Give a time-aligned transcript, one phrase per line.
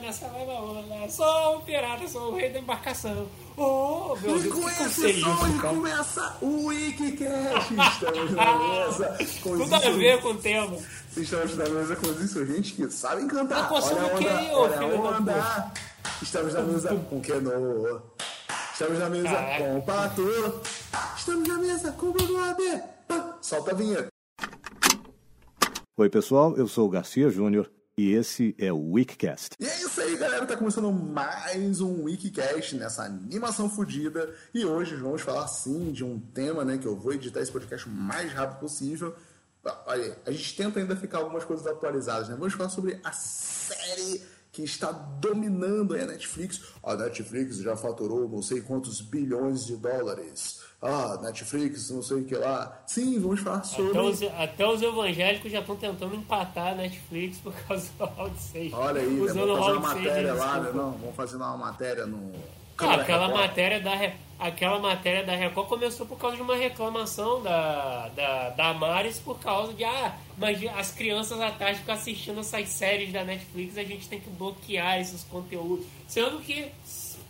[0.00, 1.08] nessa, nessa leva onda.
[1.10, 3.28] Sou um pirata, sou o rei da embarcação.
[3.56, 5.58] Oh, meu E Deus, com que esse cara.
[5.74, 7.74] começa o Wikicast.
[7.74, 10.76] Estamos na mesa com os Tudo a ver com o tema.
[11.16, 13.68] Estamos na mesa com os insurgentes que sabem cantar.
[13.68, 15.72] Coçando olha a o quê onda, ô olha filho da a onda.
[16.22, 18.00] Estamos na mesa com o Kenô.
[18.72, 19.64] Estamos na mesa Caraca.
[19.64, 20.22] com o Pato.
[21.16, 22.82] Estamos na mesa com o Bruno AB.
[23.08, 24.08] Pá, Solta a vinheta.
[25.96, 27.68] Oi, pessoal, eu sou o Garcia Júnior
[27.98, 29.56] e esse é o Weekcast.
[29.58, 30.46] E é isso aí, galera.
[30.46, 34.32] Tá começando mais um Wikicast nessa animação fodida.
[34.54, 36.78] E hoje vamos falar sim de um tema, né?
[36.78, 39.16] Que eu vou editar esse podcast o mais rápido possível.
[39.84, 42.36] Olha, a gente tenta ainda ficar algumas coisas atualizadas, né?
[42.38, 44.22] Vamos falar sobre a série
[44.52, 46.60] que está dominando a Netflix.
[46.84, 50.60] A Netflix já faturou não sei quantos bilhões de dólares.
[50.80, 52.80] Ah, Netflix, não sei o que lá.
[52.86, 53.90] Sim, vamos falar sobre.
[53.90, 58.38] Até os, até os evangélicos já estão tentando empatar a Netflix por causa do Round
[58.38, 58.72] 6.
[58.72, 59.32] Olha aí, né?
[59.32, 60.70] Vamos fazer uma Round 6 matéria de lá, né?
[60.72, 62.32] Não, vamos fazer uma matéria no.
[62.78, 63.40] Ah, aquela Record.
[63.40, 68.72] matéria da aquela matéria da Record começou por causa de uma reclamação da, da, da
[68.72, 73.24] Maris por causa de ah, mas as crianças à tarde ficam assistindo essas séries da
[73.24, 75.84] Netflix, a gente tem que bloquear esses conteúdos.
[76.06, 76.70] Sendo que,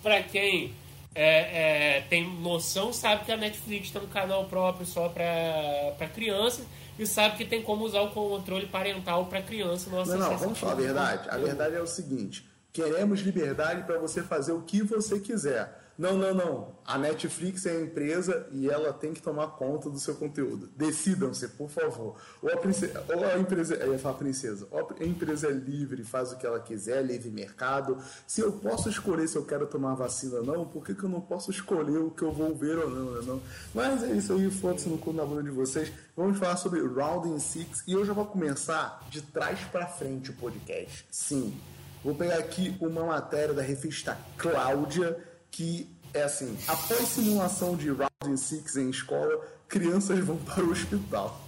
[0.03, 0.75] pra quem
[1.15, 6.65] é, é, tem noção, sabe que a Netflix tem um canal próprio só pra crianças
[6.99, 9.91] e sabe que tem como usar o controle parental pra criança.
[9.91, 11.29] Não, Não, vamos falar a de verdade.
[11.31, 15.88] A verdade é o seguinte: queremos liberdade para você fazer o que você quiser.
[15.99, 16.69] Não, não, não.
[16.87, 20.71] A Netflix é a empresa e ela tem que tomar conta do seu conteúdo.
[20.77, 22.15] Decidam-se, por favor.
[22.41, 23.75] Ou a, princesa, ou a empresa.
[23.75, 24.69] Eu ia falar princesa.
[24.73, 27.99] A empresa é livre, faz o que ela quiser, livre mercado.
[28.29, 31.09] Se eu posso escolher se eu quero tomar vacina ou não, por que, que eu
[31.09, 33.21] não posso escolher o que eu vou ver ou não, né?
[33.27, 33.43] Não?
[33.75, 35.93] Mas é isso aí, foda-se no cu na bunda de vocês.
[36.17, 40.35] Vamos falar sobre Rounding Six e eu já vou começar de trás para frente o
[40.35, 41.07] podcast.
[41.11, 41.59] Sim.
[42.05, 45.17] Vou pegar aqui uma matéria da revista Cláudia,
[45.51, 51.41] que é assim: após simulação de Rounding Six em escola, crianças vão para o hospital.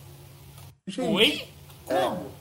[0.87, 1.49] Gente, Oi?
[1.85, 2.41] Como?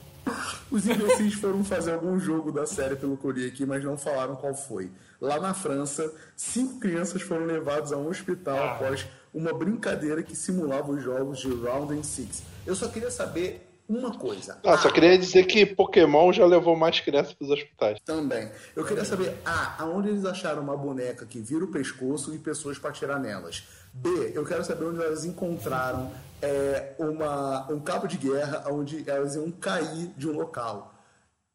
[0.70, 4.54] os imbecis foram fazer algum jogo da série pelo li aqui, mas não falaram qual
[4.54, 4.90] foi.
[5.20, 8.72] Lá na França, cinco crianças foram levadas a um hospital Ah.
[8.72, 12.42] após uma brincadeira que simulava os jogos de Round and Six.
[12.66, 14.58] Eu só queria saber uma coisa.
[14.64, 17.98] Ah, só queria dizer que Pokémon já levou mais crianças para os hospitais.
[18.04, 18.50] Também.
[18.76, 22.78] Eu queria saber, A, aonde eles acharam uma boneca que vira o pescoço e pessoas
[22.78, 23.64] para tirar nelas.
[23.92, 29.34] B, eu quero saber onde elas encontraram é, uma, um cabo de guerra onde elas
[29.34, 30.94] iam cair de um local.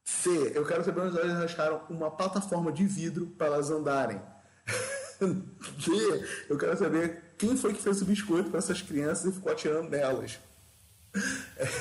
[0.03, 4.21] C, eu quero saber onde elas acharam uma plataforma de vidro para elas andarem.
[5.19, 9.51] D, eu quero saber quem foi que fez o biscoito para essas crianças e ficou
[9.51, 10.37] atirando nelas.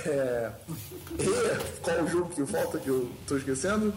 [0.06, 0.50] É,
[1.19, 3.95] E, qual o jogo que falta que eu tô esquecendo?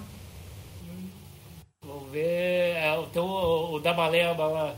[1.84, 2.76] Vamos ver.
[2.76, 4.76] É, tem o, o da baleba lá.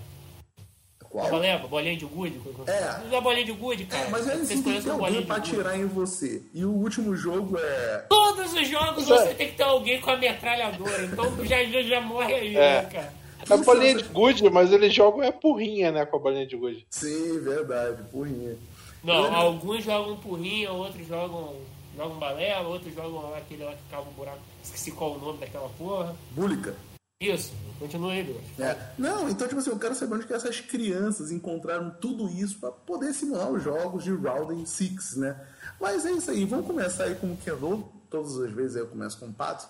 [1.10, 1.26] Qual?
[1.26, 2.40] Da baleba, bolinha de gude.
[2.68, 3.08] É.
[3.08, 4.04] O da bolinha de gude, cara.
[4.06, 6.42] É, mas Vocês assim tem que ter alguém pra atirar em você.
[6.54, 8.06] E o último jogo é.
[8.10, 9.18] Todos os jogos é.
[9.18, 11.04] você tem que ter alguém com a metralhadora.
[11.06, 12.82] Então já, já, já morre aí, É.
[12.84, 13.14] né, cara?
[13.50, 16.86] É bolinha de gude, mas eles jogam é porrinha, né, com a bolinha de gude.
[16.92, 18.56] Sim, verdade, porrinha.
[19.04, 21.56] Não, alguns jogam porrinha, outros jogam,
[21.96, 24.40] jogam balela, outros jogam aquele lá que cava um buraco.
[24.64, 26.16] Esqueci qual o nome daquela porra.
[26.32, 26.76] Búlica.
[27.22, 28.42] Isso, continua aí, Deus.
[28.58, 28.78] É.
[28.98, 32.72] Não, então, tipo assim, eu quero saber onde que essas crianças encontraram tudo isso pra
[32.72, 35.38] poder simular os jogos de Round Six, né?
[35.82, 37.84] Mas é isso aí, vamos começar aí com o Kenô.
[38.10, 39.68] Todas as vezes eu começo com o Pato.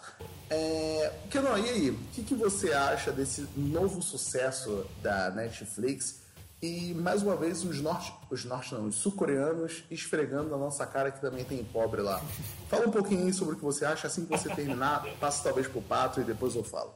[0.50, 1.12] É...
[1.34, 1.90] E aí?
[1.90, 6.22] O que, que você acha desse novo sucesso da Netflix?
[6.62, 8.14] E, mais uma vez, os norte...
[8.30, 12.22] Os norte não, os sul-coreanos esfregando na nossa cara que também tem pobre lá.
[12.68, 14.08] Fala um pouquinho sobre o que você acha.
[14.08, 16.94] Assim que você terminar, passa talvez pro Pato e depois eu falo.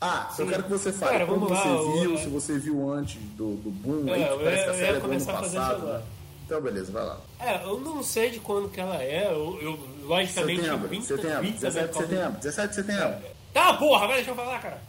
[0.00, 0.50] Ah, eu Sim.
[0.50, 4.08] quero que você fale Cara, lá, você viu, se você viu antes do, do boom
[4.08, 6.02] É, aí, que eu parece que a eu série é do ano passado, né?
[6.46, 7.20] Então, beleza, vai lá.
[7.40, 9.26] É, eu não sei de quando que ela é.
[9.26, 13.18] Eu, eu logicamente, Setembro, 20, setembro, 20 17 de setembro, 17 de setembro.
[13.52, 14.80] Tá, porra, vai deixa eu falar, cara.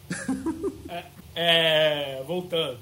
[0.88, 1.04] é,
[1.36, 2.78] é, voltando.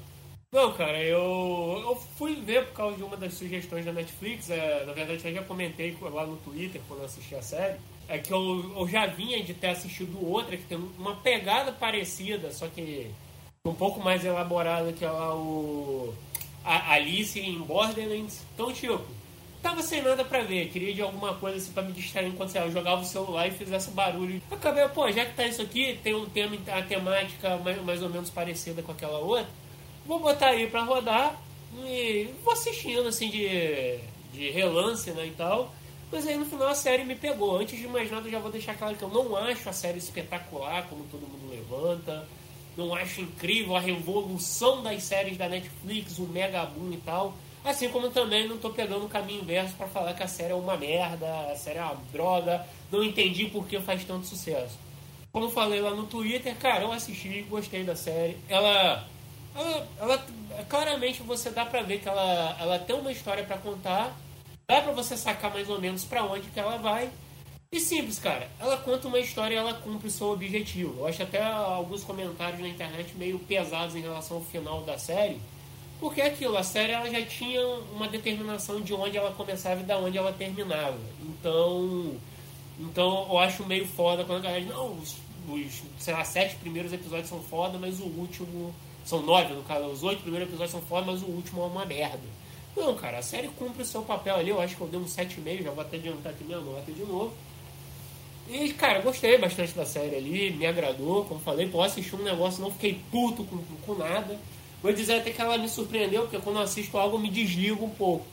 [0.50, 4.48] Não, cara, eu, eu fui ver por causa de uma das sugestões da Netflix.
[4.48, 7.78] É, na verdade, eu já comentei lá no Twitter quando eu assisti a série.
[8.08, 12.50] É que eu, eu já vinha de ter assistido outra que tem uma pegada parecida,
[12.50, 13.10] só que
[13.66, 16.14] um pouco mais elaborada que é lá o
[16.64, 18.42] a Alice em Borderlands.
[18.54, 19.02] Então, tipo,
[19.62, 22.62] tava sem nada pra ver, queria de alguma coisa assim pra me distrair enquanto sei
[22.62, 24.40] lá, eu jogava o celular e fizesse barulho.
[24.50, 28.08] Acabei, pô, já que tá isso aqui, tem um tema, a temática mais, mais ou
[28.08, 29.46] menos parecida com aquela outra,
[30.08, 31.38] vou botar aí pra rodar
[31.84, 33.98] e vou assistindo assim de,
[34.32, 35.72] de relance, né, e tal.
[36.10, 37.58] Mas aí no final a série me pegou.
[37.58, 39.98] Antes de mais nada, eu já vou deixar claro que eu não acho a série
[39.98, 42.26] espetacular, como todo mundo levanta.
[42.74, 47.34] Não acho incrível a revolução das séries da Netflix, o mega boom e tal.
[47.62, 50.56] Assim como também não tô pegando o caminho inverso para falar que a série é
[50.56, 54.78] uma merda, a série é uma droga, não entendi por que faz tanto sucesso.
[55.30, 58.38] Como falei lá no Twitter, cara, eu assisti, gostei da série.
[58.48, 59.06] Ela,
[59.58, 60.26] ela, ela
[60.68, 64.16] claramente você dá pra ver que ela, ela tem uma história para contar,
[64.68, 67.10] dá pra você sacar mais ou menos para onde que ela vai.
[67.70, 71.00] E simples, cara, ela conta uma história e ela cumpre o seu objetivo.
[71.00, 75.38] Eu acho até alguns comentários na internet meio pesados em relação ao final da série
[76.00, 77.60] porque é aquilo, a série ela já tinha
[77.92, 80.98] uma determinação de onde ela começava e de onde ela terminava.
[81.22, 82.14] Então,
[82.78, 85.16] então eu acho meio foda quando a galera diz, não, os,
[85.48, 88.72] os sei lá, sete primeiros episódios são foda, mas o último.
[89.08, 91.86] São nove, no caso, os oito primeiros episódios são foda, mas o último é uma
[91.86, 92.20] merda.
[92.76, 95.06] Não, cara, a série cumpre o seu papel ali, eu acho que eu dei um
[95.06, 97.32] 7,5, já vou até adiantar aqui minha nota de novo.
[98.46, 102.60] E, cara, gostei bastante da série ali, me agradou, como falei, pô, assisti um negócio,
[102.60, 103.56] não fiquei puto com,
[103.86, 104.38] com nada.
[104.82, 107.86] Vou dizer até que ela me surpreendeu, porque quando eu assisto algo eu me desligo
[107.86, 108.26] um pouco.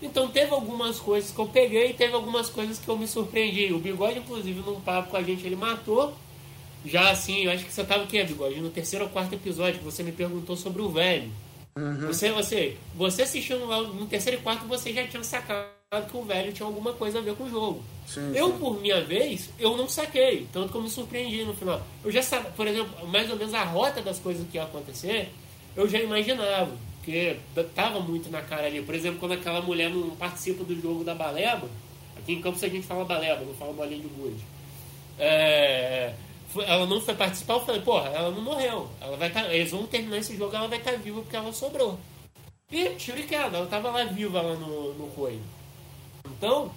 [0.00, 3.72] Então teve algumas coisas que eu peguei e teve algumas coisas que eu me surpreendi.
[3.72, 6.14] O Bigode, inclusive, num papo com a gente, ele matou.
[6.84, 8.60] Já assim, eu acho que você tava o quê, Bigode?
[8.60, 11.30] No terceiro ou quarto episódio, que você me perguntou sobre o velho.
[11.76, 12.06] Uhum.
[12.08, 15.70] Você, você, você assistindo lá no terceiro e quarto, você já tinha sacado
[16.10, 17.82] que o velho tinha alguma coisa a ver com o jogo.
[18.06, 18.58] Sim, eu, sim.
[18.58, 20.46] por minha vez, eu não saquei.
[20.52, 21.80] Tanto que eu me surpreendi no final.
[22.04, 25.30] Eu já sabia, por exemplo, mais ou menos a rota das coisas que ia acontecer
[25.76, 27.36] eu já imaginava, porque
[27.74, 28.82] tava muito na cara ali.
[28.82, 31.68] Por exemplo, quando aquela mulher não participa do jogo da baleba,
[32.16, 34.44] aqui em Campos a gente fala baleba, não fala bolinha de gude.
[35.18, 36.12] É,
[36.66, 38.88] ela não foi participar, eu falei, porra, ela não morreu.
[39.00, 41.52] Ela vai tá, eles vão terminar esse jogo, ela vai estar tá viva porque ela
[41.52, 41.98] sobrou.
[42.70, 42.88] E
[43.24, 45.42] queda, ela tava lá viva lá no, no coelho.
[46.26, 46.70] Então,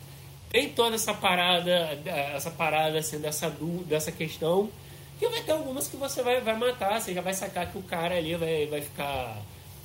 [0.49, 1.71] tem toda essa parada,
[2.05, 3.49] essa parada assim, dessa,
[3.85, 4.69] dessa questão
[5.17, 7.83] que vai ter algumas que você vai, vai matar, você já vai sacar que o
[7.83, 9.41] cara ali vai, vai ficar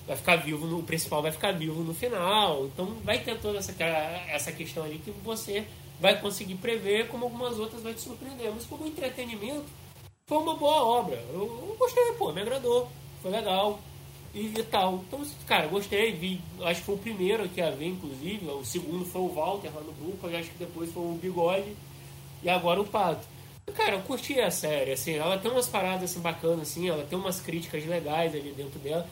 [0.07, 2.67] vai ficar vivo, no, o principal vai ficar vivo no final.
[2.67, 3.73] Então vai ter toda essa,
[4.29, 5.65] essa questão ali que você
[6.01, 8.51] vai conseguir prever, como algumas outras vai te surpreender.
[8.53, 9.67] Mas como entretenimento,
[10.31, 11.17] foi uma boa obra.
[11.33, 12.89] Eu, eu gostei, pô, me agradou,
[13.21, 13.81] foi legal
[14.33, 15.03] e, e, tal.
[15.09, 18.47] Então, cara, gostei, vi, acho que foi o primeiro aqui a ver, inclusive.
[18.47, 21.75] O segundo foi o Walter lá no grupo, acho que depois foi o Bigode
[22.45, 23.27] e agora o Pato.
[23.75, 27.19] Cara, eu curti a série, assim, ela tem umas paradas assim, bacanas, assim, ela tem
[27.19, 29.09] umas críticas legais ali dentro dela.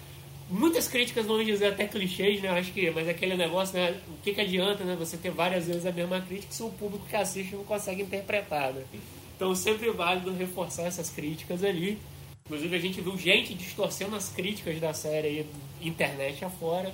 [0.48, 2.48] Muitas críticas, vamos dizer, até clichês, né?
[2.48, 4.00] Acho que, mas aquele negócio, né?
[4.08, 4.96] O que, que adianta, né?
[4.96, 8.72] Você ter várias vezes a mesma crítica se o público que assiste não consegue interpretar,
[8.72, 8.84] né?
[9.38, 11.96] Então sempre válido reforçar essas críticas ali.
[12.44, 15.46] Inclusive a gente viu gente distorcendo as críticas da série aí,
[15.80, 16.92] internet afora.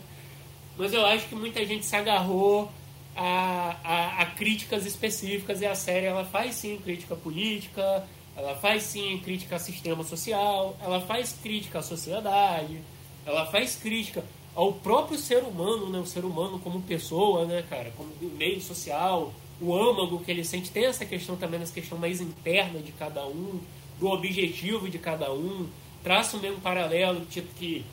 [0.76, 2.70] Mas eu acho que muita gente se agarrou
[3.16, 8.06] a, a, a, críticas específicas e a série ela faz sim crítica política,
[8.36, 12.78] ela faz sim crítica ao sistema social, ela faz crítica à sociedade,
[13.24, 14.22] ela faz crítica
[14.54, 15.98] ao próprio ser humano, né?
[15.98, 17.90] O ser humano como pessoa, né, cara?
[17.96, 20.70] Como meio social, o âmago que ele sente.
[20.70, 23.60] Tem essa questão também, essa questão mais interna de cada um,
[23.98, 25.68] do objetivo de cada um.
[26.02, 27.84] Traça o mesmo paralelo, tipo que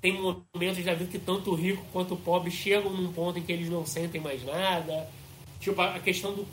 [0.00, 3.42] tem, momentos da vida que tanto o rico quanto o pobre chegam num ponto em
[3.42, 5.08] que eles não sentem mais nada.
[5.60, 6.46] Tipo, a questão do,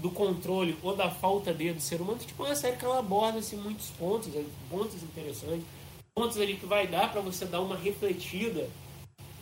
[0.00, 2.20] do controle ou da falta dele do ser humano.
[2.20, 5.64] Tipo, é uma série que ela aborda assim, muitos pontos, né, pontos interessantes.
[6.14, 8.68] Pontos ali que vai dar para você dar uma refletida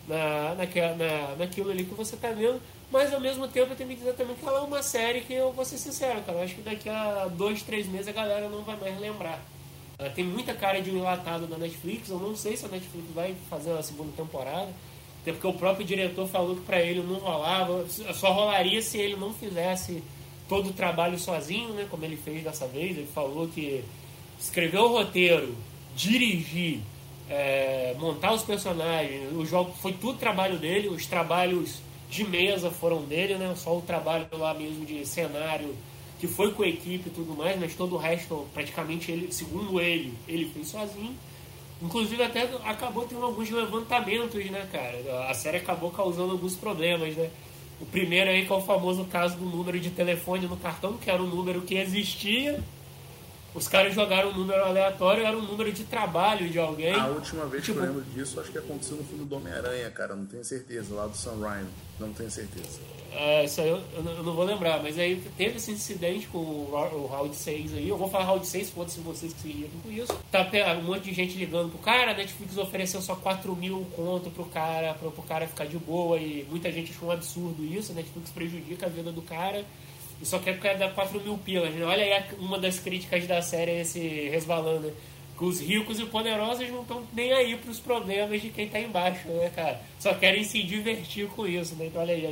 [0.07, 2.59] na, naquela, na, naquilo ali que você tá vendo.
[2.91, 5.33] Mas ao mesmo tempo eu tenho que dizer também que ela é uma série que
[5.33, 6.39] eu vou ser sincero, cara.
[6.39, 9.41] Eu acho que daqui a dois, três meses a galera não vai mais lembrar.
[9.97, 12.09] Ela tem muita cara de um enlatado da Netflix.
[12.09, 14.69] Eu não sei se a Netflix vai fazer uma segunda temporada.
[15.21, 17.85] Até porque o próprio diretor falou que para ele não rolava.
[18.13, 20.03] Só rolaria se ele não fizesse
[20.49, 21.87] todo o trabalho sozinho, né?
[21.89, 22.97] Como ele fez dessa vez.
[22.97, 23.85] Ele falou que
[24.37, 25.55] escreveu o roteiro,
[25.95, 26.81] dirigir,
[27.29, 30.89] é, montar os personagens, o jogo foi tudo trabalho dele.
[30.89, 31.79] Os trabalhos
[32.11, 33.53] de mesa foram dele, né?
[33.55, 35.73] Só o trabalho lá mesmo de cenário
[36.19, 39.81] que foi com a equipe e tudo mais, mas todo o resto, praticamente, ele, segundo
[39.81, 41.15] ele, ele fez sozinho.
[41.81, 45.27] Inclusive até acabou tendo alguns levantamentos, né, cara?
[45.27, 47.31] A série acabou causando alguns problemas, né?
[47.79, 51.09] O primeiro aí que é o famoso caso do número de telefone no cartão, que
[51.09, 52.63] era um número que existia,
[53.53, 56.93] Os caras jogaram um número aleatório, era um número de trabalho de alguém.
[56.93, 59.89] A última vez Tipo- que eu lembro disso, acho que aconteceu no filme do Homem-Aranha,
[59.91, 60.15] cara.
[60.15, 60.93] Não tenho certeza.
[60.95, 61.69] Lá do Sam Raimi.
[61.99, 62.79] Não tenho certeza.
[63.13, 66.71] É, isso aí eu, eu não- vou lembrar, mas aí teve esse incidente com o,
[66.93, 67.89] o Round 6 aí.
[67.89, 70.17] Eu vou falar Round 6, foda-se vocês que se irritam com isso.
[70.31, 70.47] Tá
[70.79, 74.45] um monte de gente ligando pro cara, a Netflix ofereceu só 4 mil conto pro
[74.45, 77.91] cara, pro, pro cara ficar de boa e muita gente achou um absurdo isso.
[77.91, 79.65] A Netflix prejudica a vida do cara
[80.21, 81.73] e só quer que o cara dá 4 mil pilas.
[81.73, 81.83] Né?
[81.83, 83.99] Olha aí uma das críticas da série, esse
[84.29, 84.87] resvalando.
[84.87, 84.93] né?
[85.37, 89.27] Que os ricos e poderosos não estão nem aí pros problemas de quem tá embaixo,
[89.27, 89.81] né, cara?
[89.99, 91.87] Só querem se divertir com isso, né?
[91.87, 92.27] Então olha aí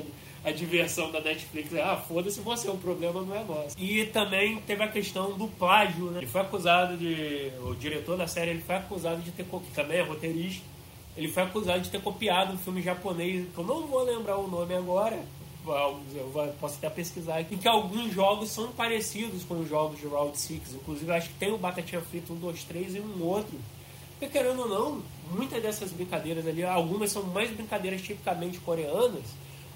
[0.45, 1.73] a, a diversão da Netflix.
[1.73, 3.75] Ah, foda-se você, o problema não é nosso.
[3.79, 6.19] E também teve a questão do plágio, né?
[6.19, 7.51] Ele foi acusado de.
[7.63, 9.43] O diretor da série ele foi acusado de ter.
[9.43, 10.63] Que também é roteirista.
[11.17, 14.47] Ele foi acusado de ter copiado um filme japonês, que eu não vou lembrar o
[14.47, 15.19] nome agora.
[15.73, 17.57] Eu vou- posso até pesquisar aqui.
[17.57, 20.73] Que alguns jogos são parecidos com os jogos de Round 6.
[20.73, 23.57] Inclusive, acho que tem o Batatinha Frita 1, 2, 3 e um outro.
[24.17, 29.23] Porque, querendo ou não, muitas dessas brincadeiras ali, algumas são mais brincadeiras tipicamente coreanas,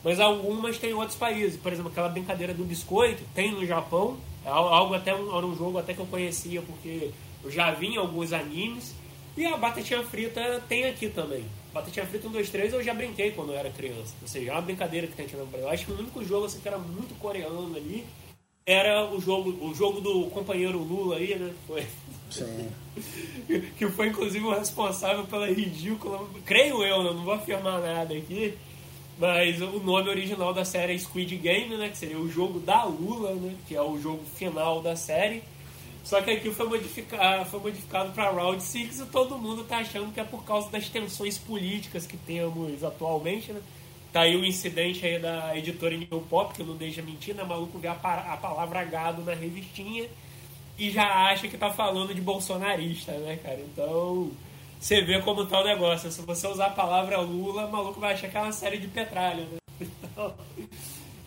[0.03, 1.57] mas algumas tem em outros países.
[1.59, 4.17] Por exemplo, aquela brincadeira do biscoito tem no Japão.
[4.45, 7.11] É al- algo até um, era um jogo até que eu conhecia, porque
[7.43, 8.93] eu já vi em alguns animes.
[9.37, 11.45] E a batatinha frita tem aqui também.
[11.73, 14.13] Batatinha frita 1, 2, 3 eu já brinquei quando eu era criança.
[14.21, 15.67] Ou seja, é uma brincadeira que tem aqui no Brasil.
[15.67, 18.05] Eu acho que o único jogo assim, que era muito coreano ali
[18.65, 21.51] era o jogo, o jogo do companheiro Lula aí, né?
[21.67, 21.85] Foi.
[22.29, 22.69] Sim.
[23.77, 26.25] que foi inclusive o responsável pela ridícula.
[26.45, 27.11] Creio eu, né?
[27.11, 28.57] não vou afirmar nada aqui.
[29.17, 31.89] Mas o nome original da série é Squid Game, né?
[31.89, 33.55] Que seria o jogo da Lula, né?
[33.67, 35.43] Que é o jogo final da série.
[36.03, 40.11] Só que aqui foi modificado, foi modificado para Round 6 e todo mundo tá achando
[40.13, 43.61] que é por causa das tensões políticas que temos atualmente, né?
[44.11, 47.43] Tá aí o incidente aí da editora New Pop, que não deixa mentir, né?
[47.43, 50.07] Maluco vê a, a palavra gado na revistinha
[50.77, 53.59] e já acha que tá falando de bolsonarista, né, cara?
[53.61, 54.31] Então,
[54.79, 56.11] você vê como tá o negócio.
[56.11, 59.45] Se você usar a palavra Lula, maluco vai achar que é uma série de petralha,
[59.45, 59.57] né?
[60.13, 60.35] Então,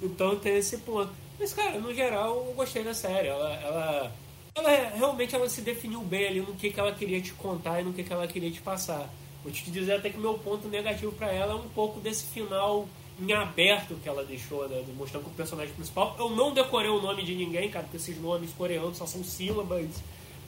[0.02, 1.10] então tem esse ponto.
[1.38, 3.28] Mas, cara, no geral, eu gostei da série.
[3.28, 4.12] Ela, ela,
[4.56, 7.80] ela é- realmente ela se definiu bem ali no que, que ela queria te contar
[7.80, 9.08] e no que, que ela queria te passar.
[9.44, 12.88] Vou te dizer até que meu ponto negativo pra ela é um pouco desse final
[13.20, 14.82] em aberto que ela deixou, né?
[14.96, 16.16] Mostrando que o personagem principal.
[16.18, 20.02] Eu não decorei o nome de ninguém, cara, porque esses nomes coreanos só são sílabas,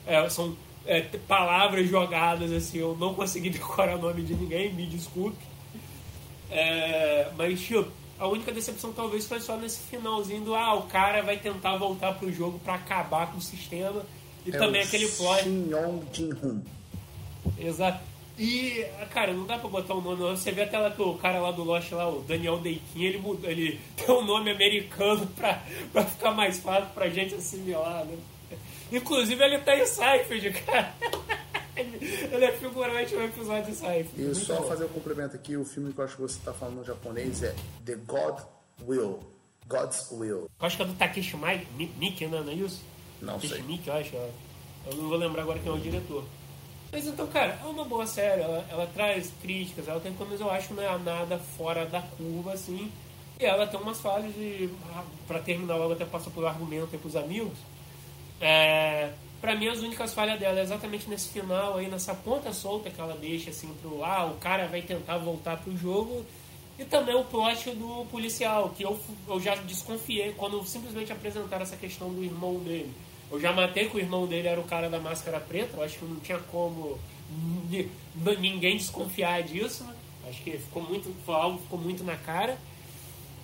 [0.05, 2.79] é, são é, palavras jogadas, assim.
[2.79, 5.37] Eu não consegui decorar o nome de ninguém, me desculpe.
[6.51, 11.21] É, mas, tipo, a única decepção talvez foi só nesse finalzinho do ah, o cara
[11.21, 14.03] vai tentar voltar pro jogo pra acabar com o sistema.
[14.45, 15.43] E É também aquele plot.
[15.43, 16.61] Shin Yong Jin-hun.
[17.57, 17.99] Exato.
[18.37, 20.21] E, cara, não dá pra botar um nome.
[20.21, 20.35] não.
[20.35, 23.17] Você vê até lá que o cara lá do Lost, lá, o Daniel Deikin, ele
[23.17, 25.61] mudou, ele tem um nome americano pra,
[25.91, 28.17] pra ficar mais fácil pra gente assimilar, né?
[28.91, 30.93] Inclusive ele tá em Seinfeld, cara.
[32.31, 34.09] Ele é figurante no episódio Seinfeld.
[34.17, 34.67] E Muito só bom.
[34.67, 37.41] fazer o complemento aqui, o filme que eu acho que você está falando no japonês
[37.43, 37.55] é
[37.85, 38.39] The God
[38.87, 39.19] Will.
[39.67, 40.49] God's Will.
[40.59, 42.41] Eu acho que é do Takeshi Mai- Mi- Miike, né?
[42.41, 42.81] Não é isso?
[43.21, 43.63] Não Takeshi sei.
[43.63, 44.15] Miike, eu acho.
[44.15, 44.29] ó.
[44.89, 46.23] Eu não vou lembrar agora quem é o diretor.
[46.91, 48.41] Mas então, cara, é uma boa série.
[48.41, 52.01] Ela, ela traz críticas, ela tem coisas, eu acho, que não é nada fora da
[52.01, 52.91] curva, assim.
[53.39, 54.69] E ela tem umas falhas de...
[55.27, 57.57] Pra terminar logo, até passar por argumento aí pros amigos.
[58.41, 62.89] É, pra mim, as únicas falhas dela é exatamente nesse final aí, nessa ponta solta
[62.89, 64.03] que ela deixa, assim, pro...
[64.03, 66.25] Ah, o cara vai tentar voltar pro jogo...
[66.77, 71.75] E também o plot do policial, que eu, eu já desconfiei quando simplesmente apresentaram essa
[71.75, 72.93] questão do irmão dele.
[73.29, 75.99] Eu já matei que o irmão dele era o cara da máscara preta, eu acho
[75.99, 76.97] que não tinha como
[77.69, 77.91] ni-
[78.39, 79.83] ninguém desconfiar disso.
[79.83, 79.93] né?
[80.29, 82.57] Acho que ficou muito, algo ficou muito na cara.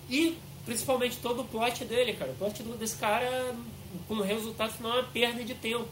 [0.08, 2.30] E principalmente todo o plot dele, cara.
[2.30, 3.54] O plot desse cara,
[4.08, 5.88] com o resultado final, é uma perda de tempo.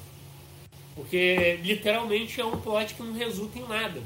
[0.95, 4.01] Porque literalmente é um plot que não resulta em nada.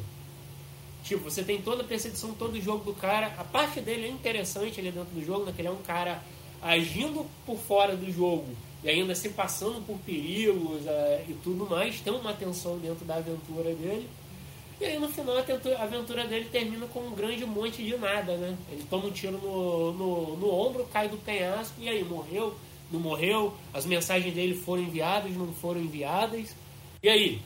[1.05, 3.27] Tipo, você tem toda a percepção, todo o jogo do cara.
[3.39, 5.53] A parte dele é interessante ali dentro do jogo, né?
[5.55, 6.23] Que ele é um cara
[6.63, 8.49] agindo por fora do jogo
[8.83, 12.01] e ainda se passando por perigos eh, e tudo mais.
[12.01, 14.09] Tem uma tensão dentro da aventura dele.
[14.81, 18.57] E aí no final a aventura dele termina com um grande monte de nada, né?
[18.71, 22.55] Ele toma um tiro no, no, no ombro, cai do penhasco e aí morreu,
[22.91, 26.55] não morreu, as mensagens dele foram enviadas, não foram enviadas.
[27.03, 27.43] E aí?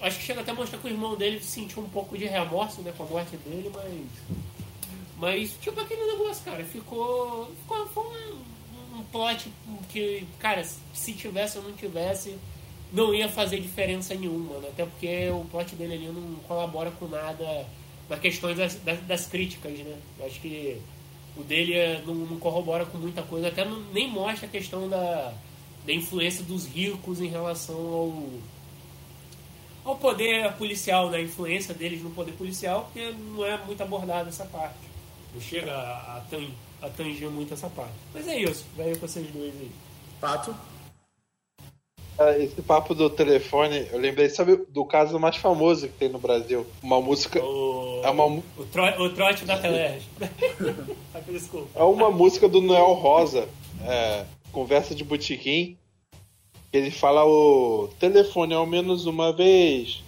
[0.00, 2.82] Acho que chega até a mostrar que o irmão dele sentiu um pouco de remorso
[2.82, 4.38] né, com a morte dele, mas.
[5.18, 7.48] Mas, tipo, aquele negócio, cara, ficou.
[7.62, 9.48] ficou foi um, um plot
[9.88, 12.36] que, cara, se tivesse ou não tivesse,
[12.92, 14.68] não ia fazer diferença nenhuma, né?
[14.68, 17.66] Até porque o plot dele ali não colabora com nada
[18.08, 19.96] na questão das, das, das críticas, né?
[20.26, 20.80] Acho que
[21.36, 24.88] o dele é- não, não corrobora com muita coisa, até não- nem mostra a questão
[24.88, 25.32] da,
[25.86, 28.22] da influência dos ricos em relação ao,
[29.84, 31.18] ao poder policial, né?
[31.18, 34.78] A influência deles no poder policial, porque não é muito abordada essa parte.
[35.34, 36.50] Não chega a, a, tan-
[36.82, 37.94] a tangir muito essa parte.
[38.12, 39.70] Mas é isso, vai com vocês dois aí.
[40.20, 40.54] Pato?
[42.18, 46.18] Ah, Esse papo do telefone, eu lembrei, sabe, do caso mais famoso que tem no
[46.18, 46.66] Brasil?
[46.82, 47.42] Uma música.
[47.42, 50.06] O, É uma o, tro, o trote da Telerge.
[51.28, 51.68] Desculpa.
[51.74, 53.48] É uma música do Noel Rosa,
[53.86, 55.76] é, Conversa de Botequim.
[56.70, 60.02] que Ele fala o telefone ao menos uma vez.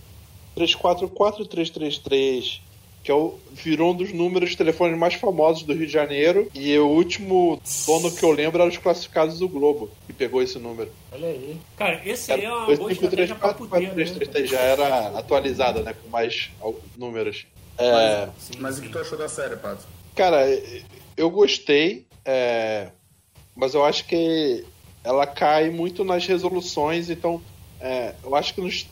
[0.56, 2.60] 344333.
[3.02, 6.48] Que é o, virou um dos números de telefones mais famosos do Rio de Janeiro.
[6.54, 10.58] E o último dono que eu lembro era os classificados do Globo, que pegou esse
[10.58, 10.90] número.
[11.12, 11.58] Olha aí.
[11.76, 14.04] Cara, esse aí é uma boa 253 estratégia pra puteiro, né?
[14.04, 15.94] 4333 já era atualizada, né?
[16.02, 16.50] Com mais
[16.96, 17.46] números.
[17.78, 19.85] É, Sim, Mas o que tu achou da série, Pato?
[20.14, 20.47] Cara,
[21.16, 22.88] eu gostei, é,
[23.54, 24.64] mas eu acho que
[25.02, 27.43] ela cai muito nas resoluções, então
[27.81, 28.87] é, eu acho que nos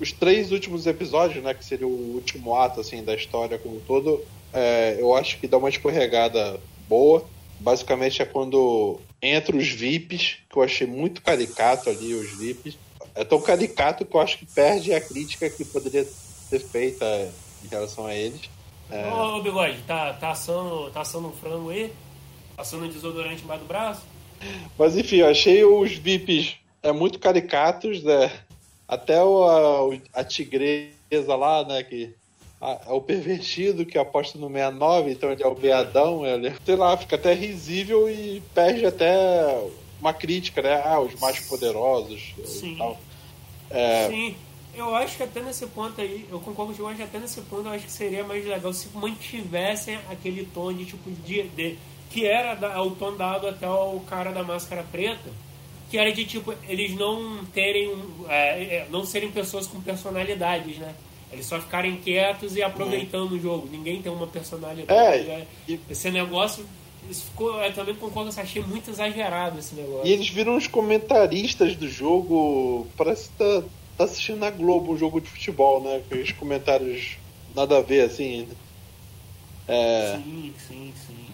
[0.00, 3.80] os três últimos episódios, né, que seria o último ato assim da história como um
[3.80, 6.58] todo, é, eu acho que dá uma escorregada
[6.88, 7.24] boa.
[7.60, 12.78] Basicamente é quando entra os VIPs, que eu achei muito caricato ali, os VIPs.
[13.14, 16.06] É tão caricato que eu acho que perde a crítica que poderia
[16.48, 17.04] ser feita
[17.64, 18.40] em relação a eles.
[18.90, 21.92] Ô, ô, Bigode, tá, tá, assando, tá assando um frango aí?
[22.56, 24.02] Passando um desodorante embaixo do braço?
[24.78, 28.30] Mas enfim, eu achei os VIPs é, muito caricatos, né?
[28.88, 31.82] Até o, a, o- a tigresa lá, né?
[31.82, 32.12] Que
[32.60, 36.96] é o pervertido que aposta no 69, então ele é o beadão, ele, sei lá,
[36.96, 39.62] fica até risível e perde até
[40.00, 40.82] uma crítica, né?
[40.84, 42.74] Ah, os mais poderosos Sim.
[42.74, 42.98] e tal.
[43.70, 44.34] É, Sim.
[44.74, 47.40] Eu acho que até nesse ponto aí, eu concordo contigo, eu acho que até nesse
[47.42, 51.76] ponto eu acho que seria mais legal se mantivessem aquele tom de tipo de, de-
[52.10, 55.28] que era da- o tom dado até o cara da máscara preta,
[55.90, 57.92] que era de tipo eles não terem
[58.28, 60.94] é, é, não serem pessoas com personalidades, né?
[61.32, 63.68] Eles só ficarem quietos e aproveitando o jogo.
[63.70, 64.92] Ninguém tem uma personalidade.
[64.92, 65.46] É, né?
[65.68, 66.64] e- Esse negócio,
[67.08, 70.06] isso ficou, eu também concordo, eu achei muito exagerado esse negócio.
[70.08, 72.86] E eles viram os comentaristas do jogo.
[72.96, 73.62] Parece que tá,
[74.00, 76.02] tá assistindo na Globo um jogo de futebol, né?
[76.08, 77.18] Com os comentários
[77.54, 78.48] nada a ver, assim.
[79.68, 81.26] É, Sim, sim, sim.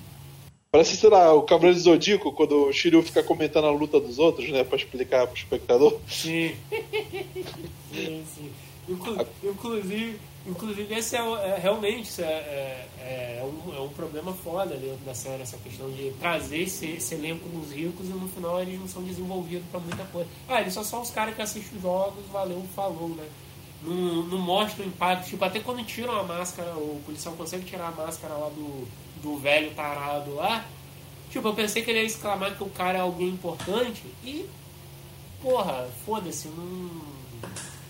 [0.72, 4.48] parece, sei lá, o Cavaleiro Zodíaco, quando o Shiryu fica comentando a luta dos outros,
[4.50, 4.64] né?
[4.64, 5.96] Pra explicar pro espectador.
[6.08, 6.56] Sim.
[7.94, 8.52] sim, sim.
[8.88, 14.76] Inclu- inclusive, inclusive, esse é, é- realmente é, é, é um, é um problema foda
[14.76, 18.60] dentro da série, essa questão de trazer esse, esse elenco dos ricos e no final
[18.60, 20.28] eles não são desenvolvidos pra muita coisa.
[20.48, 23.28] Ah, eles só são os caras que assistem os jogos, valeu, falou, né?
[23.82, 27.88] Não, não mostra o impacto, tipo, até quando tiram a máscara, o policial consegue tirar
[27.88, 28.88] a máscara lá do,
[29.22, 30.64] do velho tarado lá.
[31.30, 34.48] Tipo, eu pensei que ele ia exclamar que o cara é alguém importante e
[35.42, 36.90] porra, foda-se, não,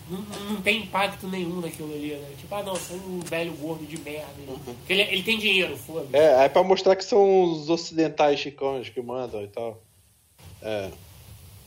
[0.09, 2.29] não, não tem impacto nenhum naquilo ali, né?
[2.37, 4.27] Tipo, ah, não, sou um velho gordo de merda.
[4.45, 4.55] né?
[4.63, 6.15] Porque ele, ele tem dinheiro, foda-se.
[6.15, 9.81] É, é pra mostrar que são os ocidentais chicanos que mandam e tal.
[10.61, 10.89] É.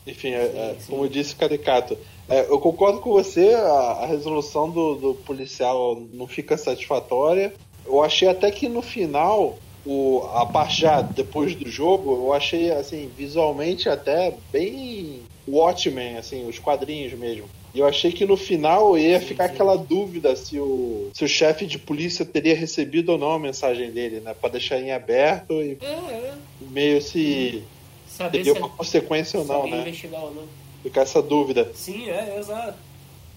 [0.07, 1.97] Enfim, é, é, como eu disse, caricato.
[2.27, 7.53] É, eu concordo com você, a, a resolução do, do policial não fica satisfatória.
[7.85, 12.71] Eu achei até que no final, o, a parte já depois do jogo, eu achei
[12.71, 17.45] assim, visualmente até bem Watchmen, assim, os quadrinhos mesmo.
[17.73, 21.65] E eu achei que no final ia ficar aquela dúvida se o, se o chefe
[21.65, 24.33] de polícia teria recebido ou não a mensagem dele, né?
[24.33, 26.33] Pra deixar em aberto e É, é.
[26.69, 27.63] meio se
[28.07, 29.81] Saber teria se uma consequência ou não, né?
[29.81, 30.43] investigar ou não.
[30.83, 31.71] Ficar essa dúvida.
[31.73, 32.77] Sim, é, exato.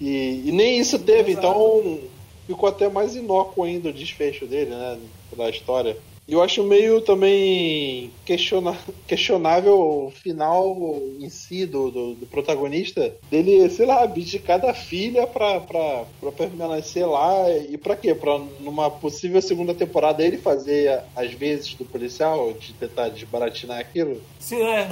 [0.00, 1.46] E, e nem isso teve, Exato.
[1.46, 2.00] então
[2.46, 4.98] ficou até mais inócuo ainda o desfecho dele, né?
[5.36, 5.96] Da história.
[6.26, 8.74] Eu acho meio também questiona,
[9.06, 10.74] questionável o final
[11.20, 16.32] em si do, do, do protagonista, dele, sei lá, abdicar da filha pra, pra, pra
[16.32, 17.50] permanecer lá.
[17.68, 18.14] E pra quê?
[18.14, 24.20] Pra numa possível segunda temporada ele fazer as vezes do policial, de tentar desbaratinar aquilo.
[24.40, 24.88] Sim, é,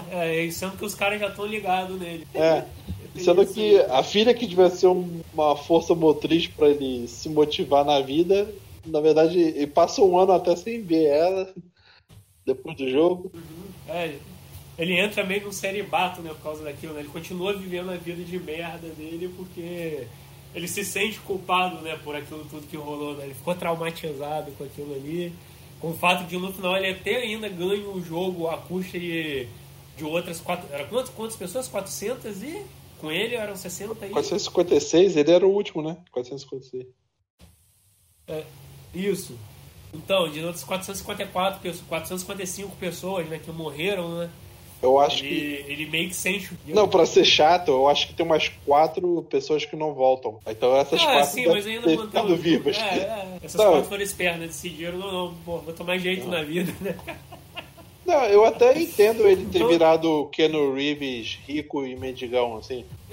[0.47, 0.51] é.
[0.51, 2.27] Sendo que os caras já estão ligados nele.
[2.35, 2.65] É.
[3.17, 7.85] Sendo que a filha que devia ser um- uma força motriz pra ele se motivar
[7.85, 8.49] na vida,
[8.87, 11.55] na verdade, ele passa um ano até sem ver ela
[12.45, 13.33] depois do jogo.
[13.89, 14.17] É,
[14.79, 17.01] ele entra meio num celibato, né, por causa daquilo, né?
[17.01, 20.07] Ele continua vivendo a vida de merda dele porque
[20.55, 23.25] ele se sente culpado, né, por aquilo tudo que rolou, né?
[23.25, 25.33] Ele ficou traumatizado com aquilo ali.
[25.81, 29.47] Com o fato de no final ele até ainda ganha o jogo à custa de,
[29.97, 30.73] de outras quatro...
[30.73, 31.69] Era quantas, quantas pessoas?
[31.69, 32.63] 400 e...
[32.99, 34.11] Com ele eram 60 e...
[34.11, 35.97] 456, ele era o último, né?
[36.13, 36.87] 456.
[38.29, 38.45] É,
[38.95, 39.37] isso.
[39.95, 44.31] Então, de outras 454 pessoas, 455 pessoas, né, que morreram, né?
[44.83, 45.71] Eu acho ele, que.
[45.73, 46.51] ele meio que sente.
[46.67, 50.41] Não, pra ser chato, eu acho que tem umas quatro pessoas que não voltam.
[50.45, 52.77] Então essas Ah, quatro sim, mas ainda ter mantém ficado o- vivas.
[52.79, 53.39] É, é.
[53.45, 53.71] Essas Não.
[53.73, 56.97] quatro foram espertas, decidiram, não, não, pô, vou tomar jeito na vida, né?
[58.05, 62.85] Não, eu até entendo ele ter Então- virado Keanu Reeves rico e mendigão, assim.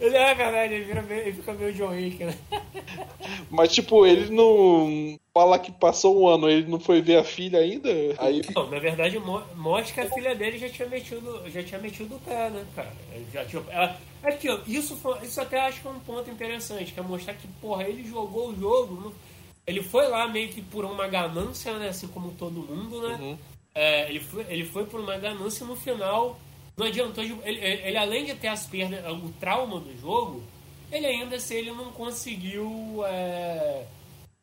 [0.00, 2.34] Ele é verdade, ele, vira meio, ele fica meio John Wick, né?
[3.50, 5.18] Mas, tipo, ele não.
[5.34, 7.88] Fala que passou um ano, ele não foi ver a filha ainda.
[8.18, 8.42] Aí.
[8.54, 12.14] Não, na verdade, mo- mostra que a filha dele já tinha metido, já tinha metido
[12.16, 12.92] o pé, né, cara?
[13.12, 16.30] Ele Já tinha, ela, aqui, ó, isso, foi- isso até acho que é um ponto
[16.30, 19.12] interessante, que é mostrar que, porra, ele jogou o jogo, não-
[19.66, 23.16] ele foi lá meio que por uma ganância, né, assim como todo mundo, né?
[23.74, 26.38] É, ele, foi, ele foi por uma ganância e no final
[26.76, 27.24] não adiantou.
[27.24, 30.42] de- Ele, ele, além de ter as perdas, o trauma do jogo,
[30.90, 33.84] ele ainda se ele não conseguiu é,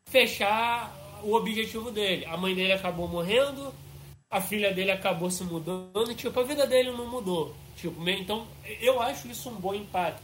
[0.08, 2.24] fechar o objetivo dele.
[2.26, 3.72] A mãe dele acabou morrendo,
[4.30, 7.54] a filha dele acabou se mudando, tipo, a vida dele não mudou.
[7.76, 8.46] Tipo, então,
[8.80, 10.22] eu acho isso um bom impacto.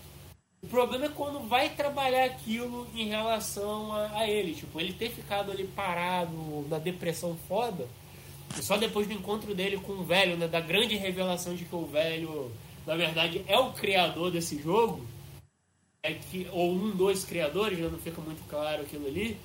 [0.62, 4.54] O problema é quando vai trabalhar aquilo em relação a, a ele.
[4.54, 7.88] Tipo, ele ter ficado ali parado na depressão foda.
[8.58, 10.46] E só depois do encontro dele com o velho, né?
[10.46, 12.52] Da grande revelação de que o velho,
[12.86, 15.06] na verdade, é o criador desse jogo.
[16.02, 17.88] É que, ou um dos criadores, né?
[17.90, 19.38] não fica muito claro aquilo ali.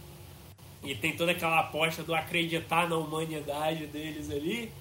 [0.84, 4.72] E tem toda aquela aposta do acreditar na humanidade deles ali.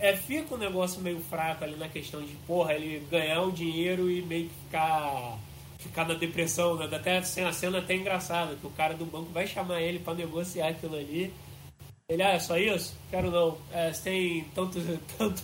[0.00, 4.10] É, fica um negócio meio fraco ali na questão de, porra, ele ganhar o dinheiro
[4.10, 5.38] e meio que ficar,
[5.78, 6.88] ficar na depressão, né?
[6.90, 10.14] Até assim, a cena até engraçada, que o cara do banco vai chamar ele pra
[10.14, 11.32] negociar aquilo ali.
[12.08, 12.96] Ele, ah, é só isso?
[13.10, 13.58] Quero não.
[13.72, 14.82] É, você tem tantos,
[15.18, 15.42] tantos,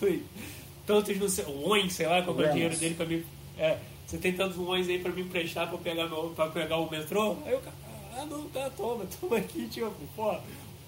[0.87, 3.25] tantos, não sei, wons, sei lá, qual é o dinheiro dele pra mim.
[3.59, 6.89] É, você tem tantos wons aí pra me emprestar pra pegar, meu, pra pegar o
[6.89, 7.37] metrô?
[7.45, 7.77] Aí o cara,
[8.17, 10.37] ah, não, tá, toma, toma aqui, tipo, pô.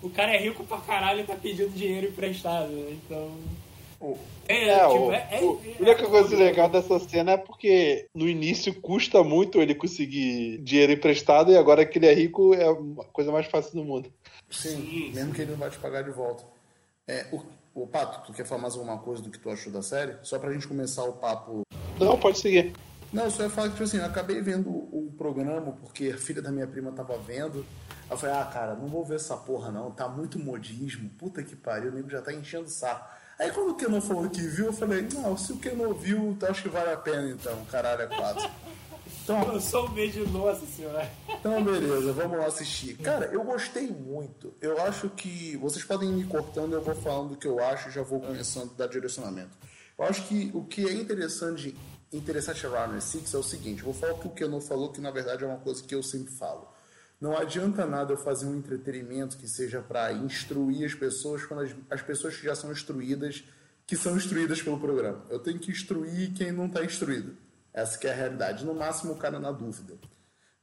[0.03, 2.91] O cara é rico pra caralho e tá pedindo dinheiro emprestado, né?
[3.05, 3.33] Então.
[4.49, 7.37] É, É, tipo, o, é, é- o- é- a única coisa legal dessa cena é
[7.37, 12.55] porque no início custa muito ele conseguir dinheiro emprestado e agora que ele é rico
[12.55, 14.13] é a coisa mais fácil do mundo.
[14.51, 16.45] Sim, Sim, mesmo que ele não vai te pagar de volta.
[17.09, 17.43] É, o,
[17.75, 20.15] o Pato, tu quer falar mais alguma coisa do que tu achou da série?
[20.23, 21.63] Só pra gente começar o papo.
[21.99, 22.73] Não, pode seguir.
[23.17, 26.19] Não, eu só ia falar que, tipo assim, eu acabei vendo o programa porque a
[26.19, 27.65] filha da minha prima tava vendo.
[27.89, 31.43] Aí eu falei, ah, cara, não vou ver essa porra não, tá muito modismo, puta
[31.43, 33.09] que pariu, o nego já tá enchendo o saco.
[33.39, 36.49] Aí quando o Kenan falou que viu, eu falei, não, se o Kenan viu, eu
[36.49, 38.51] acho que vale a pena então, caralho, é quatro.
[39.25, 41.11] Então, sou um beijo, nossa senhora.
[41.29, 42.97] Então, beleza, vamos lá assistir.
[42.99, 44.55] Cara, eu gostei muito.
[44.61, 45.57] Eu acho que.
[45.57, 48.21] Vocês podem ir me cortando, eu vou falando o que eu acho e já vou
[48.21, 49.51] começando a dar direcionamento.
[49.99, 51.75] Eu acho que o que é interessante,
[52.13, 55.01] interessante a Runner Six é o seguinte: vou falar o que o Keanu falou, que
[55.01, 56.69] na verdade é uma coisa que eu sempre falo.
[57.21, 61.75] Não adianta nada eu fazer um entretenimento que seja para instruir as pessoas quando as,
[61.91, 63.45] as pessoas que já são instruídas,
[63.87, 65.25] que são instruídas pelo programa.
[65.31, 67.37] Eu tenho que instruir quem não está instruído.
[67.73, 68.65] Essa que é a realidade.
[68.65, 69.95] No máximo o cara na dúvida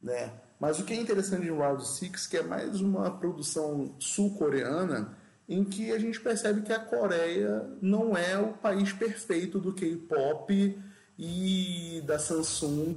[0.03, 0.33] né?
[0.59, 5.63] Mas o que é interessante em Round Six que é mais uma produção sul-coreana em
[5.63, 10.79] que a gente percebe que a Coreia não é o país perfeito do K-pop
[11.17, 12.95] e da Samsung,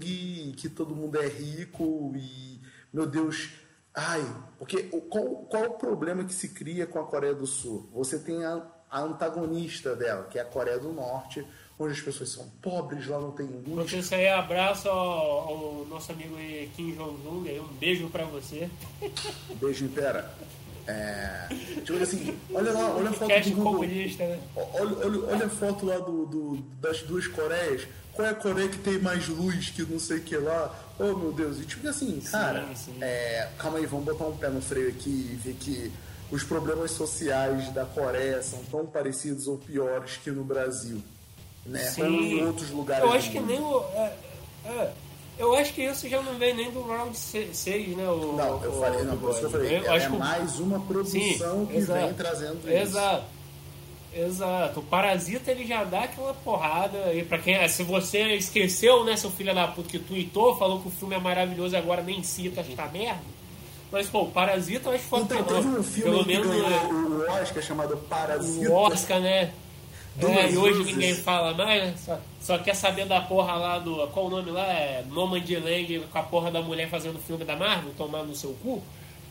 [0.57, 2.61] que todo mundo é rico e
[2.93, 3.51] meu Deus,
[3.95, 4.25] ai,
[4.59, 7.91] porque qual, qual o problema que se cria com a Coreia do Sul?
[7.93, 11.47] Você tem a, a antagonista dela, que é a Coreia do Norte,
[11.79, 16.11] onde as pessoas são pobres, lá não tem luz, isso aí, abraço ao, ao nosso
[16.11, 18.71] amigo aí, Kim Jong-un, um beijo pra você.
[19.61, 20.35] Beijo, Impera.
[20.87, 21.49] É,
[21.85, 23.87] tipo assim, olha lá, olha a foto do Google.
[23.87, 24.39] né?
[24.55, 27.87] Olha, olha, olha a foto lá do, do- das duas Coreias.
[28.13, 30.75] Qual é a Coreia que tem mais luz que não sei o que lá?
[30.99, 32.97] Oh meu Deus, e tipo assim, cara, sim.
[33.03, 35.93] é, calma aí, vamos botar um pé no freio aqui e ver que
[36.31, 41.03] os problemas sociais da Coreia são tão parecidos ou piores que no Brasil.
[41.67, 41.93] Né?
[41.99, 43.05] Ou em outros lugares.
[43.05, 43.49] Eu acho que mundo.
[43.49, 43.81] nem o.
[43.95, 44.17] é,
[44.65, 44.93] é,
[45.39, 48.09] eu acho que isso já não vem nem do round 6, né?
[48.09, 50.59] O, Não, eu o- falei, não, o por isso que eu falei, Eu é mais
[50.61, 52.01] uma produção que exato.
[52.07, 52.69] vem trazendo isso.
[52.71, 53.25] Exato.
[54.15, 54.81] Exato.
[54.81, 57.13] O Parasita ele já dá aquela porrada.
[57.13, 57.69] E pra quem.
[57.69, 61.19] Se você esqueceu, né, seu filho da puta que tweetou, falou que o filme é
[61.19, 63.21] maravilhoso e agora nem cita esta merda.
[63.93, 66.47] Mas, pô, o Parasita eu acho que foi Então, teve um filme Pelo que menos
[66.49, 68.71] ganhou é, o Oscar chamado Parasita.
[68.71, 69.53] o Oscar, né?
[70.19, 70.95] Duas É, e hoje luzes.
[70.95, 71.95] ninguém fala mais, né?
[71.99, 74.07] Só, só quer saber da porra lá do.
[74.09, 74.67] Qual o nome lá?
[74.67, 78.83] É Nomadland com a porra da mulher fazendo filme da Marvel, tomando no seu cu.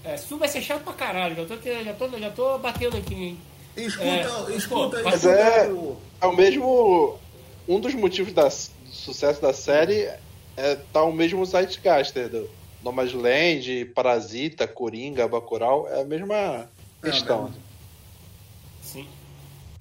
[0.04, 1.36] É, esse filme vai ser chato pra caralho.
[1.36, 3.38] Já tô, já tô, já tô batendo aqui, hein?
[3.76, 7.20] Escuta, É, escuta, pô, escuta é, o- é o mesmo.
[7.68, 8.52] Um dos motivos da, do
[8.92, 10.08] sucesso da série
[10.56, 12.48] é tá o mesmo Zeitgeist, né, do
[12.84, 16.70] Nomadland, Parasita, Coringa, Bacurau, é a mesma
[17.04, 17.52] questão.
[17.52, 17.65] É,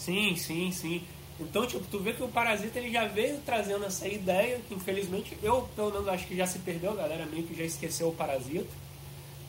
[0.05, 0.37] Sim.
[0.37, 1.03] Sim, sim.
[1.41, 5.37] Então, tipo, tu vê que o Parasita ele já veio trazendo essa ideia, que infelizmente
[5.43, 8.15] eu, pelo menos, acho que já se perdeu, a galera meio que já esqueceu o
[8.15, 8.67] Parasita.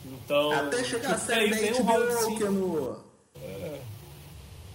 [0.04, 0.50] Então.
[0.50, 3.06] Até chegar a tipo, série aí vem o Round que é no...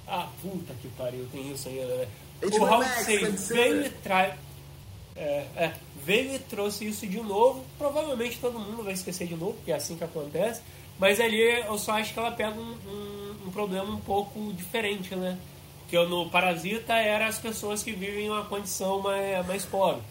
[0.08, 2.08] Ah, puta que pariu, tem isso ainda, né?
[2.42, 3.54] HBO o Round Max, 6 deve ser.
[3.54, 4.34] veio e traz.
[5.16, 7.64] É, é, veio e trouxe isso de novo.
[7.78, 10.62] Provavelmente todo mundo vai esquecer de novo, porque é assim que acontece.
[11.00, 15.16] Mas ali eu só acho que ela pega um, um, um problema um pouco diferente,
[15.16, 15.38] né?
[15.92, 20.02] Que no Parasita era as pessoas que vivem em uma condição mais, mais pobre.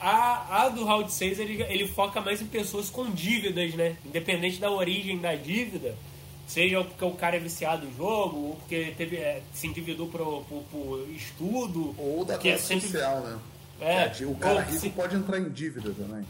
[0.00, 3.96] A, a do Round 6 ele, ele foca mais em pessoas com dívidas, né?
[4.06, 5.96] Independente da origem da dívida,
[6.46, 10.44] seja porque o cara é viciado em jogo, ou porque teve, é, se endividou por,
[10.48, 11.96] por, por estudo.
[11.98, 13.38] Ou da que é classe sempre- social, né?
[13.80, 16.24] É, o cara rico se- pode entrar em dívida também.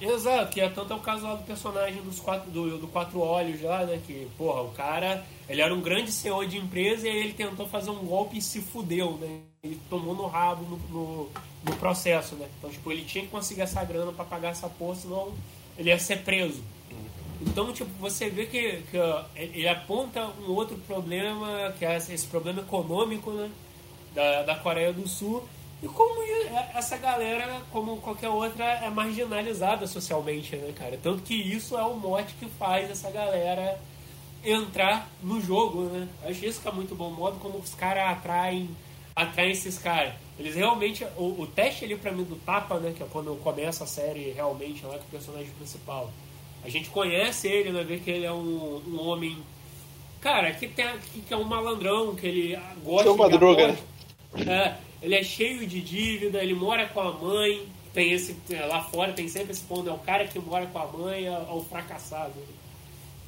[0.00, 3.20] Exato, que é tanto é o caso lá do personagem dos quatro, do, do Quatro
[3.20, 4.00] Olhos lá, né?
[4.06, 7.90] Que, porra, o cara, ele era um grande CEO de empresa e ele tentou fazer
[7.90, 9.40] um golpe e se fudeu, né?
[9.62, 11.30] Ele tomou no rabo no, no,
[11.64, 12.48] no processo, né?
[12.56, 15.34] Então, tipo, ele tinha que conseguir essa grana pra pagar essa porra, senão
[15.76, 16.62] ele ia ser preso.
[17.42, 22.26] Então, tipo, você vê que, que ó, ele aponta um outro problema, que é esse
[22.26, 23.50] problema econômico, né?
[24.14, 25.46] Da, da Coreia do Sul.
[25.82, 30.98] E como é- essa galera, como qualquer outra, é marginalizada socialmente, né, cara?
[31.02, 33.80] Tanto que isso é o mote que faz essa galera
[34.44, 36.08] entrar no jogo, né?
[36.24, 38.68] Acho isso que é muito bom o modo como os caras atraem,
[39.14, 40.14] atraem esses caras.
[40.38, 41.04] Eles realmente.
[41.16, 42.92] O, o teste ali pra mim do tapa, né?
[42.96, 46.10] Que é quando começa a série realmente lá com o personagem principal.
[46.64, 47.84] A gente conhece ele, né?
[47.84, 49.36] Vê que ele é um, um homem.
[50.20, 54.50] Cara, que, tem, que, que é um malandrão, que ele gosta é de droga, aposta.
[54.50, 57.66] É, ele é cheio de dívida, ele mora com a mãe.
[57.92, 58.36] Tem esse.
[58.68, 61.28] Lá fora tem sempre esse ponto, é o cara que mora com a mãe, é,
[61.28, 62.34] é o fracassado.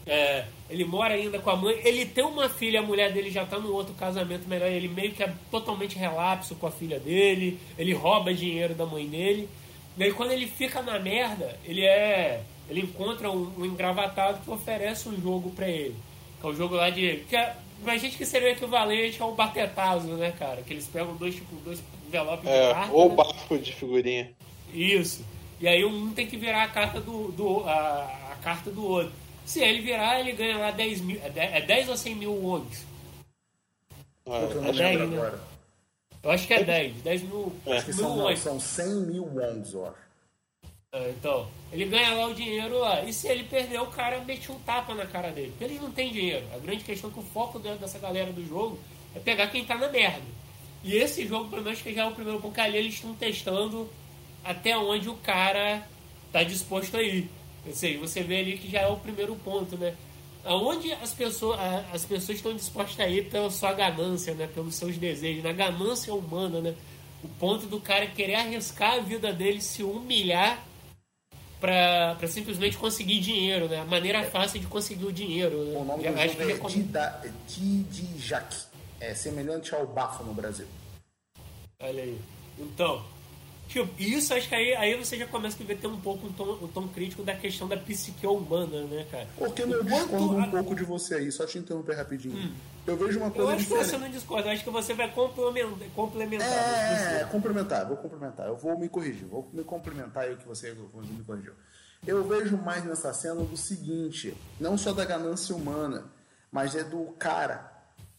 [0.06, 1.80] É, ele mora ainda com a mãe.
[1.84, 4.68] Ele tem uma filha, a mulher dele já tá num outro casamento melhor.
[4.68, 7.58] Ele meio que é totalmente relapso com a filha dele.
[7.78, 9.48] Ele rouba dinheiro da mãe dele.
[9.96, 12.42] E aí quando ele fica na merda, ele é.
[12.68, 15.96] Ele encontra um, um engravatado que oferece um jogo pra ele.
[16.40, 17.24] Que é o jogo lá de.
[17.28, 20.62] Que é, pra gente que seria o equivalente ao batetazo, né, cara?
[20.62, 22.92] Que eles pegam dois, tipo, dois envelopes de É, carta.
[22.92, 23.14] ou né?
[23.16, 24.30] bafo de figurinha.
[24.72, 25.24] Isso.
[25.60, 29.12] E aí um tem que virar a carta do, do a, a carta do outro.
[29.44, 31.20] Se ele virar, ele ganha lá 10 mil.
[31.22, 32.84] É 10, é 10 ou 100 mil wons?
[34.24, 35.16] Outro eu É lembro dez, né?
[35.16, 35.40] agora.
[36.22, 36.94] Eu acho que é 10.
[37.02, 39.96] 10 mil, Acho que mil são, não, são 100 mil wons, eu acho.
[40.94, 43.02] Ah, Então, ele ganha lá o dinheiro lá.
[43.02, 45.48] E se ele perder, o cara mete um tapa na cara dele.
[45.52, 46.46] Porque eles não têm dinheiro.
[46.54, 48.78] A grande questão é que o foco dessa galera do jogo
[49.14, 50.20] é pegar quem tá na merda.
[50.84, 53.14] E esse jogo, pelo menos, que já é o primeiro ponto que ali eles estão
[53.14, 53.88] testando
[54.44, 55.86] até onde o cara
[56.30, 57.30] tá disposto a ir.
[57.66, 59.94] Ou seja, você vê ali que já é o primeiro ponto, né?
[60.44, 61.58] Aonde as pessoas,
[61.92, 64.46] as pessoas estão dispostas a ir pela sua ganância, né?
[64.52, 66.74] Pelos seus desejos, na ganância humana, né?
[67.22, 70.62] O ponto do cara querer arriscar a vida dele, se humilhar
[71.62, 73.80] pra, pra simplesmente conseguir dinheiro, né?
[73.80, 75.78] A maneira fácil de conseguir o dinheiro, né?
[75.78, 76.58] O nome Já do acho jogo que é
[77.48, 78.56] Didijak.
[79.00, 80.66] É semelhante ao bafo no Brasil.
[81.80, 82.18] Olha aí.
[82.58, 83.04] Então,
[83.68, 86.32] tipo, isso acho que aí, aí você já começa a ver ter um pouco um
[86.32, 89.28] tom, um tom crítico da questão da psique humana, né, cara?
[89.36, 92.52] Porque eu O discordo um a- pouco de você aí, só te interromper rapidinho.
[92.86, 93.90] Eu vejo uma Eu coisa acho que diferente.
[93.90, 95.88] você não discorda, eu acho que você vai complementar.
[95.94, 98.46] complementar É, complementar, vou complementar.
[98.48, 101.52] Eu vou me corrigir, vou me complementar aí o que você me corrigiu.
[102.04, 106.06] Eu vejo mais nessa cena do seguinte, não só da ganância humana,
[106.50, 107.70] mas é do cara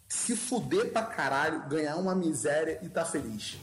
[0.07, 3.57] se fuder pra caralho, ganhar uma miséria e tá feliz.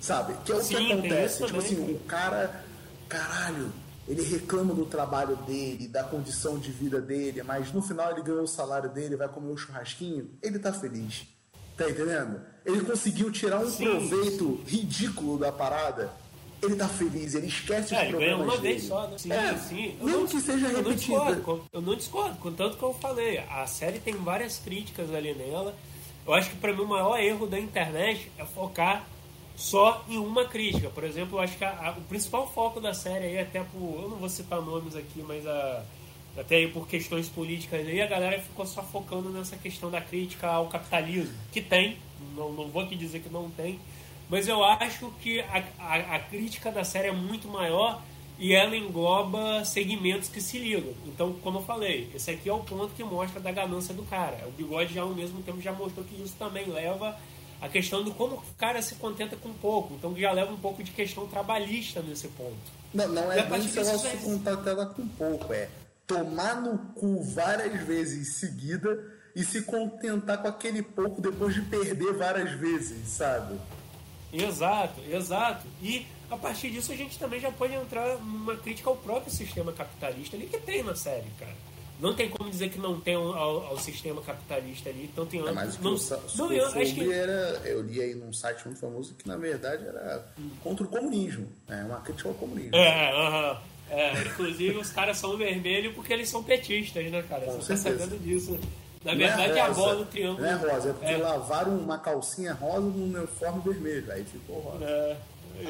[0.00, 0.34] Sabe?
[0.44, 1.44] Que é o Sim, que acontece.
[1.44, 1.66] Tipo também.
[1.66, 2.64] assim, o cara,
[3.08, 3.72] caralho,
[4.08, 8.42] ele reclama do trabalho dele, da condição de vida dele, mas no final ele ganhou
[8.42, 11.26] o salário dele, vai comer o churrasquinho, ele tá feliz.
[11.76, 12.40] Tá entendendo?
[12.64, 13.84] Ele conseguiu tirar um Sim.
[13.84, 16.10] proveito ridículo da parada.
[16.62, 18.74] Ele tá feliz, ele esquece É, os ele ganha problemas uma dele.
[18.74, 19.18] vez só, né?
[19.18, 19.96] Sim, É, sim.
[20.00, 20.94] Eu mesmo não- que seja eu não repetida.
[20.94, 23.38] discordo, com- Eu não discordo, contanto que eu falei.
[23.50, 25.74] A série tem várias críticas ali nela.
[26.26, 29.04] Eu acho que pra mim o maior erro da internet é focar
[29.56, 30.90] só em uma crítica.
[30.90, 34.02] Por exemplo, eu acho que a- a- o principal foco da série aí, até por.
[34.02, 35.82] Eu não vou citar nomes aqui, mas a.
[36.38, 40.46] Até aí por questões políticas aí, a galera ficou só focando nessa questão da crítica
[40.46, 41.32] ao capitalismo.
[41.50, 41.96] Que tem,
[42.36, 43.80] não, não vou aqui dizer que não tem,
[44.28, 48.02] mas eu acho que a, a, crítica da série é muito maior
[48.38, 50.92] e ela engloba segmentos que se ligam.
[51.06, 54.46] Então, como eu falei, esse aqui é o ponto que mostra da ganância do cara.
[54.46, 57.16] O bigode já ao mesmo tempo já mostrou que isso também leva
[57.60, 59.94] a questão do como o cara se contenta com pouco.
[59.94, 62.56] Então já leva um pouco de questão trabalhista nesse ponto.
[62.92, 65.68] Não, não é bem se ela disso, se tela com pouco, é
[66.06, 71.62] tomar no cu várias vezes em seguida e se contentar com aquele pouco depois de
[71.62, 73.58] perder várias vezes, sabe?
[74.32, 75.66] Exato, exato.
[75.82, 79.72] E a partir disso a gente também já pode entrar numa crítica ao próprio sistema
[79.72, 81.54] capitalista ali que tem na série, cara.
[82.00, 85.52] Não tem como dizer que não tem ao, ao sistema capitalista ali, tanto em É,
[85.52, 85.98] mas o que não, eu,
[86.36, 87.32] não, eu que era.
[87.64, 90.26] Eu li aí num site muito famoso que na verdade era
[90.62, 91.48] contra o comunismo.
[91.68, 92.76] É uma crítica ao comunismo.
[92.76, 93.58] É, aham.
[93.88, 97.46] É, inclusive os caras são vermelhos porque eles são petistas, né, cara?
[97.46, 98.52] Com Você tá sabendo disso.
[98.52, 98.58] né?
[99.04, 100.40] Na Não é verdade, a rosa, bola do triângulo.
[100.44, 101.16] Não é rosa, é porque É.
[101.16, 104.10] lavaram uma calcinha rosa num uniforme vermelho.
[104.12, 104.84] Aí ficou rosa.
[104.84, 105.16] É,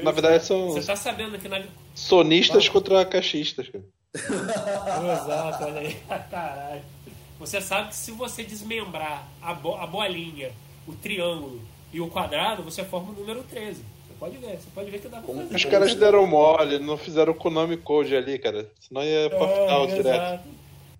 [0.02, 1.62] Na verdade, são Você tá sabendo que na.
[1.94, 3.84] sonistas contra caixistas, cara.
[4.16, 5.94] Exato, olha aí.
[6.30, 6.82] Caralho.
[7.38, 10.50] Você sabe que se você desmembrar a, bo- a bolinha,
[10.86, 11.60] o triângulo
[11.92, 13.74] e o quadrado, você forma o número 13.
[14.06, 15.54] Você pode ver, você pode ver que dá pra fazer.
[15.54, 18.70] Os caras deram mole, não fizeram o Konami Code ali, cara.
[18.80, 20.08] Senão ia pra final É, direto.
[20.08, 20.48] exato.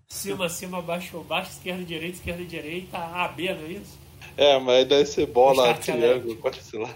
[0.09, 3.99] Cima, cima, baixo, baixo, esquerda, direita, esquerda, direita, A, B, não é isso?
[4.37, 6.91] É, mas deve ser bola, triângulo, pode ser lá.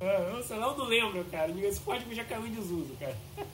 [0.00, 1.50] É, sei lá, eu não lembro, cara.
[1.62, 3.16] Esse código já caiu em desuso, cara.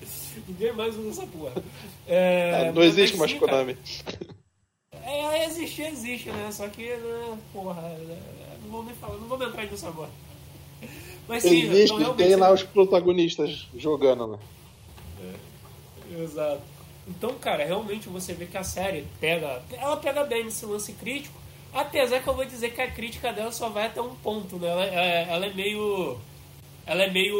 [0.48, 1.52] Ninguém mais usa essa porra.
[2.06, 3.52] É, Ah, não existe mais sim, cara.
[3.52, 3.76] Konami.
[5.04, 6.50] É, existe, existe, né?
[6.52, 8.18] Só que, né, porra, né,
[8.64, 10.10] não vou nem falar, não vou entrar nisso agora.
[11.28, 14.38] Mas sim, Existe, então, tem lá os protagonistas jogando, né?
[16.18, 16.62] Exato.
[17.06, 19.62] Então, cara, realmente você vê que a série pega.
[19.72, 21.38] Ela pega bem nesse lance crítico.
[21.72, 24.68] Apesar que eu vou dizer que a crítica dela só vai até um ponto, né?
[24.68, 26.18] Ela, é- ela é meio.
[26.90, 27.36] Ela é meio.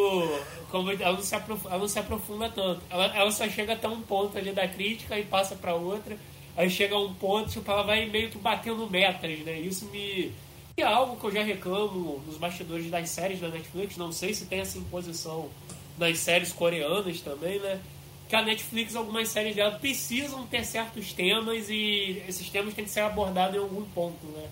[0.71, 2.81] Como, ela, não se aprof- ela não se aprofunda tanto.
[2.89, 6.17] Ela, ela só chega até um ponto ali da crítica e passa pra outra.
[6.57, 9.59] Aí chega a um ponto, tipo, ela vai meio que batendo metas, né?
[9.59, 10.31] Isso me.
[10.77, 13.97] É algo que eu já reclamo nos bastidores das séries da Netflix.
[13.97, 15.51] Não sei se tem essa imposição
[15.99, 17.81] nas séries coreanas também, né?
[18.29, 22.91] Que a Netflix, algumas séries dela precisam ter certos temas e esses temas têm que
[22.91, 24.49] ser abordados em algum ponto, né?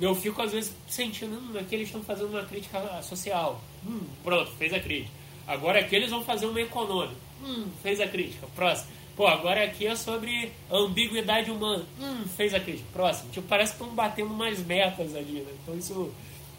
[0.00, 3.60] Eu fico às vezes sentindo hum, aqui eles estão fazendo uma crítica social.
[3.86, 5.12] Hum, pronto, fez a crítica.
[5.46, 7.20] Agora aqui eles vão fazer uma econômica.
[7.44, 8.46] Hum, fez a crítica.
[8.54, 8.90] Próximo.
[9.16, 11.84] Pô, agora aqui é sobre ambiguidade humana.
[12.00, 12.88] Hum, fez a crítica.
[12.92, 13.30] Próximo.
[13.30, 15.52] Tipo, parece que estão batendo umas metas ali, né?
[15.62, 16.10] Então isso,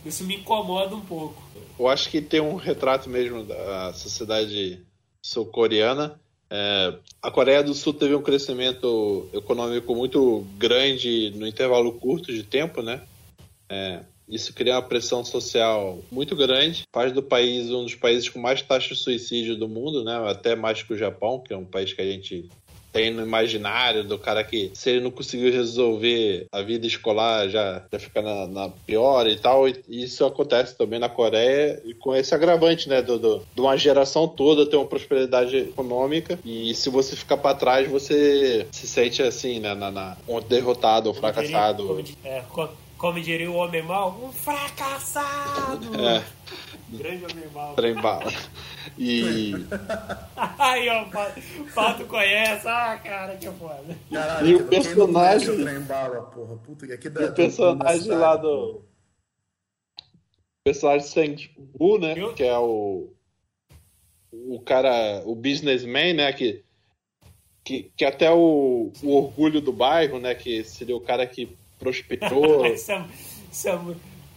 [0.06, 1.42] isso me incomoda um pouco.
[1.80, 4.80] Eu acho que tem um retrato mesmo da sociedade
[5.22, 6.20] sul-coreana.
[6.50, 12.44] É, a Coreia do Sul teve um crescimento econômico muito grande no intervalo curto de
[12.44, 13.02] tempo, né?
[13.68, 16.84] É, isso cria uma pressão social muito grande.
[16.94, 20.16] Faz do país um dos países com mais taxa de suicídio do mundo, né?
[20.30, 22.46] Até mais que o Japão, que é um país que a gente
[22.92, 27.84] tem no imaginário do cara que, se ele não conseguir resolver a vida escolar, já,
[27.92, 29.68] já fica na, na pior e tal.
[29.68, 33.02] E isso acontece também na Coreia, e com esse agravante, né?
[33.02, 36.38] Do, do- de uma geração toda ter uma prosperidade econômica.
[36.46, 39.74] E se você ficar para trás, você se sente assim, né?
[39.74, 41.84] Na, na, um derrotado ou fracassado.
[42.24, 42.42] É,
[42.98, 45.88] como diria o homem mal, um fracassado!
[46.00, 46.24] É,
[46.90, 47.74] Grande homem mal.
[47.76, 48.32] trem bala.
[48.98, 49.52] E.
[50.60, 52.68] Aí, ó, o Pato, o Pato conhece.
[52.68, 53.98] Ah, cara, que foda.
[54.12, 56.56] Caralho, E o personagem- o trem bala, porra.
[56.58, 58.84] Puta, que aqui da, o personagem da lá do.
[60.60, 62.14] O personagem Sang-woo, né?
[62.16, 63.12] Eu- Que é o.
[64.32, 65.22] O cara.
[65.26, 66.32] O businessman, né?
[66.34, 66.64] Que.
[67.64, 70.36] Que, que até o, o orgulho do bairro, né?
[70.36, 72.66] Que seria o cara que prosperou.
[72.74, 73.06] isso, é,
[73.52, 73.80] isso, é,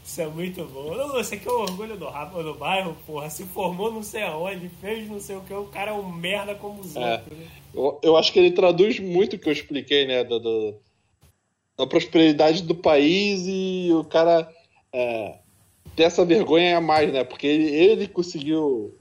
[0.04, 0.94] isso é muito bom.
[0.94, 3.30] Não, Você aqui é o orgulho do, rapa- do bairro, porra.
[3.30, 5.54] Se formou não sei aonde, fez não sei o que.
[5.54, 7.14] O cara é um merda como os É.
[7.14, 7.38] outros.
[7.38, 7.46] Né?
[7.74, 10.24] Eu, eu acho que ele traduz muito o que eu expliquei, né?
[10.24, 10.74] Do, do-
[11.76, 14.50] da prosperidade do país e o cara
[14.92, 15.38] é,
[15.94, 17.22] ter essa vergonha a mais, né?
[17.22, 18.96] Porque ele, ele conseguiu,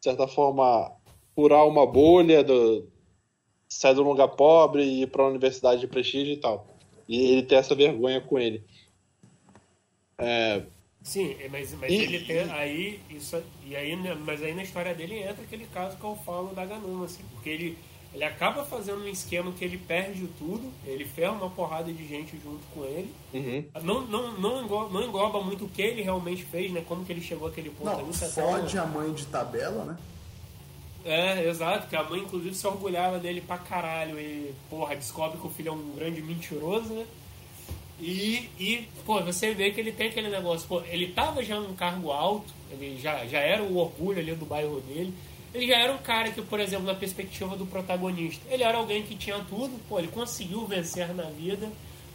[0.00, 0.92] de certa forma,
[1.34, 2.86] furar uma bolha, do,
[3.66, 6.66] sair de um lugar pobre e ir para uma universidade de prestígio e tal.
[7.08, 8.64] E ele ter essa vergonha com ele.
[10.18, 10.62] É,
[11.02, 15.18] Sim, mas, mas E- ele tem aí isso e aí mas aí na história dele
[15.18, 17.78] entra aquele caso que eu falo da ganância, porque ele
[18.14, 22.38] ele acaba fazendo um esquema que ele perde tudo, ele ferra uma porrada de gente
[22.38, 23.12] junto com ele.
[23.34, 23.64] uhum.
[23.82, 26.84] Não, não, não, engloba, não engloba muito o que ele realmente fez, né?
[26.86, 28.10] Como que ele chegou àquele ponto Não, ali.
[28.10, 29.96] é fode a mãe de tabela, né?
[31.04, 35.46] É, exato, que a mãe inclusive se orgulhava dele pra caralho e, porra, descobre que
[35.46, 37.04] o filho é um grande mentiroso, né?
[38.00, 41.74] E, e, pô, você vê que ele tem aquele negócio, pô, ele tava já num
[41.74, 45.14] cargo alto, ele já, já era o orgulho ali do bairro dele,
[45.52, 49.02] ele já era um cara que, por exemplo, na perspectiva do protagonista, ele era alguém
[49.02, 51.70] que tinha tudo, pô, ele conseguiu vencer na vida,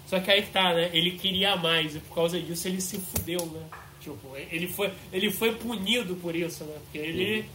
[0.08, 0.90] só que aí tá, né?
[0.92, 3.62] Ele queria mais e por causa disso ele se fudeu, né?
[4.02, 6.76] Tipo, ele foi, ele foi punido por isso, né?
[6.84, 7.46] Porque ele,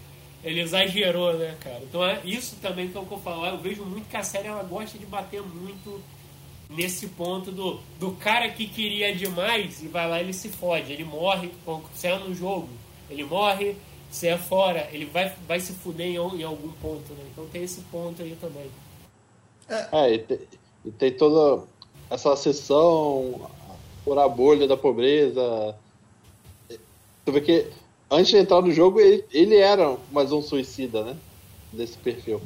[0.45, 1.80] ele exagerou, né, cara?
[1.82, 3.47] Então é isso também que é eu falo.
[3.47, 6.01] Eu vejo muito que a série ela gosta de bater muito
[6.68, 10.92] nesse ponto do, do cara que queria demais e vai lá e ele se fode.
[10.92, 11.51] Ele morre,
[11.95, 12.68] se é no jogo,
[13.09, 13.74] ele morre,
[14.11, 17.24] se é fora, ele vai, vai se fuder em, em algum ponto, né?
[17.32, 18.70] Então tem esse ponto aí também.
[19.92, 20.40] É, e, te,
[20.84, 21.64] e tem toda
[22.11, 23.51] essa sessão
[24.05, 25.74] por a bolha da pobreza.
[27.24, 27.70] Tu vê que
[28.15, 31.17] antes de entrar no jogo, ele, ele era mais um suicida, né?
[31.73, 32.41] Desse perfil.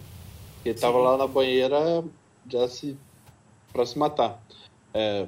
[0.65, 2.05] Ele tava lá na banheira
[2.49, 2.97] já se
[3.73, 4.43] para se matar.
[4.95, 5.27] É,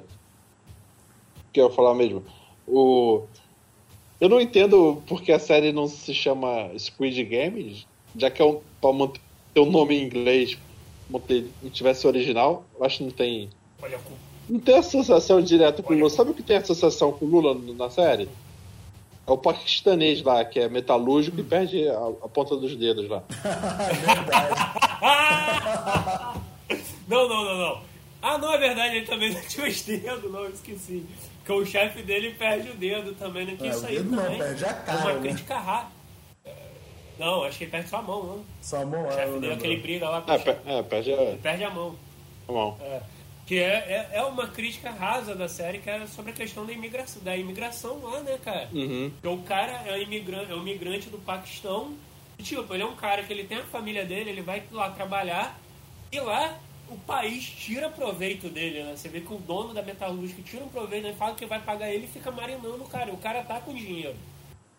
[1.53, 2.23] que eu ia falar mesmo.
[2.67, 3.23] O,
[4.19, 7.85] eu não entendo porque a série não se chama Squid Game,
[8.15, 9.21] já que é um, para manter
[9.55, 10.57] o nome em inglês,
[11.09, 13.49] manter, não tivesse original, eu acho que não tem.
[13.81, 13.99] Olha,
[14.49, 16.09] não tem associação direta com o Lula.
[16.09, 18.27] Sabe o que tem associação com o Lula na série?
[19.31, 23.23] É o paquistanês lá, que é metalúrgico e perde a, a ponta dos dedos lá.
[27.07, 27.81] não, não, não, não.
[28.21, 31.05] Ah, não, é verdade, ele também não tinha os dedos, não, esqueci.
[31.45, 33.55] Que o chefe dele perde o dedo também, né?
[33.57, 35.19] Que É, isso aí dedo também não, perde a é cara, uma né?
[35.21, 35.87] crítica rara.
[37.17, 38.43] Não, acho que ele perde só a mão, não.
[38.61, 40.69] Só a mão O é, chefe eu dele, aquele briga lá com É, o chefe.
[40.69, 41.95] é perde a, Ele perde a mão.
[42.49, 42.77] a mão.
[42.81, 42.99] É.
[43.45, 46.71] Que é, é, é uma crítica rasa da série, que é sobre a questão da
[46.71, 48.69] imigração, da imigração lá, né, cara?
[48.71, 49.11] Uhum.
[49.21, 51.95] Porque o cara é um imigrante, é um imigrante do Paquistão.
[52.37, 54.89] E, tipo, ele é um cara que ele tem a família dele, ele vai lá
[54.89, 55.59] trabalhar
[56.11, 58.95] e lá o país tira proveito dele, né?
[58.95, 61.89] Você vê que o dono da metalúrgica tira um proveito, ele fala que vai pagar
[61.89, 63.13] ele e fica marinando o cara.
[63.13, 64.15] O cara tá com dinheiro.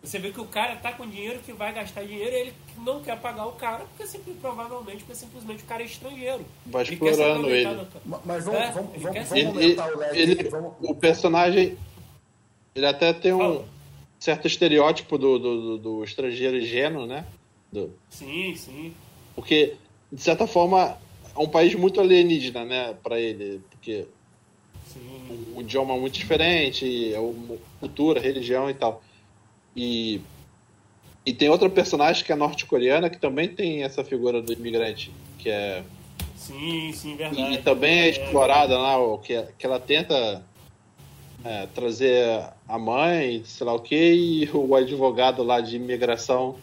[0.03, 3.01] Você vê que o cara tá com dinheiro que vai gastar dinheiro e ele não
[3.01, 6.45] quer pagar o cara porque sempre, provavelmente porque simplesmente o cara é estrangeiro.
[6.65, 7.87] Vai Ele explorando ele.
[8.25, 10.73] Mas vamos, É, vamos, ele vamos, vamos Ele, aumentar o ele- vamos...
[10.81, 11.77] o personagem,
[12.75, 13.65] ele até tem um Fala.
[14.19, 17.25] certo estereótipo do, do, do- do estrangeiro ingênuo, né?
[17.71, 18.93] Do- Sim, sim.
[19.33, 19.75] porque,
[20.11, 20.97] de certa forma,
[21.33, 22.93] é um país muito alienígena, né?
[23.01, 23.61] Pra ele.
[23.71, 24.05] Porque
[24.85, 25.53] Sim.
[25.55, 29.01] o idioma é muito diferente, é uma cultura, religião e tal.
[29.75, 30.21] E,
[31.25, 35.49] e tem outra personagem que é norte-coreana que também tem essa figura do imigrante, que
[35.49, 35.83] é
[36.35, 37.53] Sim, sim, e, verdade.
[37.53, 40.43] e também é explorada lá, o que, que ela tenta
[41.43, 46.57] é, trazer a mãe, sei lá o que, e o advogado lá de imigração.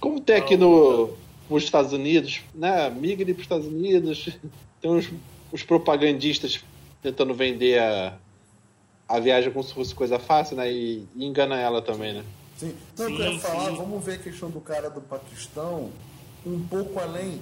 [0.00, 1.10] Como tem aqui no,
[1.48, 2.90] nos Estados Unidos, né?
[2.90, 4.28] Migre para os Estados Unidos,
[4.82, 5.08] tem uns,
[5.52, 6.64] uns propagandistas
[7.00, 8.18] tentando vender a,
[9.08, 10.70] a viagem como se fosse coisa fácil, né?
[10.72, 12.24] E, e engana ela também, né?
[12.56, 12.74] Sim.
[12.96, 13.76] Não, eu Sim, ia falar, sim.
[13.76, 15.90] vamos ver a questão do cara do Paquistão
[16.46, 17.40] um pouco além.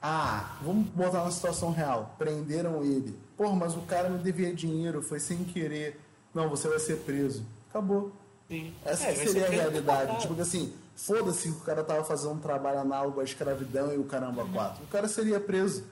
[0.00, 2.14] Ah, vamos botar na situação real.
[2.18, 3.16] Prenderam ele.
[3.36, 6.00] Porra, mas o cara me devia dinheiro, foi sem querer.
[6.34, 7.44] Não, você vai ser preso.
[7.70, 8.10] Acabou.
[8.48, 8.72] Sim.
[8.84, 10.20] Essa É, seria ser a realidade.
[10.22, 13.96] Tipo que assim, foda-se que o cara tava fazendo um trabalho análogo à escravidão e
[13.98, 14.82] o caramba quatro.
[14.82, 15.84] O cara seria preso.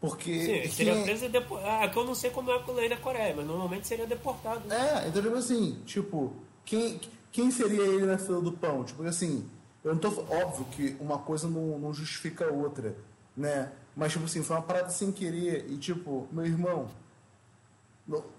[0.00, 0.32] Porque.
[0.40, 1.56] Sim, quem seria é- preso e depo...
[1.56, 4.66] Ah, que eu não sei como é a lei da Coreia, mas normalmente seria deportado.
[4.66, 5.04] né?
[5.04, 6.32] É, então, tipo assim, tipo,
[6.64, 6.98] quem,
[7.30, 8.82] quem seria ele na fila do pão?
[8.82, 9.46] Tipo assim,
[9.84, 10.08] eu não tô.
[10.08, 12.96] Óbvio que uma coisa não, não justifica a outra,
[13.36, 13.72] né?
[13.94, 16.88] Mas, tipo assim, foi uma parada sem querer e, tipo, meu irmão,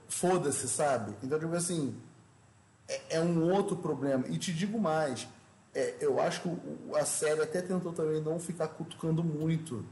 [0.07, 1.13] foda-se, sabe?
[1.23, 1.95] Então, tipo assim,
[2.87, 4.25] é, é um outro problema.
[4.29, 5.27] E te digo mais,
[5.73, 6.49] é, eu acho que
[6.95, 9.85] a série até tentou também não ficar cutucando muito,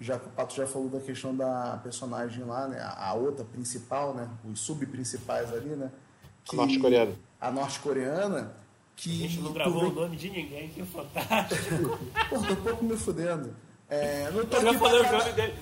[0.00, 2.78] já que o Pato já falou da questão da personagem lá, né?
[2.80, 4.28] A, a outra principal, né?
[4.50, 5.90] Os subprincipais ali, né?
[6.52, 7.12] A norte-coreana.
[7.40, 8.52] A norte-coreana.
[8.96, 11.98] Que A gente não gravou vê- o nome de ninguém, que fantástico.
[12.30, 13.54] Pô, tô um pouco me fudendo.
[13.88, 15.54] É, não tô já pra os nomes dele.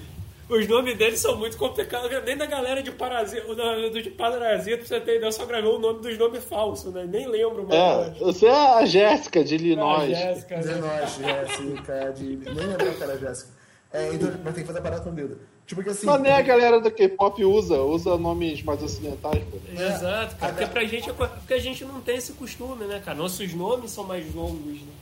[0.49, 4.79] Os nomes deles são muito complicados, nem da galera de Parasita, o do de Parasita,
[4.79, 7.07] pra você ter ideia, eu só gravei o nome dos nomes falsos, né?
[7.09, 7.81] Nem lembro mais.
[7.81, 10.09] É, você é a Jéssica de Ah, Illinois.
[10.19, 11.07] Jéssica, De né?
[11.07, 12.37] Jéssica, de...
[12.37, 13.51] Nem lembro que era Jéssica.
[13.93, 15.39] É, então, mas tem que fazer a parada com o dedo.
[15.67, 16.07] Tipo que assim...
[16.07, 19.59] Mas nem a galera do K-pop usa, usa nomes mais ocidentais, pô.
[19.71, 20.53] Exato, cara.
[20.53, 20.55] É.
[20.57, 23.19] Porque pra gente, é porque a gente não tem esse costume, né, cara?
[23.19, 24.93] Nossos nomes são mais longos, né?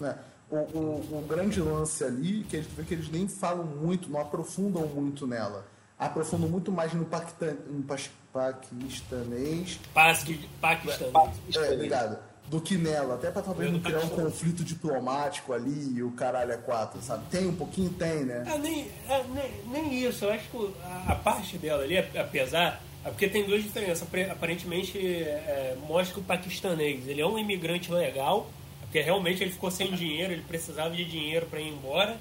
[0.00, 0.18] né,
[0.50, 4.08] o, o, o grande lance ali, que a gente vê que eles nem falam muito,
[4.10, 5.64] não aprofundam muito nela.
[5.98, 11.56] Aprofundam muito mais no, paquistan, no pas- paquistanês, Pasqui- Paquistanês.
[11.56, 12.18] é, obrigado,
[12.48, 13.14] do que nela.
[13.14, 17.24] Até pra talvez não criar um conflito diplomático ali e o caralho é quatro, sabe?
[17.30, 18.44] Tem um pouquinho, tem, né?
[18.46, 22.82] Ah, nem, ah, nem, nem isso, eu acho que a, a parte dela ali, apesar.
[23.04, 24.06] é Porque tem duas diferenças.
[24.30, 29.70] Aparentemente é, mostra que o paquistanês ele é um imigrante legal, porque realmente ele ficou
[29.70, 32.18] sem dinheiro, ele precisava de dinheiro para ir embora.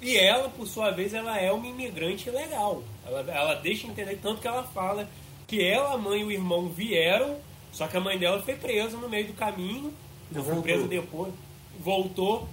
[0.00, 2.82] E ela, por sua vez, ela é uma imigrante legal.
[3.06, 5.08] Ela, ela deixa entender tanto que ela fala
[5.46, 7.36] que ela, a mãe e o irmão vieram,
[7.72, 9.92] só que a mãe dela foi presa no meio do caminho.
[10.30, 11.32] Não foi presa depois.
[11.80, 12.48] Voltou.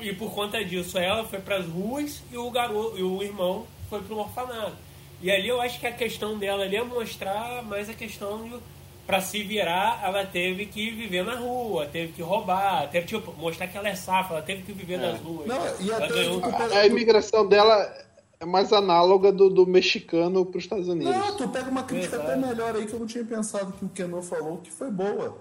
[0.00, 3.66] E por conta disso, ela foi para as ruas e o garoto, e o irmão
[3.90, 4.76] foi para um orfanato.
[5.20, 8.56] E ali eu acho que a questão dela ali é mostrar mais a questão de
[9.06, 13.66] para se virar, ela teve que viver na rua, teve que roubar, teve tipo, mostrar
[13.66, 14.98] que ela é safa, ela teve que viver é.
[14.98, 15.46] nas ruas.
[15.46, 16.40] Não, e até, ganhou...
[16.44, 17.92] a, a, imigração dela
[18.42, 21.14] é mais análoga do, do mexicano para os Estados Unidos.
[21.14, 22.30] Não, tu pega uma crítica Exato.
[22.30, 25.38] até melhor aí que eu não tinha pensado que o Keno falou, que foi boa.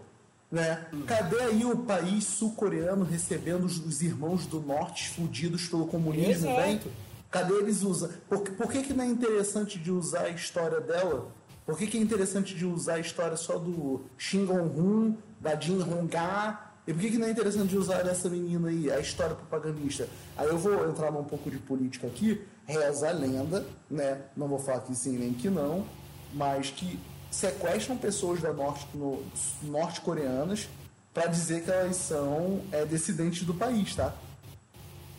[0.52, 0.86] Né?
[0.93, 1.04] Hum.
[1.08, 6.89] Cadê aí o país sul-coreano recebendo os, os, irmãos do norte fudidos pelo comunismo, Exato.
[7.30, 8.10] Cadê eles usam?
[8.30, 11.32] Por, por que, que não é interessante de usar a história dela
[11.66, 15.80] por que, que é interessante de usar a história só do Shin Gong-hun, da Jin
[15.80, 16.72] Hong-ga?
[16.88, 20.10] E por que, que não é interessante de usar essa menina aí, a história propagandista?
[20.36, 22.41] Aí eu vou entrar num pouco de política aqui.
[22.72, 24.22] Reza a lenda, né?
[24.36, 25.86] Não vou falar que sim nem que não,
[26.34, 26.99] mas que
[27.30, 29.24] sequestram pessoas da norte, no,
[29.63, 30.67] norte-coreanas
[31.13, 34.13] para dizer que elas são é, dissidentes do país, tá?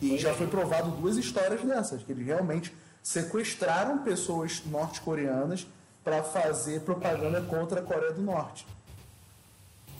[0.01, 5.67] E já foi provado duas histórias dessas, que eles realmente sequestraram pessoas norte-coreanas
[6.03, 8.67] para fazer propaganda contra a Coreia do Norte.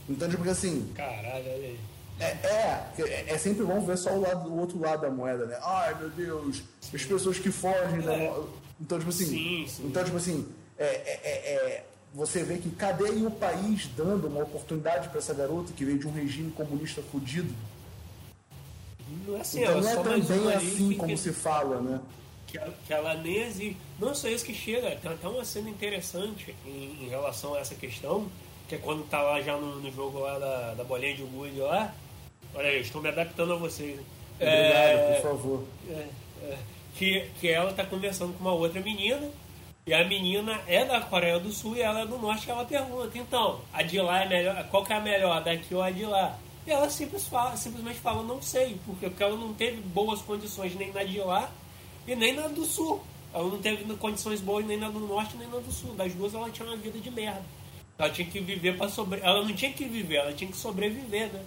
[0.10, 0.92] Então, tipo assim.
[0.96, 1.80] Caralho, olha aí.
[2.20, 5.58] É, é, é, sempre bom ver só o, lado, o outro lado da moeda, né?
[5.62, 8.02] Ai, meu Deus, as pessoas que fogem é.
[8.02, 8.44] da.
[8.80, 9.26] Então, tipo assim.
[9.26, 9.88] Sim, sim.
[9.88, 10.48] Então, tipo assim,
[10.78, 15.34] é, é, é, é você vê que cadê o país dando uma oportunidade para essa
[15.34, 17.54] garota que veio de um regime comunista fudido?
[19.28, 22.00] Não é assim, então não é também assim como se fala, né?
[22.54, 23.78] que ela, que ela nem existe.
[24.00, 27.74] Não só isso que chega, tem até uma cena interessante em, em, relação a essa
[27.74, 28.28] questão,
[28.70, 31.60] que é quando tá lá já no, no jogo lá da, da bolinha de gude
[31.60, 31.94] lá.
[32.56, 34.00] Olha aí, estou me adaptando a vocês.
[34.36, 35.64] Obrigado, é, por favor.
[35.90, 36.08] É,
[36.44, 36.58] é,
[36.96, 39.30] que, que ela tá conversando com uma outra menina,
[39.86, 42.64] e a menina é da Coreia do Sul e ela é do Norte, que ela
[42.64, 45.90] pergunta, então, a de lá é melhor, qual que é a melhor, daqui ou a
[45.90, 46.38] de lá?
[46.66, 50.76] E ela simples fala, simplesmente fala, não sei, porque, porque ela não teve boas condições
[50.76, 51.52] nem na de lá,
[52.08, 53.04] e nem na do sul.
[53.34, 55.94] Ela não teve condições boas nem na do norte nem na do sul.
[55.96, 57.44] Das duas ela tinha uma vida de merda.
[57.98, 59.30] Ela tinha que viver para sobreviver.
[59.30, 61.44] Ela não tinha que viver, ela tinha que sobreviver, né?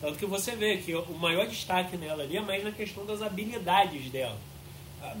[0.00, 3.20] Tanto que você vê que o maior destaque nela ali é mais na questão das
[3.20, 4.36] habilidades dela.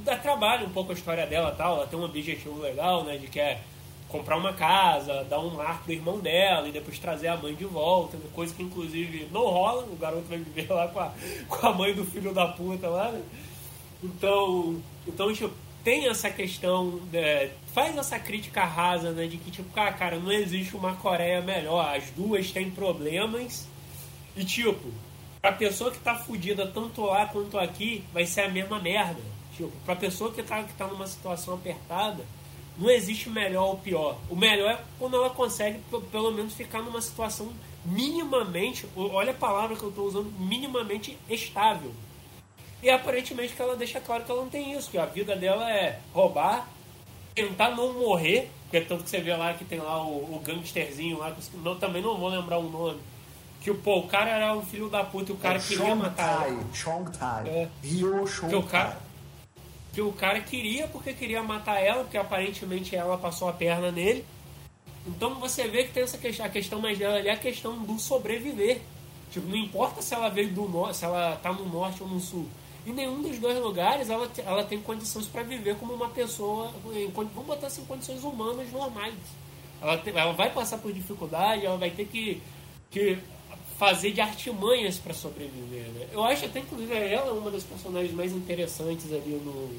[0.04, 1.76] Dá trabalho um pouco a história dela tal.
[1.76, 3.16] Ela tem um objetivo legal, né?
[3.16, 3.60] De que é
[4.08, 7.64] comprar uma casa, dar um lar pro irmão dela e depois trazer a mãe de
[7.64, 11.12] volta, coisa que inclusive não rola, o garoto vai viver lá com a,
[11.46, 13.22] com a mãe do filho da puta lá, né?
[14.02, 15.52] Então, então tipo,
[15.84, 20.32] tem essa questão, é, faz essa crítica rasa, né, de que tipo, cara, cara, não
[20.32, 23.66] existe uma Coreia melhor, as duas têm problemas
[24.38, 24.88] e tipo,
[25.40, 29.20] pra pessoa que tá fudida tanto lá quanto aqui, vai ser a mesma merda.
[29.56, 32.24] Tipo, pra pessoa que tá, que tá numa situação apertada,
[32.78, 34.16] não existe melhor ou pior.
[34.30, 35.80] O melhor é quando ela consegue
[36.12, 37.52] pelo menos ficar numa situação
[37.84, 41.92] minimamente, olha a palavra que eu estou usando, minimamente estável.
[42.80, 45.68] E aparentemente que ela deixa claro que ela não tem isso, que a vida dela
[45.68, 46.68] é roubar,
[47.34, 51.18] tentar não morrer, porque tanto que você vê lá que tem lá o, o gangsterzinho
[51.18, 53.00] lá, que eu também não vou lembrar o nome.
[53.60, 56.02] Que pô, o cara era um filho da puta e o cara é queria Chong
[56.02, 57.48] matar Tai, Chong Tai.
[57.48, 57.68] É.
[57.82, 58.98] Ryo Chong que o cara,
[59.92, 64.24] que o cara queria porque queria matar ela, porque aparentemente ela passou a perna nele.
[65.06, 67.78] Então você vê que tem essa questão, a questão mais dela ali é a questão
[67.78, 68.80] do sobreviver.
[69.30, 72.20] Tipo, não importa se ela veio do norte, se ela tá no norte ou no
[72.20, 72.46] sul.
[72.86, 77.10] Em nenhum dos dois lugares ela, ela tem condições para viver como uma pessoa, em,
[77.10, 79.14] vamos botar assim, condições humanas normais.
[79.80, 82.40] Ela, tem, ela vai passar por dificuldade, ela vai ter que,
[82.90, 83.18] que
[83.78, 85.84] fazer de artimanhas para sobreviver.
[85.92, 86.08] Né?
[86.12, 89.70] Eu acho até, inclusive, ela é uma das personagens mais interessantes ali no,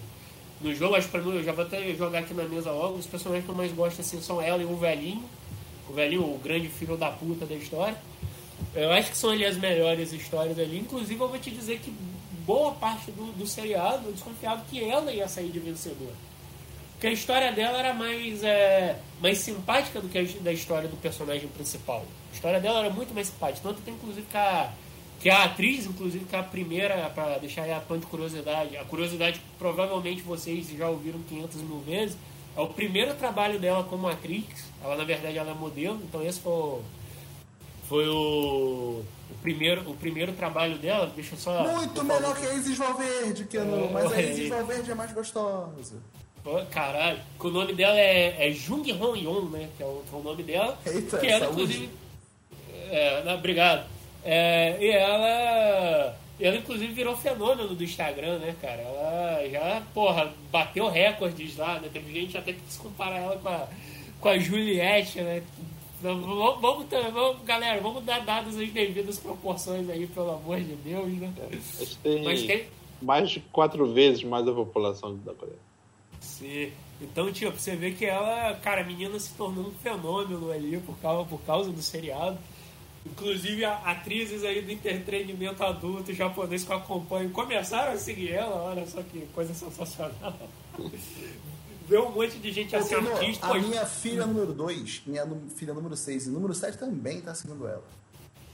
[0.62, 0.95] no jogo.
[0.95, 2.97] Acho para mim, eu já vou até jogar aqui na mesa logo.
[2.97, 5.24] Os personagens que eu mais gosto assim, são ela e o velhinho.
[5.89, 7.97] O velhinho, o grande filho da puta da história.
[8.74, 10.80] Eu acho que são ali as melhores histórias ali.
[10.80, 11.93] Inclusive, eu vou te dizer que
[12.45, 16.28] boa parte do, do seriado, eu desconfiava que ela ia sair de vencedora.
[17.00, 20.97] Porque a história dela era mais, é, mais simpática do que a da história do
[20.97, 22.06] personagem principal.
[22.30, 23.66] A história dela era muito mais simpática.
[23.66, 24.70] Tanto tem, inclusive, que a,
[25.18, 28.76] que a atriz, inclusive, que é a primeira, para deixar aí a ponto de curiosidade,
[28.76, 32.18] a curiosidade que provavelmente vocês já ouviram 500 mil vezes,
[32.58, 34.43] é o primeiro trabalho dela como atriz.
[34.84, 36.82] Ela, na verdade, ela é modelo, então esse foi o,
[37.88, 41.64] foi o o primeiro, o primeiro trabalho dela, deixa eu só.
[41.64, 45.95] Muito melhor que a Isis Valverde, que não, mas a Isis Valverde é mais gostosa.
[46.72, 49.70] Caralho, que o nome dela é, é Jung Hong Yon, né?
[49.78, 50.78] Que é o, que é o nome dela.
[50.86, 51.62] Eita, que ela, saúde.
[51.62, 51.90] inclusive.
[52.90, 53.88] É, não, obrigado.
[54.24, 56.18] É, e ela.
[56.40, 58.82] Ela, inclusive, virou fenômeno do Instagram, né, cara?
[58.82, 61.90] Ela já, porra, bateu recordes lá, né?
[61.92, 63.68] Teve gente até que se comparar ela com a,
[64.22, 65.44] com a Juliette, né?
[66.02, 71.12] Vamos, vamos, vamos, galera, vamos dar dados as devidas proporções aí, pelo amor de Deus,
[71.12, 71.34] né?
[72.02, 72.68] tem, Mas tem
[73.02, 75.58] mais de quatro vezes mais a população da Coreia.
[76.20, 76.72] Sim.
[77.01, 80.97] Então, tipo, você vê que ela, cara, a menina se tornou um fenômeno ali por
[80.97, 82.38] causa, por causa do seriado.
[83.05, 88.63] Inclusive, a, atrizes aí do entretenimento adulto japonês que eu acompanho começaram a seguir ela,
[88.63, 90.38] olha só que coisa sensacional.
[91.88, 93.47] Ver um monte de gente assim, artista.
[93.47, 97.67] a minha filha número 2, minha filha número 6 e número 7 também tá seguindo
[97.67, 97.84] ela.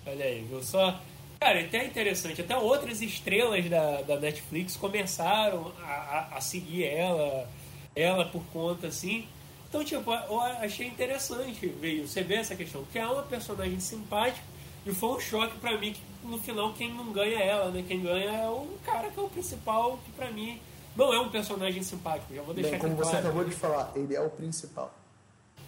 [0.05, 1.01] Olha aí, viu só?
[1.39, 6.85] Cara, até é interessante, até outras estrelas da, da Netflix começaram a, a, a seguir
[6.85, 7.49] ela,
[7.95, 9.27] ela por conta, assim.
[9.69, 13.79] Então, tipo, eu achei interessante ver isso, você vê essa questão, porque é uma personagem
[13.79, 14.45] simpática
[14.85, 17.83] e foi um choque pra mim que no final quem não ganha é ela, né?
[17.87, 20.59] Quem ganha é o cara que é o principal, que pra mim
[20.95, 23.27] não é um personagem simpático, já vou deixar Bem, aqui como você claro.
[23.27, 24.93] acabou de falar, ele é o principal.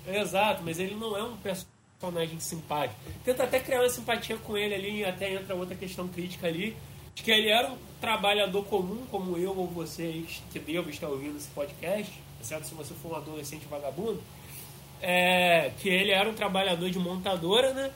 [0.08, 1.77] Exato, mas ele não é um personagem
[2.40, 3.00] simpático.
[3.24, 6.76] Tenta até criar uma simpatia com ele ali, e até entra outra questão crítica ali,
[7.16, 11.08] de que ele era um trabalhador comum, como eu ou você aí, que devo estar
[11.08, 14.22] ouvindo esse podcast, exceto se você for um adolescente vagabundo,
[15.02, 17.92] é, que ele era um trabalhador de montadora, né?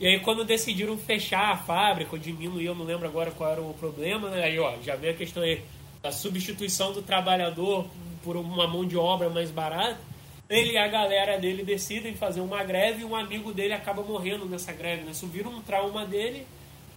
[0.00, 3.62] E aí quando decidiram fechar a fábrica, ou diminuir, eu não lembro agora qual era
[3.62, 4.44] o problema, né?
[4.44, 5.62] Aí, ó, já veio a questão aí
[6.02, 7.86] da substituição do trabalhador
[8.22, 10.07] por uma mão de obra mais barata.
[10.48, 14.46] Ele e a galera dele decidem fazer uma greve e um amigo dele acaba morrendo
[14.46, 15.10] nessa greve, né?
[15.10, 16.46] Isso vira um trauma dele.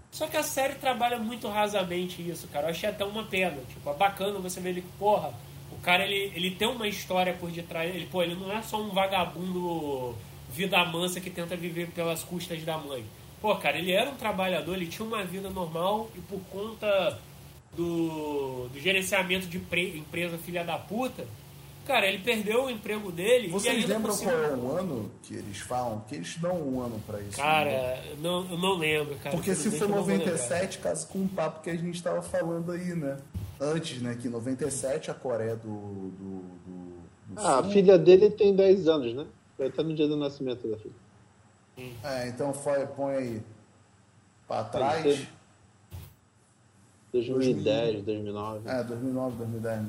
[0.10, 2.68] Só que a série trabalha muito rasamente isso, cara.
[2.68, 3.58] Eu achei até uma pena.
[3.70, 5.34] Tipo, é bacana você ver ele, porra,
[5.72, 7.94] o cara ele, ele tem uma história por detrás.
[7.94, 10.16] Ele, pô, ele não é só um vagabundo
[10.52, 13.06] vida mansa que tenta viver pelas custas da mãe.
[13.42, 17.20] Pô, cara, ele era um trabalhador, ele tinha uma vida normal e por conta
[17.76, 21.26] do, do gerenciamento de pre- empresa filha da puta,
[21.86, 23.48] cara, ele perdeu o emprego dele.
[23.48, 26.00] e Vocês ainda lembram cima- qual é o ano que eles falam?
[26.08, 27.38] Que eles dão um ano pra isso.
[27.38, 27.44] né?
[27.44, 29.36] Cara, não, eu não lembro, cara.
[29.36, 30.32] Porque se for eu não vou lembrar.
[30.32, 33.18] 97, casa com um papo que a gente estava falando aí, né?
[33.60, 34.18] Antes, né?
[34.20, 38.88] Que em 97 a Coreia do, do, do, do Ah, a filha dele tem 10
[38.88, 39.26] anos, né?
[39.58, 40.94] Foi até no dia do nascimento da filha.
[42.04, 43.42] É, então foi, põe aí
[44.48, 45.02] pra trás.
[45.04, 45.28] ser
[47.14, 48.70] 2010, 2009.
[48.70, 49.86] É, 2009, 2010.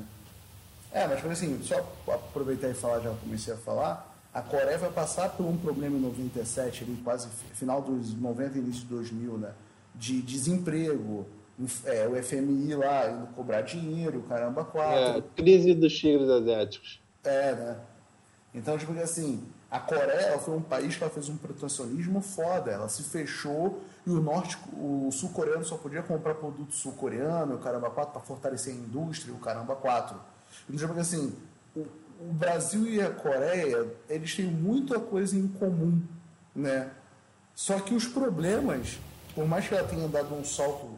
[0.93, 1.75] É, mas tipo assim, só
[2.07, 5.99] aproveitar e falar, já comecei a falar, a Coreia vai passar por um problema em
[5.99, 9.51] 97, ali, quase fi- final dos 90 e início de 2000, né?
[9.95, 11.25] De desemprego,
[11.85, 15.23] é, o FMI lá indo cobrar dinheiro, caramba, É, quatro.
[15.35, 17.01] crise dos tigres asiáticos.
[17.23, 17.77] É, né?
[18.53, 22.69] Então, tipo assim, a Coreia foi um país que ela fez um protecionismo foda.
[22.71, 27.89] Ela se fechou e o norte, o sul-coreano só podia comprar produto sul-coreano, o caramba
[27.89, 30.19] 4, para fortalecer a indústria, o caramba 4.
[30.69, 31.33] Então, tipo assim,
[31.75, 31.81] o,
[32.19, 36.01] o Brasil e a Coreia, eles têm muita coisa em comum,
[36.55, 36.89] né?
[37.55, 38.99] Só que os problemas,
[39.35, 40.97] por mais que ela tenha dado um salto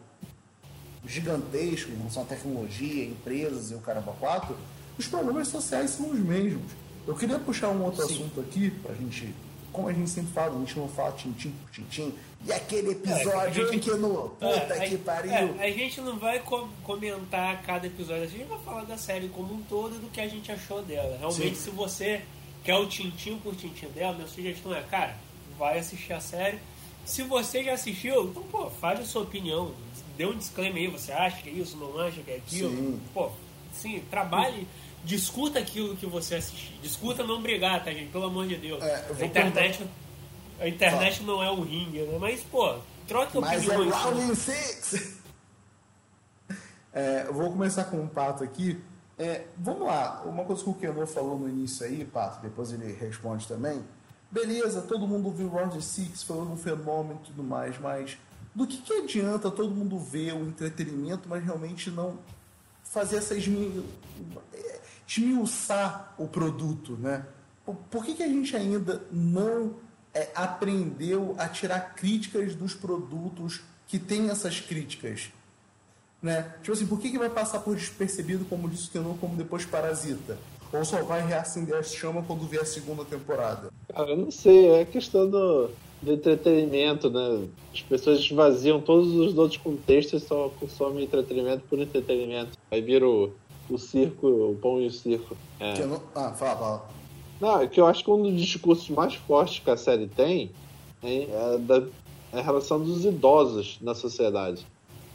[1.06, 4.56] gigantesco em relação à tecnologia, empresas e o caramba 4,
[4.98, 6.72] os problemas sociais são os mesmos.
[7.06, 9.34] Eu queria puxar um outro assunto aqui pra gente,
[9.76, 12.14] como a gente sempre fala, a gente não fala tintim por tintim,
[12.46, 14.46] e aquele episódio a gente- em que no puta
[14.76, 15.32] É, que pariu.
[15.32, 19.28] é, a gente não vai com- comentar cada episódio, a gente vai falar da série
[19.30, 21.18] como um todo e do que a gente achou dela.
[21.18, 21.64] Realmente, Sim.
[21.66, 22.22] se você
[22.64, 25.16] quer o tintim por tintim dela, minha sugestão é, cara,
[25.58, 26.58] vai assistir a série.
[27.06, 29.72] Se você já assistiu, então, pô, faz a sua opinião.
[30.18, 32.70] Dê um disclaimer aí, você acha que é isso, não acha que é aquilo.
[32.70, 33.00] Sim.
[33.14, 33.30] Pô,
[33.74, 34.66] sim, trabalhe,
[35.06, 36.78] discuta aquilo que você assistir.
[36.82, 38.12] Discuta não brigar, tá, gente?
[38.12, 38.84] Pelo amor de Deus.
[38.84, 39.88] É, a internet,
[40.60, 42.18] a internet não é um ringue, né?
[42.20, 42.76] Mas, pô,
[43.08, 43.96] troca Mas é opiniões.
[43.96, 45.16] Round Six!
[46.98, 48.82] É, eu vou começar com um pato aqui.
[49.20, 52.94] É, vamos lá, uma coisa que o Kenô falou no início aí, pato, depois ele
[52.94, 53.84] responde também.
[54.32, 58.18] Beleza, todo mundo viu Round Six, foi um fenômeno e tudo mais, mas
[58.54, 62.18] do que, que adianta todo mundo ver o entretenimento, mas realmente não
[62.86, 63.84] fazer essa esmi...
[65.08, 67.26] esmiuçar o produto, né?
[67.90, 69.76] Por, que, que a gente ainda não
[70.14, 75.30] é, aprendeu a tirar críticas dos produtos que têm essas críticas?
[76.22, 76.54] Né?
[76.62, 79.66] Tipo assim, por que, que vai passar por despercebido, como disse o Kenon, como depois
[79.66, 80.38] Parasita?
[80.72, 83.72] Ou só vai reacender a chama quando vier a segunda temporada?
[83.94, 85.70] Cara, eu não sei, é questão do,
[86.02, 87.48] do entretenimento, né?
[87.74, 92.58] As pessoas esvaziam todos os outros contextos e só consomem entretenimento por entretenimento.
[92.70, 93.32] Aí vira o,
[93.70, 95.36] o circo, o pão e o circo.
[95.60, 95.74] É.
[95.74, 96.00] Kenon...
[96.14, 96.90] Ah, fala, fala.
[97.40, 100.52] Não, é que eu acho que um dos discursos mais fortes que a série tem
[101.04, 101.84] é, é da,
[102.32, 104.66] é a relação dos idosos na sociedade.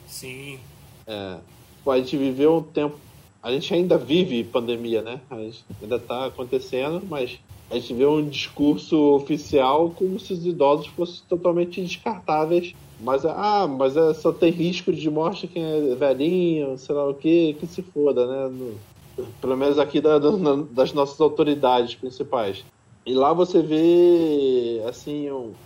[0.06, 0.58] Sim.
[1.06, 1.38] É,
[1.86, 2.96] a gente viveu um tempo.
[3.42, 5.20] A gente ainda vive pandemia, né?
[5.30, 7.38] A gente ainda está acontecendo, mas
[7.70, 12.74] a gente vê um discurso oficial como se os idosos fossem totalmente descartáveis.
[13.02, 17.14] Mas, ah, mas é, só tem risco de morte quem é velhinho, sei lá o
[17.16, 18.48] que, que se foda, né?
[18.48, 18.84] No-
[19.40, 20.30] Pelo menos aqui da, da,
[20.72, 22.66] das nossas autoridades principais.
[23.06, 25.58] E lá você vê, assim, um,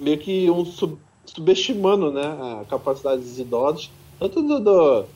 [0.00, 2.22] meio que um sub, subestimando né,
[2.62, 5.14] a capacidade dos idosos, tanto do, do,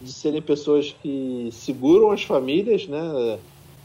[0.00, 2.98] de serem pessoas que seguram as famílias, né,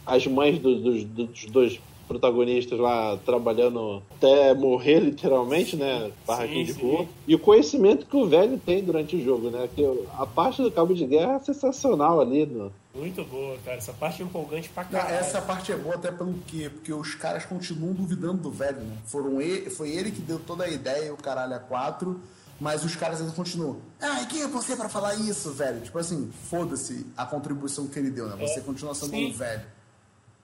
[0.06, 6.12] as mães do, do, dos dois protagonistas lá trabalhando até morrer, literalmente, né?
[6.26, 7.06] Barraquinho de rua.
[7.28, 9.70] E o conhecimento que o velho tem durante o jogo, né?
[9.76, 9.86] Que
[10.18, 12.48] a parte do cabo de guerra é sensacional ali.
[12.48, 12.74] No...
[12.96, 13.78] Muito boa, cara.
[13.78, 15.14] Essa parte é empolgante pra caralho.
[15.14, 16.70] Não, essa parte é boa até pelo quê?
[16.74, 18.98] Porque os caras continuam duvidando do velho, né?
[19.06, 22.20] Foram ele, foi ele que deu toda a ideia, o caralho a quatro.
[22.60, 23.78] Mas os caras ainda continuam.
[24.02, 25.80] Ah, e quem é você para falar isso, velho?
[25.80, 28.36] Tipo assim, foda-se a contribuição que ele deu, né?
[28.36, 29.62] Você é, continua sendo um velho.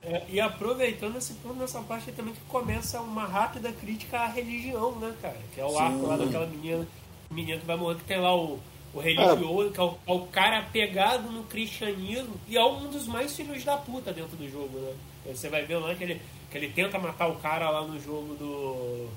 [0.05, 4.91] É, e aproveitando esse ponto nessa parte também que começa uma rápida crítica à religião,
[4.99, 5.37] né, cara?
[5.53, 5.77] Que é o Sim.
[5.77, 6.87] arco lá daquela menina,
[7.31, 8.59] menina que vai morrer, que tem lá o,
[8.93, 13.07] o religioso, que é o, é o, cara pegado no cristianismo, e é um dos
[13.07, 14.93] mais filhos da puta dentro do jogo, né?
[15.33, 18.35] Você vai ver lá que ele, que ele tenta matar o cara lá no jogo
[18.35, 19.09] do.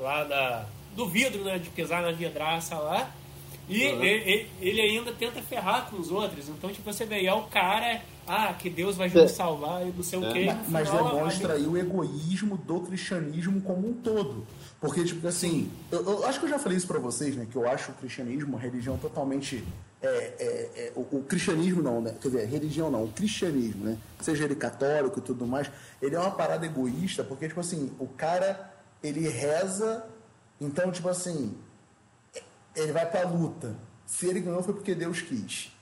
[0.00, 0.64] lá da.
[0.96, 1.58] do vidro, né?
[1.58, 3.10] De pisar na vidraça lá.
[3.68, 4.02] E uhum.
[4.02, 6.48] ele, ele, ainda tenta ferrar com os outros.
[6.48, 9.28] Então, tipo, você vê, é o cara ah, que Deus vai nos é.
[9.28, 10.32] salvar e não sei o é.
[10.32, 10.44] quê.
[10.46, 14.46] Mas, mas demonstra aí o egoísmo do cristianismo como um todo.
[14.80, 17.46] Porque, tipo assim, eu, eu, acho que eu já falei isso pra vocês, né?
[17.50, 19.64] Que eu acho o cristianismo uma religião totalmente.
[20.02, 22.14] É, é, é, o, o, cristianismo não, né?
[22.20, 23.96] Quer dizer, religião não, o cristianismo, né?
[24.20, 25.70] Seja ele católico e tudo mais,
[26.02, 28.70] ele é uma parada egoísta, porque, tipo assim, o cara,
[29.02, 30.04] ele reza,
[30.60, 31.54] então, tipo assim,
[32.74, 33.76] ele vai pra luta.
[34.06, 35.72] Se ele ganhou foi porque Deus quis.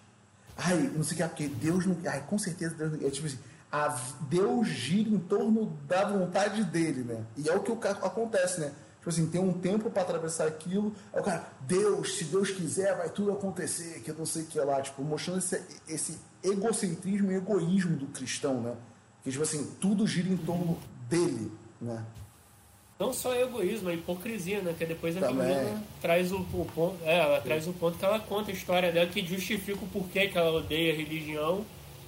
[0.57, 1.97] Ai, não sei o que, porque Deus não.
[2.07, 3.07] Ai, com certeza Deus não.
[3.07, 3.39] É tipo assim,
[3.71, 3.89] a,
[4.29, 7.25] Deus gira em torno da vontade dele, né?
[7.37, 8.73] E é o que acontece, né?
[8.99, 10.95] Tipo assim, tem um tempo para atravessar aquilo.
[11.13, 14.47] Aí o cara, Deus, se Deus quiser, vai tudo acontecer, que eu não sei o
[14.47, 14.81] que lá.
[14.81, 18.77] Tipo, mostrando esse, esse egocentrismo e egoísmo do cristão, né?
[19.25, 20.79] Que, tipo assim, tudo gira em torno
[21.09, 22.05] dele, né?
[23.03, 24.75] Não só egoísmo, a hipocrisia, né?
[24.79, 25.49] Que depois a Também.
[25.49, 26.97] menina traz o, o, ponto.
[27.05, 30.29] É, ela traz o ponto que ela conta a história dela que justifica o porquê
[30.29, 31.65] que ela odeia a religião.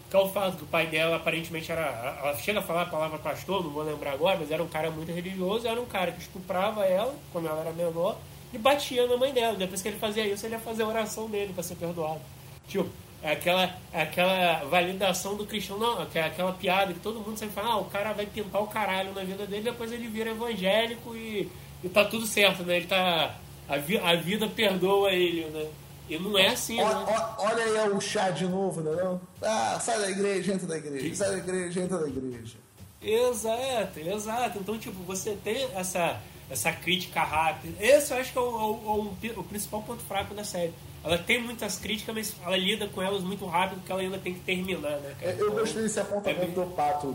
[0.08, 2.16] Que é o fato que o pai dela aparentemente era.
[2.22, 4.88] Ela chega a falar a palavra pastor, não vou lembrar agora, mas era um cara
[4.90, 8.16] muito religioso, era um cara que estuprava ela quando ela era menor
[8.52, 9.56] e batia na mãe dela.
[9.56, 12.20] Depois que ele fazia isso, ele ia fazer a oração dele para ser perdoado.
[12.68, 12.88] Tipo,
[13.24, 17.54] é aquela, é aquela validação do cristão, não, é aquela piada que todo mundo sempre
[17.54, 21.16] fala, ah, o cara vai pintar o caralho na vida dele, depois ele vira evangélico
[21.16, 21.50] e,
[21.82, 22.76] e tá tudo certo, né?
[22.76, 23.34] Ele tá.
[23.66, 25.66] A, vi, a vida perdoa ele, né?
[26.06, 27.28] E não é assim, olha, né?
[27.38, 29.02] Olha aí o chá de novo, né?
[29.02, 29.18] Não?
[29.40, 32.58] Ah, sai da igreja, entra da igreja, sai da igreja, entra da igreja.
[33.00, 34.58] Exato, exato.
[34.58, 36.20] Então, tipo, você tem essa,
[36.50, 37.82] essa crítica rápida.
[37.82, 40.74] Esse eu acho que é o, o, o, o principal ponto fraco da série
[41.04, 44.32] ela tem muitas críticas, mas ela lida com elas muito rápido, porque ela ainda tem
[44.32, 45.36] que terminar, né, cara?
[45.36, 47.14] Eu gostei desse apontamento é do Pato,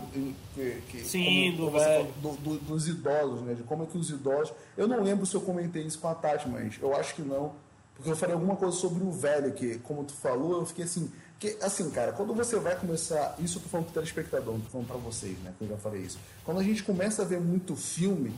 [0.54, 3.54] que, que, Sim, como, do, como do, do, dos idosos, né?
[3.54, 4.54] De como é que os idosos.
[4.76, 7.52] Eu não lembro se eu comentei isso com a Tati, mas eu acho que não.
[7.96, 11.10] Porque eu falei alguma coisa sobre o velho, que, como tu falou, eu fiquei assim.
[11.40, 13.34] Que, assim, cara, quando você vai começar.
[13.40, 15.52] Isso eu tô falando pro telespectador, não tô falando pra vocês, né?
[15.58, 16.18] Que eu já falei isso.
[16.44, 18.32] Quando a gente começa a ver muito filme,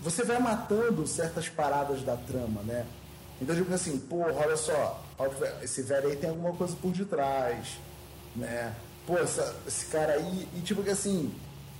[0.00, 2.86] você vai matando certas paradas da trama, né?
[3.40, 5.02] Então, tipo assim, porra, olha só,
[5.62, 7.78] esse velho aí tem alguma coisa por detrás,
[8.34, 8.74] né?
[9.06, 10.48] Pô, essa, esse cara aí.
[10.56, 11.32] E tipo que assim,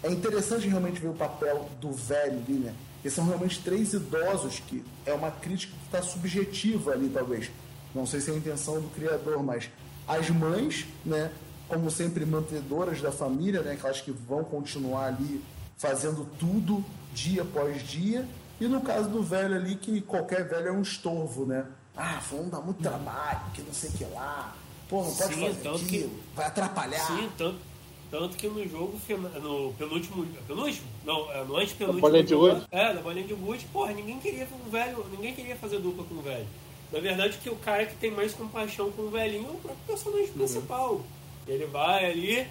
[0.03, 2.75] é interessante realmente ver o papel do velho ali, né?
[2.95, 7.51] Porque são realmente três idosos que é uma crítica que está subjetiva ali, talvez.
[7.95, 9.69] Não sei se é a intenção do criador, mas
[10.07, 11.31] as mães, né?
[11.69, 13.73] Como sempre, mantedoras da família, né?
[13.73, 15.43] Aquelas que vão continuar ali
[15.77, 18.27] fazendo tudo dia após dia
[18.61, 21.65] e no caso do velho ali, que qualquer velho é um estorvo, né?
[21.97, 24.55] Ah, fulano dá muito trabalho, que não sei o que lá.
[24.89, 26.21] Pô, não pode Sim, fazer tanto aquilo, que...
[26.35, 27.07] vai atrapalhar.
[27.07, 27.59] Sim, tanto,
[28.11, 28.99] tanto que no jogo,
[29.43, 30.27] no penúltimo.
[30.47, 30.87] Penúltimo?
[31.05, 31.93] Não, é no antepenúltimo.
[31.95, 32.67] Na bolinha de gude?
[32.71, 36.05] É, na bolinha de gude, porra, ninguém queria com o velho, ninguém queria fazer dupla
[36.05, 36.47] com o velho.
[36.91, 39.87] Na verdade, que o cara que tem mais compaixão com o velhinho é o próprio
[39.87, 40.33] personagem uhum.
[40.33, 41.01] principal.
[41.47, 42.47] Ele vai ali,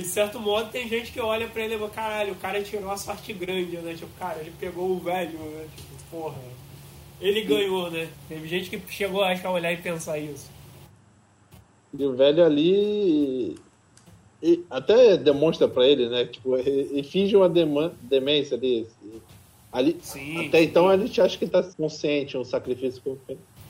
[0.00, 2.90] de certo modo tem gente que olha pra ele e fala, caralho, o cara tirou
[2.90, 3.94] a sorte grande, né?
[3.94, 5.66] Tipo, cara, ele pegou o velho, né?
[5.76, 6.38] Tipo, porra.
[7.20, 8.08] Ele ganhou, né?
[8.28, 10.50] Teve gente que chegou acho, a olhar e pensar isso.
[11.96, 13.56] E o velho ali.
[14.42, 16.24] E até demonstra pra ele, né?
[16.24, 18.88] Tipo, ele finge uma demência ali.
[19.70, 20.64] ali sim, até sim.
[20.64, 23.02] então a gente acha que tá consciente, um sacrifício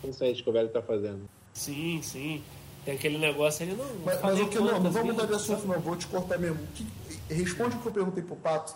[0.01, 1.29] consciente que o velho tá fazendo.
[1.53, 2.43] Sim, sim.
[2.85, 3.87] Tem aquele negócio ali, não.
[4.05, 6.59] Mas, mas o que não, não vamos mudar de assunto, não, vou te cortar mesmo.
[6.74, 6.87] Que,
[7.33, 8.74] responde o que eu perguntei pro Pato.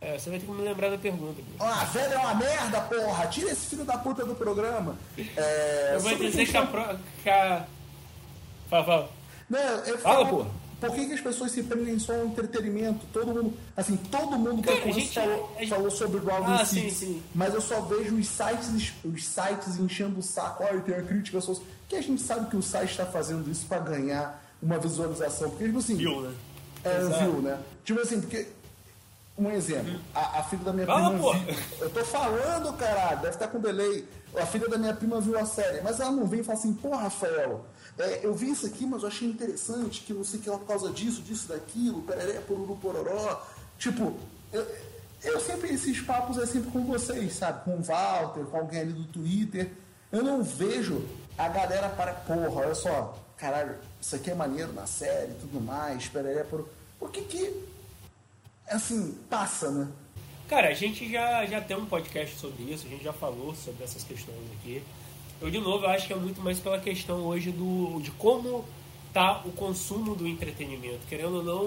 [0.00, 1.40] É, você vai ter que me lembrar da pergunta.
[1.58, 3.26] Ah, velho é uma merda, porra!
[3.28, 4.96] Tira esse filho da puta do programa.
[5.36, 7.66] É, eu vou dizer que a, pro, que a.
[8.68, 9.10] Fala, fala.
[9.48, 10.50] Não, eu Fala, falo, pô.
[10.80, 13.06] Por que, que as pessoas se prendem só ao entretenimento?
[13.10, 16.92] Todo mundo, assim, todo mundo que eu gente- falou, gente- falou sobre Round Ah, Six,
[16.92, 17.22] sim, sim.
[17.34, 20.62] mas eu só vejo os sites, os sites enchendo o saco.
[20.64, 21.64] Olha, tem a crítica social.
[21.94, 25.50] Que a gente sabe que o site está fazendo isso para ganhar uma visualização.
[25.50, 26.34] Porque, tipo assim, Viu, né?
[26.84, 27.18] é, Exato.
[27.24, 27.58] viu, né?
[27.84, 28.48] Tipo assim, porque.
[29.36, 31.32] Um exemplo, a, a filha da minha Fala, prima.
[31.32, 34.06] viu- Eu tô falando, caralho, deve estar com delay.
[34.36, 36.72] A filha da minha prima viu a série, mas ela não vem e fala assim,
[36.72, 37.64] pô, Rafael,
[37.98, 40.66] é, eu vi isso aqui, mas eu achei interessante, que não sei que é por
[40.66, 43.42] causa disso, disso, daquilo, pereré, poruru, pororó.
[43.76, 44.14] Tipo,
[44.52, 44.64] eu,
[45.24, 47.64] eu sempre, esses papos é sempre com vocês, sabe?
[47.64, 49.72] Com o Walter, com alguém ali do Twitter.
[50.12, 51.04] Eu não vejo
[51.36, 55.60] a galera para, porra, olha só, caralho, isso aqui é maneiro na série e tudo
[55.60, 56.68] mais, pereré, poruru.
[56.98, 57.64] Por que que,
[58.68, 59.88] assim, passa, né?
[60.48, 63.82] Cara, a gente já, já tem um podcast sobre isso, a gente já falou sobre
[63.84, 64.82] essas questões aqui.
[65.40, 68.64] Eu, de novo, acho que é muito mais pela questão hoje do, de como
[69.12, 71.06] tá o consumo do entretenimento.
[71.08, 71.64] Querendo ou não,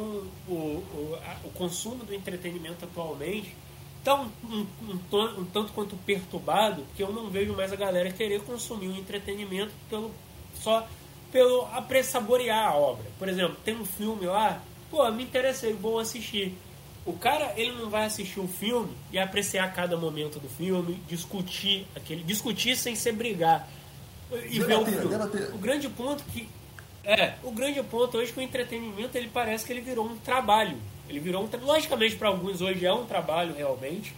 [0.48, 3.54] o, o, a- o consumo do entretenimento atualmente
[4.08, 8.10] tá um, um, um, um tanto quanto perturbado, porque eu não vejo mais a galera
[8.12, 10.12] querer consumir o entretenimento pelo,
[10.62, 10.88] só
[11.32, 13.06] pelo apre- saborear a obra.
[13.20, 16.58] Por exemplo, tem um filme lá, pô, me interessei, vou assistir.
[17.06, 21.86] O cara, ele não vai assistir o filme e apreciar cada momento do filme, discutir
[21.96, 23.68] aquele, discutir sem se brigar
[24.50, 25.08] e ver o filme.
[25.10, 25.54] debater.
[25.54, 26.48] O grande ponto que
[27.04, 30.18] é, o grande ponto hoje é que o entretenimento ele parece que ele virou um
[30.18, 30.78] trabalho.
[31.10, 34.14] Ele virou um, logicamente para alguns hoje é um trabalho realmente,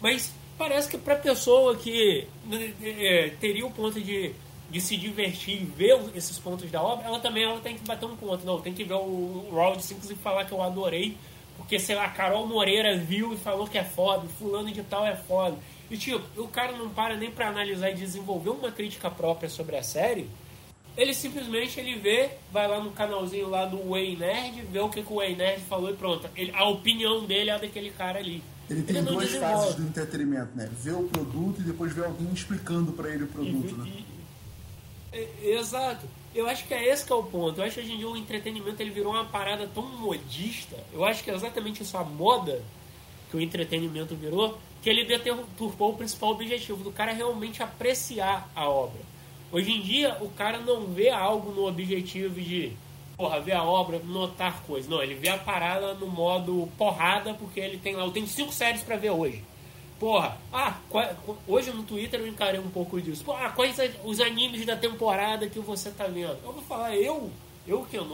[0.00, 4.32] mas parece que para pessoa que né, é, teria o ponto de,
[4.70, 8.06] de se divertir e ver esses pontos da obra, ela também ela tem que bater
[8.06, 8.44] um ponto.
[8.44, 11.16] Não, tem que ver o, o Round 5 e falar que eu adorei,
[11.56, 15.16] porque sei lá, Carol Moreira viu e falou que é foda, fulano de tal é
[15.16, 15.56] foda.
[15.90, 19.76] E tipo, o cara não para nem para analisar e desenvolver uma crítica própria sobre
[19.76, 20.28] a série.
[20.96, 25.02] Ele simplesmente ele vê, vai lá no canalzinho lá do Way Nerd, vê o que,
[25.02, 26.28] que o Way Nerd falou e pronto.
[26.34, 28.42] Ele- a opinião dele é a daquele cara ali.
[28.70, 29.54] Ele tem não duas desenvolve.
[29.54, 30.70] fases do entretenimento, né?
[30.82, 33.92] Ver o produto e depois ver alguém explicando pra ele o produto, né?
[35.12, 36.06] E- e- exato.
[36.34, 37.60] Eu acho que é esse que é o ponto.
[37.60, 40.76] Eu acho que hoje em dia o entretenimento ele virou uma parada tão modista.
[40.92, 42.62] Eu acho que é exatamente isso a moda
[43.30, 48.68] que o entretenimento virou, que ele deturpou o principal objetivo do cara realmente apreciar a
[48.68, 49.00] obra.
[49.52, 52.72] Hoje em dia, o cara não vê algo no objetivo de,
[53.16, 54.88] porra, ver a obra, notar coisas.
[54.88, 58.52] Não, ele vê a parada no modo porrada, porque ele tem lá, eu tenho cinco
[58.52, 59.42] séries pra ver hoje.
[59.98, 60.76] Porra, ah,
[61.48, 63.24] hoje no Twitter eu encarei um pouco disso.
[63.24, 66.36] Pô, ah, quais os animes da temporada que você tá vendo?
[66.44, 67.30] Eu vou falar, eu,
[67.66, 68.04] eu que eu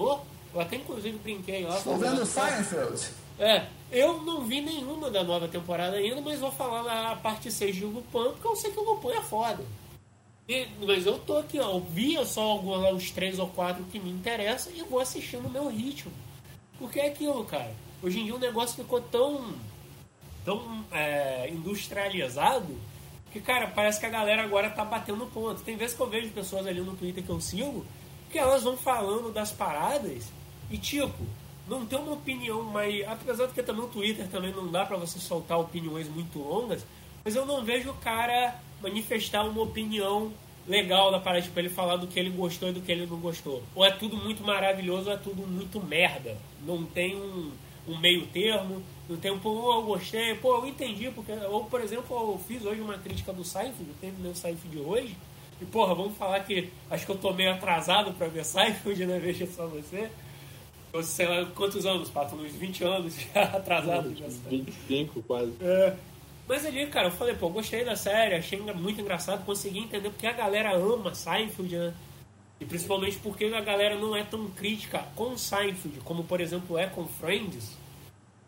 [0.54, 1.78] eu até inclusive brinquei lá.
[1.78, 3.08] Estou vendo Seinfeld.
[3.38, 7.74] é, eu não vi nenhuma da nova temporada ainda, mas vou falar na parte 6
[7.74, 9.64] de Lupin, porque eu sei que o Lupin é foda.
[10.48, 13.98] E- mas eu tô aqui, ó, eu via só alguns uns três ou quatro que
[13.98, 16.12] me interessam e vou assistindo no meu ritmo.
[16.78, 17.72] Porque é aquilo, cara.
[18.02, 19.54] Hoje em dia o negócio ficou tão,
[20.44, 22.76] tão é, industrializado
[23.32, 25.62] que, cara, parece que a galera agora tá batendo ponto.
[25.62, 27.86] Tem vezes que eu vejo pessoas ali no Twitter que eu sigo
[28.30, 30.24] que elas vão falando das paradas
[30.70, 31.24] e, tipo,
[31.68, 33.06] não tem uma opinião mais.
[33.06, 36.84] Apesar de que também no Twitter também não dá pra você soltar opiniões muito longas,
[37.24, 40.32] mas eu não vejo o cara manifestar uma opinião
[40.66, 43.18] legal da parada, tipo, ele falar do que ele gostou e do que ele não
[43.18, 43.62] gostou.
[43.74, 46.36] Ou é tudo muito maravilhoso ou é tudo muito merda.
[46.66, 47.50] Não tem um,
[47.88, 51.32] um meio termo, não tem um, pô, eu gostei, pô, eu entendi, porque.
[51.32, 54.82] Ou, por exemplo, eu fiz hoje uma crítica do Seinfeld, eu terminei o Seinfeld de
[54.82, 55.16] hoje,
[55.60, 59.18] e porra, vamos falar que acho que eu tô meio atrasado pra ver Seinfeld, né?
[59.18, 60.10] Veja só você.
[60.92, 64.26] Eu sei lá quantos anos, Pato, uns 20 anos já atrasado já.
[64.50, 65.52] 25 quase.
[65.60, 65.96] É.
[66.48, 70.26] Mas ali, cara, eu falei, pô, gostei da série, achei muito engraçado, consegui entender porque
[70.26, 71.94] a galera ama Seinfeld, né?
[72.60, 76.86] E principalmente porque a galera não é tão crítica com Seinfeld, como por exemplo é
[76.86, 77.76] com Friends.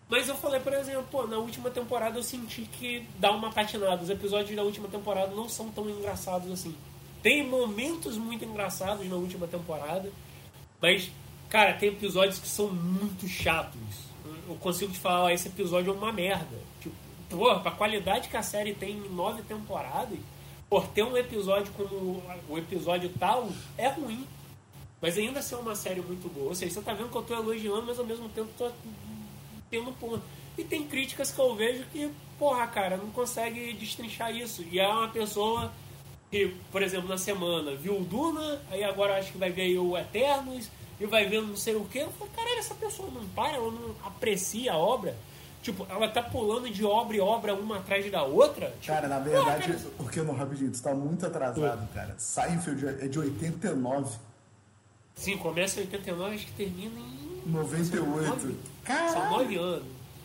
[0.09, 4.03] Mas eu falei, por exemplo, pô, na última temporada eu senti que dá uma patinada.
[4.03, 6.75] Os episódios da última temporada não são tão engraçados assim.
[7.23, 10.13] Tem momentos muito engraçados na última temporada,
[10.81, 11.11] mas,
[11.49, 13.81] cara, tem episódios que são muito chatos.
[14.47, 16.59] Eu consigo te falar, esse episódio é uma merda.
[16.83, 16.95] Tipo,
[17.29, 20.19] pô, pra qualidade que a série tem em nove temporadas,
[20.69, 24.27] por ter um episódio como o episódio tal, é ruim.
[25.01, 26.49] Mas ainda assim é uma série muito boa.
[26.49, 28.71] Ou seja, você tá vendo que eu tô elogiando, mas ao mesmo tempo tô
[29.71, 30.23] tendo ponto.
[30.57, 34.65] E tem críticas que eu vejo que, porra, cara, não consegue destrinchar isso.
[34.71, 35.71] E é uma pessoa
[36.31, 39.97] que, por exemplo, na semana viu o Duna, aí agora acho que vai ver o
[39.97, 41.99] Eternos, e vai ver não sei o que.
[41.99, 45.17] Eu falo, caralho, essa pessoa não para, ela não aprecia a obra.
[45.65, 48.67] Tipo, ela tá pulando de obra em obra uma atrás da outra.
[48.81, 52.15] Tipo, Cara, na verdade, cara, porque não, rapidinho, tu tá muito atrasado, cara.
[52.19, 54.15] Seinfeld é de 89.
[55.15, 57.43] Sim, começa em 89, acho que termina em.
[57.47, 58.57] 98.
[59.13, 59.83] São nove anos.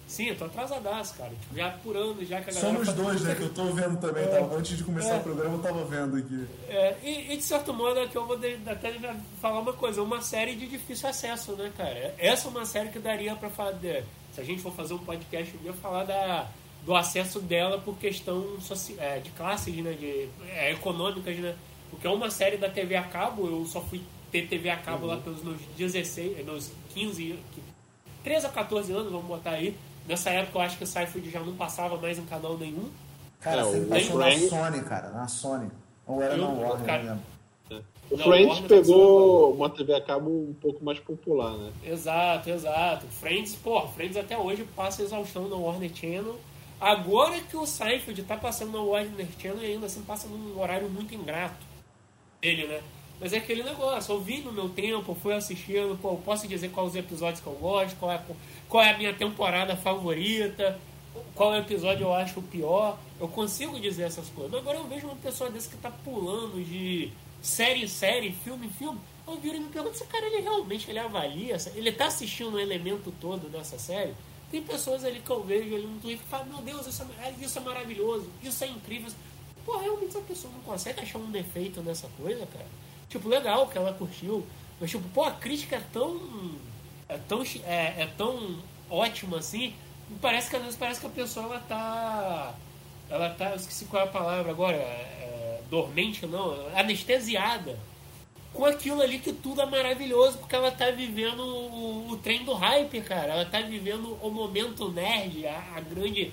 [0.08, 1.30] Sim, eu tô atrasadaço, cara.
[1.40, 2.74] Tipo, já por ano, já que a galera.
[2.84, 3.36] Somos dois, né?
[3.36, 4.24] Que eu tô vendo também.
[4.24, 4.28] É.
[4.28, 5.18] Tava, antes de começar É.
[5.20, 6.48] o programa, eu tava vendo aqui.
[6.68, 8.92] É, e, e de certo modo, aqui eu vou de- até
[9.40, 12.14] falar uma coisa: uma série de difícil acesso, né, cara?
[12.18, 13.74] Essa é uma série que daria pra falar.
[14.40, 16.48] Se a gente for fazer um podcast, eu ia falar da,
[16.86, 19.92] do acesso dela por questão soci, é, de classes, né?
[19.94, 21.56] De, é, econômicas, né?
[21.90, 25.06] Porque é uma série da TV a cabo, eu só fui ter TV a cabo
[25.08, 27.38] lá pelos meus 16, meus 15,
[28.24, 29.76] 13 a 14 anos, vamos botar aí.
[30.08, 32.90] Nessa época eu acho que o Seinfeld já não passava mais em canal nenhum.
[33.42, 35.10] Cara, É, você passou na Sony, cara.
[35.10, 35.70] Na Sony.
[36.08, 37.26] Ou era Eu- na Warner, cara, não lembro.
[38.12, 41.72] O Não, Friends tá pegou uma TV a cabo um pouco mais popular, né?
[41.84, 43.06] Exato, exato.
[43.08, 46.36] Friends, pô, Friends até hoje passa exaustão na Warner Channel.
[46.82, 50.90] Agora que o Seinfeld tá passando na Warner Channel e ainda assim passa num horário
[50.90, 51.68] muito ingrato.
[52.42, 52.82] Ele, né?
[53.20, 56.70] Mas é aquele negócio, eu vi no meu tempo, fui assistindo, pô, eu posso dizer
[56.70, 58.24] quais os episódios que eu gosto, qual é, a,
[58.70, 60.80] qual é a minha temporada favorita,
[61.36, 62.98] qual episódio eu acho o pior.
[63.20, 64.54] Eu consigo dizer essas coisas.
[64.54, 67.12] Agora eu vejo uma pessoa desse que tá pulando de
[67.42, 69.00] série em série, filme em filme.
[69.28, 72.60] Eu viro e me pergunto se cara ele realmente ele avalia, ele tá assistindo o
[72.60, 74.16] elemento todo dessa série.
[74.50, 77.34] Tem pessoas ali que eu vejo ali no Twitter que falam, meu Deus, isso é,
[77.40, 79.12] isso é maravilhoso, isso é incrível.
[79.64, 82.66] Pô, realmente essa pessoa não consegue achar um defeito nessa coisa, cara.
[83.08, 84.46] Tipo, legal que ela curtiu.
[84.80, 86.20] Mas tipo, pô, a crítica é tão.
[87.08, 88.60] É tão, é, é tão
[88.90, 89.74] ótima assim.
[90.10, 92.56] e Parece que às vezes parece que a pessoa ela tá.
[93.10, 93.50] Ela tá.
[93.52, 94.78] Eu esqueci qual é a palavra agora.
[95.70, 97.78] Dormente não, anestesiada
[98.54, 102.54] com aquilo ali que tudo é maravilhoso, porque ela tá vivendo o, o trem do
[102.54, 103.34] hype, cara.
[103.34, 106.32] Ela tá vivendo o momento nerd, a, a grande.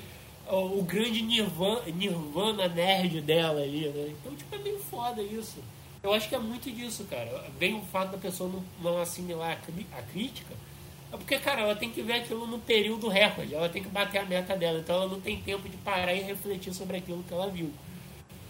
[0.48, 4.14] O, o grande nirvana, nirvana nerd dela ali, né?
[4.20, 5.58] Então, tipo, é meio foda isso.
[6.02, 7.50] Eu acho que é muito disso, cara.
[7.58, 10.54] Vem o fato da pessoa não, não assimilar a, a crítica.
[11.12, 13.54] É porque, cara, ela tem que ver aquilo no período recorde.
[13.54, 14.78] Ela tem que bater a meta dela.
[14.78, 17.72] Então ela não tem tempo de parar e refletir sobre aquilo que ela viu.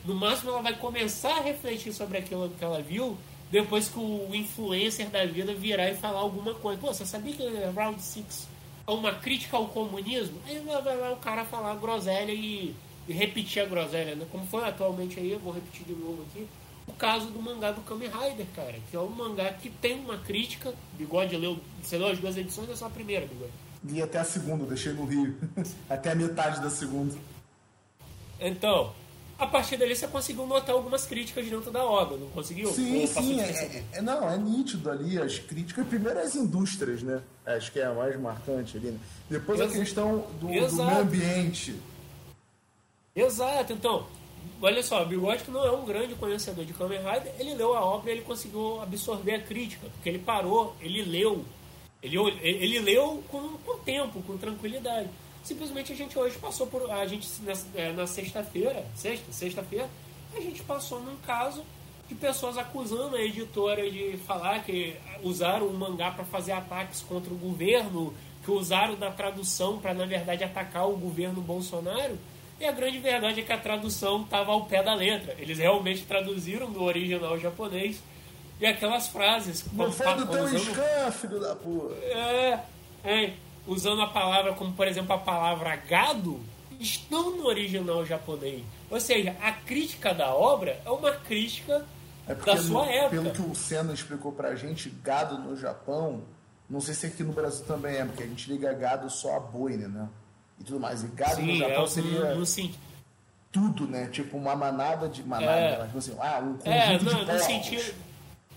[0.06, 3.18] No máximo, ela vai começar a refletir sobre aquilo que ela viu
[3.50, 6.80] depois que o influencer da vida virar e falar alguma coisa.
[6.80, 7.42] Pô, você sabia que
[7.74, 8.48] Round 6
[8.86, 10.40] é uma crítica ao comunismo?
[10.46, 12.74] Aí vai lá o cara falar groselha e,
[13.08, 14.26] e repetir a groselha, né?
[14.30, 16.46] Como foi atualmente aí, eu vou repetir de novo aqui.
[16.86, 20.18] O caso do mangá do Kamen Rider, cara, que é um mangá que tem uma
[20.18, 20.72] crítica.
[20.92, 23.52] Bigode leu, você leu as duas edições é só a primeira, Bigode?
[23.84, 25.36] Li até a segunda, deixei no Rio.
[25.90, 27.16] até a metade da segunda.
[28.38, 28.92] Então,
[29.38, 32.68] a partir dali você conseguiu notar algumas críticas dentro da obra, não conseguiu?
[32.72, 33.36] Sim, sim.
[33.36, 33.84] despercebido?
[33.92, 35.86] É, é- não, é nítido ali as críticas.
[35.86, 37.20] Primeiro as indústrias, né?
[37.44, 38.88] Acho que é a mais marcante ali.
[38.92, 38.98] Né?
[39.28, 41.74] Depois a questão do, do meio ambiente.
[43.14, 44.06] Exato, então,
[44.60, 47.74] olha só, o Bigode que não é um grande conhecedor de Kamen Rider, ele leu
[47.74, 51.42] a obra e ele conseguiu absorver a crítica, porque ele parou, ele leu,
[52.02, 55.08] ele, ol- ele leu com, com tempo, com tranquilidade.
[55.46, 56.90] Simplesmente a gente hoje passou por.
[56.90, 59.88] A gente na, é, na sexta-feira, sexta, sexta-feira,
[60.36, 61.62] a gente passou num caso
[62.08, 67.32] de pessoas acusando a editora de falar que usaram o mangá para fazer ataques contra
[67.32, 68.12] o governo,
[68.44, 72.18] que usaram da tradução para, na verdade, atacar o governo Bolsonaro.
[72.58, 75.36] E a grande verdade é que a tradução estava ao pé da letra.
[75.38, 78.02] Eles realmente traduziram do original japonês.
[78.58, 79.64] E aquelas frases.
[79.72, 81.94] Não foi do pa- teu usando- filho da puta.
[82.04, 82.60] é,
[83.04, 83.32] é,
[83.66, 86.40] usando a palavra como, por exemplo, a palavra gado,
[86.78, 88.62] estão no original japonês.
[88.90, 91.84] Ou seja, a crítica da obra é uma crítica
[92.28, 93.10] É porque, da sua no- época.
[93.10, 96.22] pelo que o Senna explicou pra gente, gado no Japão,
[96.68, 99.40] não sei se aqui no Brasil também é, porque a gente liga gado só a
[99.40, 100.08] boi, né?
[100.60, 101.02] E tudo mais.
[101.02, 102.46] E gado no Sim, Japão é, seria no, no
[103.52, 104.08] tudo, né?
[104.12, 105.78] Tipo uma manada de manada, É.
[105.78, 107.94] mas, tipo assim, ah, um conjunto É, de não, no porcos, sentido.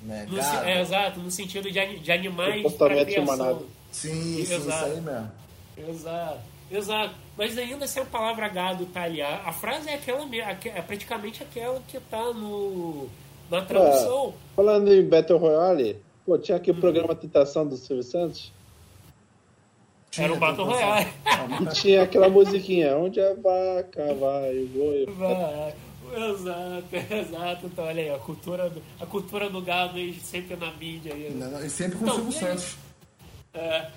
[0.02, 0.26] Né?
[0.30, 0.66] No, Gado.
[0.66, 3.38] é, exato, no sentido de, de animais Comportamento para de criação.
[3.38, 3.66] manada.
[3.92, 4.70] Sim, sim, Exato.
[4.70, 5.32] isso aí mesmo.
[5.78, 6.40] Exato,
[6.72, 7.16] exato.
[7.38, 11.42] Mas ainda se a palavra gado tá ali, a, a frase é aquela é praticamente
[11.42, 13.08] aquela que tá no,
[13.50, 14.34] na tradução.
[14.56, 18.52] Falando em Battle Royale, pô, tinha aqui o programa Tentação do Silvio Santos.
[20.18, 20.66] Era o Tinha Battle.
[20.66, 21.08] Royale.
[21.62, 25.06] E tinha aquela musiquinha, onde a vaca vai, boi.
[25.18, 25.74] Vai.
[26.12, 27.66] Exato, exato.
[27.68, 31.14] Então, olha aí, a cultura do, a cultura do gado aí sempre na mídia.
[31.14, 31.32] Aí?
[31.36, 32.58] Não, não, E sempre com o Então, Silvio e aí?
[32.58, 32.78] Santos.
[33.54, 33.88] É.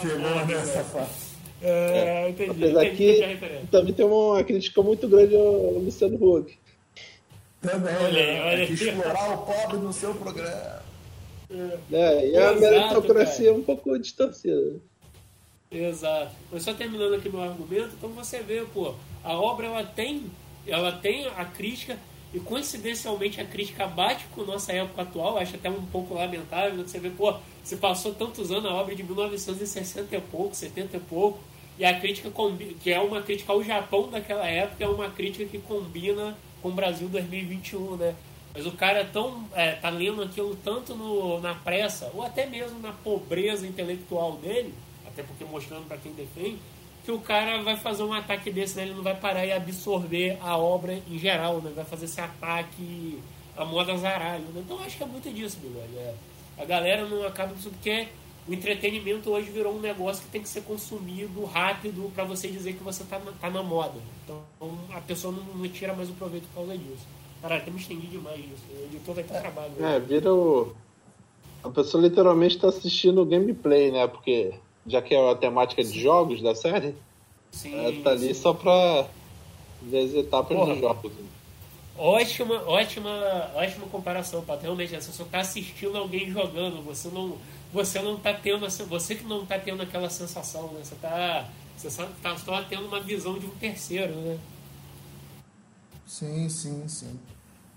[0.00, 1.30] Chegou nessa fase.
[1.62, 2.50] É, entendi.
[2.50, 6.58] Apesar entendi, entendi a que também tem uma crítica muito grande ao Luciano Huck.
[7.60, 8.40] Também, Olha aí, né?
[8.42, 8.88] olha Tem que aí.
[8.88, 10.82] explorar o pobre no seu programa.
[11.50, 12.28] Né?
[12.28, 14.76] E a Exato, meritocracia é um pouco distorcida.
[15.70, 16.32] Exato.
[16.50, 20.24] Mas só terminando aqui meu argumento, então você vê, pô, a obra ela tem,
[20.66, 21.98] ela tem a crítica
[22.32, 26.84] E coincidencialmente a crítica bate com nossa época atual, acho até um pouco lamentável, né?
[26.86, 31.00] você vê, pô, se passou tantos anos a obra de 1960 e pouco, 70 e
[31.00, 31.40] pouco,
[31.76, 32.30] e a crítica
[32.80, 36.72] que é uma crítica ao Japão daquela época, é uma crítica que combina com o
[36.72, 38.14] Brasil 2021, né?
[38.52, 42.46] Mas o cara é tão, é, tá lendo aquilo tanto no, na pressa, ou até
[42.46, 44.74] mesmo na pobreza intelectual dele,
[45.06, 46.58] até porque mostrando para quem defende,
[47.10, 48.84] que o cara vai fazer um ataque desse, né?
[48.84, 51.72] ele não vai parar e absorver a obra em geral, né?
[51.74, 53.18] vai fazer esse ataque
[53.56, 54.44] a moda zaralho.
[54.54, 54.62] Né?
[54.64, 55.96] Então acho que é muito disso, bigode.
[55.96, 56.14] É.
[56.56, 58.06] A galera não acaba isso porque
[58.46, 62.74] o entretenimento hoje virou um negócio que tem que ser consumido rápido para você dizer
[62.74, 63.98] que você tá na, tá na moda.
[64.24, 64.40] Então
[64.94, 67.06] a pessoa não, não, tira mais o proveito por causa disso.
[67.42, 68.62] Caralho, até me estendi demais nisso.
[68.70, 69.72] O editor vai ter é, trabalho.
[69.76, 69.96] Né?
[69.96, 70.72] É, vira o.
[71.64, 74.06] A pessoa literalmente está assistindo o gameplay, né?
[74.06, 74.54] Porque
[74.86, 76.94] já que é a temática de jogos da série,
[77.50, 78.34] sim, ela tá ali sim.
[78.34, 79.06] só pra
[79.82, 81.12] ver as etapas Porra, dos jogos.
[81.96, 84.62] Ótima, ótima, ótima comparação, Pato.
[84.62, 87.36] Realmente, você só tá assistindo alguém jogando, você não,
[87.72, 90.80] você não tá tendo, você que não tá tendo aquela sensação, né?
[90.82, 94.38] Você tá, você só, tá só tendo uma visão de um terceiro, né?
[96.06, 97.20] Sim, sim, sim.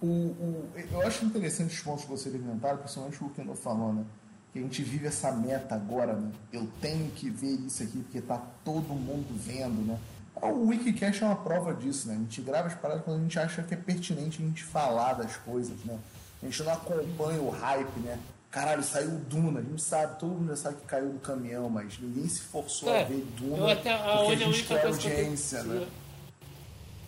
[0.01, 3.93] O, o, eu acho interessante os pontos que você levantaram, principalmente o que eu falou,
[3.93, 4.05] né?
[4.53, 6.31] Que a gente vive essa meta agora, né?
[6.51, 9.99] Eu tenho que ver isso aqui porque tá todo mundo vendo, né?
[10.35, 12.13] O Wikicast é uma prova disso, né?
[12.13, 15.13] A gente grava as paradas quando a gente acha que é pertinente a gente falar
[15.13, 15.97] das coisas, né?
[16.41, 18.19] A gente não acompanha o hype, né?
[18.51, 21.97] Caralho, saiu Duna, a gente sabe, todo mundo já sabe que caiu do caminhão, mas
[21.99, 25.87] ninguém se forçou é, a ver Duna até, a porque a gente quer audiência, né?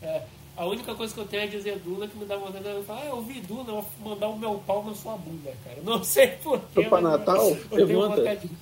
[0.02, 0.24] É,
[0.58, 3.02] a única coisa que eu tenho a dizer Duna que me dá vontade de falar,
[3.02, 5.78] ah, eu vi Duna, eu vou mandar o meu pau na sua bunda, cara.
[5.84, 6.84] Não sei porquê.
[6.84, 7.50] Para Natal?
[7.50, 7.86] Eu pergunta.
[7.86, 8.56] tenho vontade de...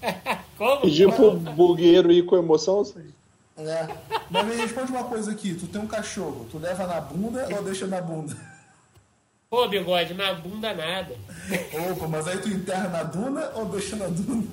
[0.56, 0.80] Como?
[0.80, 2.82] Pedir pro bugueiro ir com emoção?
[3.58, 3.88] É.
[4.30, 7.62] Mas me responde uma coisa aqui, tu tem um cachorro, tu leva na bunda ou
[7.62, 8.34] deixa na bunda?
[9.50, 11.16] Pô, bigode, na bunda nada.
[11.90, 14.46] Opa, mas aí tu enterra na duna ou deixa na duna?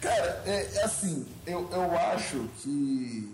[0.00, 3.31] Cara, é, é assim, eu, eu acho que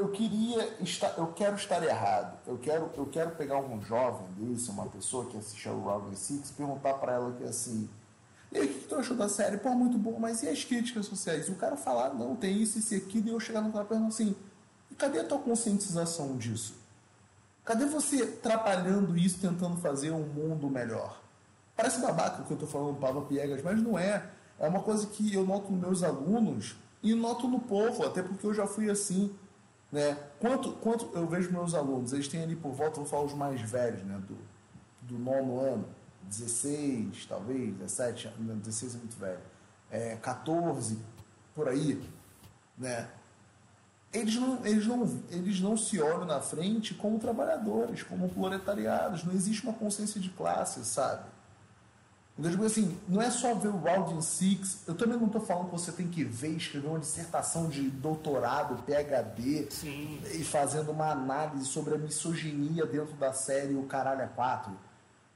[0.00, 2.38] eu queria estar, eu quero estar errado.
[2.46, 6.50] Eu quero, eu quero pegar um jovem desse, uma pessoa que assistiu o Round Six,
[6.52, 7.88] perguntar para ela que assim,
[8.52, 9.58] e aí, o que tu achou da série?
[9.58, 11.46] Pô, muito bom, mas e as críticas sociais?
[11.46, 13.84] E o cara falar, não, tem isso, isso e aquilo, e eu chegar no cara
[13.84, 14.34] perguntando assim,
[14.98, 16.74] cadê a tua conscientização disso?
[17.64, 21.20] Cadê você trabalhando isso, tentando fazer um mundo melhor?
[21.76, 24.28] Parece babaca o que eu estou falando, Pablo Piegas, mas não é.
[24.58, 28.46] É uma coisa que eu noto nos meus alunos e noto no povo, até porque
[28.46, 29.32] eu já fui assim.
[29.90, 30.16] Né?
[30.38, 33.60] Quanto, quanto eu vejo meus alunos, eles têm ali por volta, vou falar os mais
[33.60, 34.20] velhos, né?
[34.26, 34.36] do,
[35.02, 35.88] do nono ano,
[36.22, 39.40] 16, talvez, 17 anos, 16 é muito velho,
[39.90, 40.98] é, 14,
[41.54, 42.00] por aí,
[42.78, 43.08] né?
[44.12, 49.32] Eles não, eles, não, eles não se olham na frente como trabalhadores, como proletariados, não
[49.32, 51.24] existe uma consciência de classe, sabe?
[52.40, 54.84] Então, assim, não é só ver o Round Six.
[54.86, 58.82] Eu também não estou falando que você tem que ver, escrever uma dissertação de doutorado,
[58.84, 60.20] PhD, Sim.
[60.32, 64.72] e fazendo uma análise sobre a misoginia dentro da série O Caralho é 4.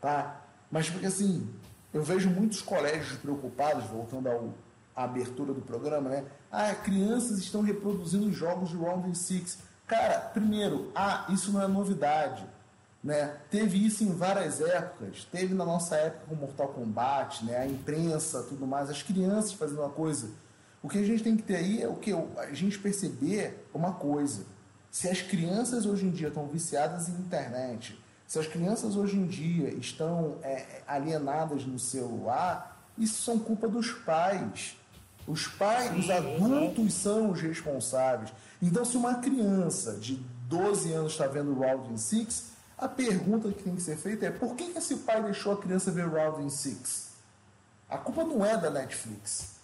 [0.01, 0.41] Tá?
[0.71, 1.49] Mas porque assim,
[1.93, 4.55] eu vejo muitos colégios preocupados, voltando ao,
[4.97, 6.25] à abertura do programa, né?
[6.51, 9.59] Ah, crianças estão reproduzindo jogos de Round Six.
[9.87, 12.45] Cara, primeiro, ah, isso não é novidade.
[13.05, 13.37] Né?
[13.51, 15.29] Teve isso em várias épocas.
[15.31, 17.59] Teve na nossa época com Mortal Kombat, né?
[17.59, 20.31] a imprensa, tudo mais, as crianças fazendo uma coisa.
[20.83, 22.13] O que a gente tem que ter aí é o que?
[22.39, 24.47] A gente perceber uma coisa.
[24.91, 29.27] Se as crianças hoje em dia estão viciadas em internet, se as crianças hoje em
[29.27, 34.77] dia estão é, alienadas no celular, isso são culpa dos pais.
[35.27, 38.33] Os pais, Sim, os adultos são os responsáveis.
[38.63, 43.75] Então, se uma criança de 12 anos está vendo Round Six, a pergunta que tem
[43.75, 47.11] que ser feita é por que, que esse pai deixou a criança ver Round Six?
[47.89, 49.57] A culpa não é da Netflix,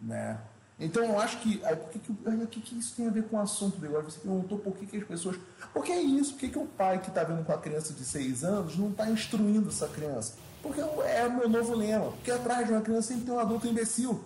[0.00, 0.38] né?
[0.78, 1.64] Então eu acho que.
[1.64, 3.88] Aí, por que, que, o que, que isso tem a ver com o assunto do
[4.02, 5.38] Você perguntou por que, que as pessoas.
[5.72, 8.04] Porque é isso, por que, que o pai que está vendo com a criança de
[8.04, 10.34] 6 anos não está instruindo essa criança?
[10.62, 12.10] Porque é o meu novo lema.
[12.12, 14.22] Porque atrás de uma criança sempre tem um adulto imbecil.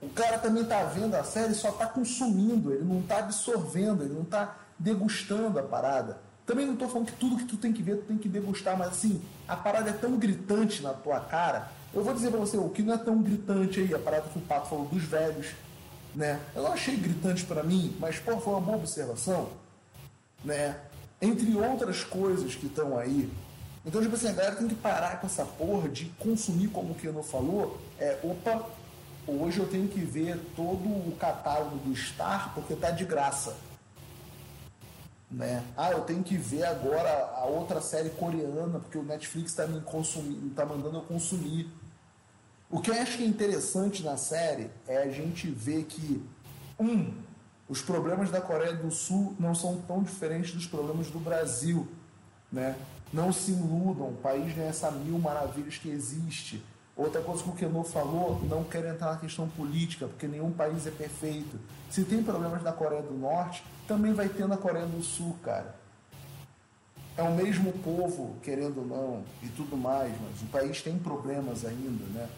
[0.00, 4.14] O cara também está vendo a série só está consumindo, ele não está absorvendo, ele
[4.14, 6.20] não está degustando a parada.
[6.46, 8.78] Também não estou falando que tudo que tu tem que ver, tu tem que degustar,
[8.78, 11.68] mas assim, a parada é tão gritante na tua cara.
[11.92, 14.38] Eu vou dizer para você, o que não é tão gritante aí, a parada que
[14.38, 15.48] o Pato falou dos velhos,
[16.14, 16.40] né?
[16.54, 19.48] Eu não achei gritante para mim, mas pô, foi uma boa observação,
[20.44, 20.76] né?
[21.20, 23.28] Entre outras coisas que estão aí.
[23.84, 26.94] Então, tipo assim, a galera tem que parar com essa porra de consumir, como o
[26.94, 28.66] Keno falou, é, opa,
[29.26, 33.56] hoje eu tenho que ver todo o catálogo do Star porque tá de graça.
[35.30, 35.62] Né?
[35.76, 39.80] Ah, eu tenho que ver agora a outra série coreana, porque o Netflix está me
[39.80, 41.68] consumindo, tá mandando eu consumir.
[42.70, 46.22] O que eu acho que é interessante na série é a gente ver que,
[46.78, 47.12] um,
[47.68, 51.88] os problemas da Coreia do Sul não são tão diferentes dos problemas do Brasil.
[52.50, 52.76] Né?
[53.12, 56.62] Não se iludam, o país não é essa mil maravilhas que existe.
[56.96, 60.86] Outra coisa que o Keno falou, não quero entrar na questão política, porque nenhum país
[60.86, 61.60] é perfeito.
[61.90, 65.74] Se tem problemas na Coreia do Norte, também vai ter na Coreia do Sul, cara.
[67.14, 71.66] É o mesmo povo, querendo ou não, e tudo mais, mas o país tem problemas
[71.66, 72.28] ainda, né?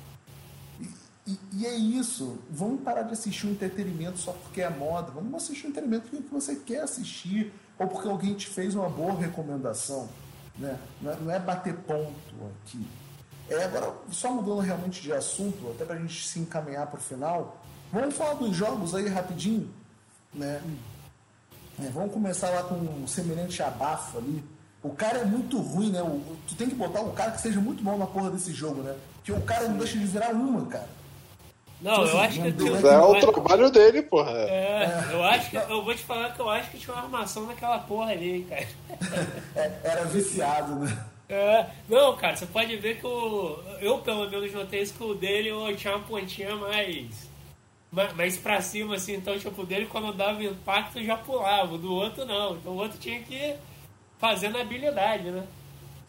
[0.80, 2.38] E, e, e é isso.
[2.50, 5.12] Vamos parar de assistir um entretenimento só porque é moda.
[5.12, 9.14] Vamos assistir um entretenimento porque você quer assistir, ou porque alguém te fez uma boa
[9.14, 10.08] recomendação.
[10.58, 10.76] Né?
[11.00, 12.12] Não, é, não é bater ponto
[12.64, 12.84] aqui.
[13.50, 17.02] É, agora, só mudando realmente de assunto, até para a gente se encaminhar para o
[17.02, 17.56] final,
[17.92, 19.70] vamos falar dos jogos aí rapidinho.
[20.34, 20.62] Né?
[21.82, 24.44] É, vamos começar lá com um semelhante abafa ali.
[24.82, 26.02] O cara é muito ruim, né?
[26.02, 28.82] O, tu tem que botar um cara que seja muito bom na porra desse jogo,
[28.82, 28.94] né?
[29.16, 30.88] Porque o cara não deixa de virar uma, cara.
[31.80, 32.70] Não, tipo eu assim, acho que.
[32.70, 34.32] Mas é o trabalho dele, porra.
[34.32, 35.56] É, é, eu acho que.
[35.56, 38.66] Eu vou te falar que eu acho que tinha uma armação naquela porra ali, cara.
[39.54, 40.98] É, era viciado, né?
[41.28, 43.58] É, não, cara, você pode ver que o.
[43.80, 47.28] Eu, pelo menos, notei isso que o dele eu tinha uma pontinha mais.
[48.14, 49.14] Mais pra cima, assim.
[49.14, 51.74] Então, tipo, o dele, quando dava impacto, já pulava.
[51.74, 52.56] O do outro, não.
[52.56, 53.56] Então, o outro tinha que
[54.18, 55.46] fazer na habilidade, né?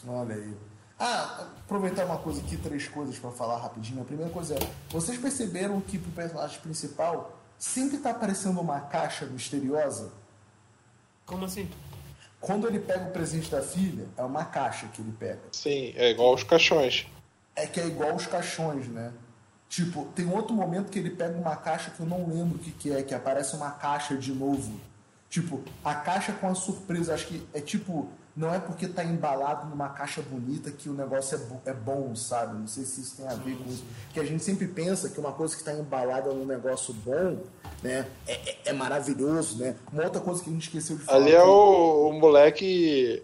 [0.07, 0.53] Olha aí.
[0.97, 4.01] Ah, aproveitar uma coisa aqui, três coisas para falar rapidinho.
[4.01, 4.59] A primeira coisa é:
[4.89, 10.11] vocês perceberam que pro personagem principal sempre tá aparecendo uma caixa misteriosa?
[11.25, 11.69] Como assim?
[12.39, 15.41] Quando ele pega o presente da filha, é uma caixa que ele pega.
[15.51, 17.05] Sim, é igual os caixões.
[17.55, 19.11] É que é igual os caixões, né?
[19.67, 22.71] Tipo, tem outro momento que ele pega uma caixa que eu não lembro o que,
[22.71, 24.79] que é, que aparece uma caixa de novo.
[25.29, 28.09] Tipo, a caixa com a surpresa, acho que é tipo,
[28.39, 32.57] não é porque tá embalado numa caixa bonita que o negócio é, é bom, sabe?
[32.57, 33.83] Não sei se isso tem a ver com isso.
[34.13, 37.37] Que a gente sempre pensa que uma coisa que está embalada num negócio bom,
[37.83, 39.75] né, é, é, é, maravilhoso, né?
[39.91, 41.17] Uma outra coisa que a gente esqueceu de falar.
[41.17, 43.21] Ali é o, o moleque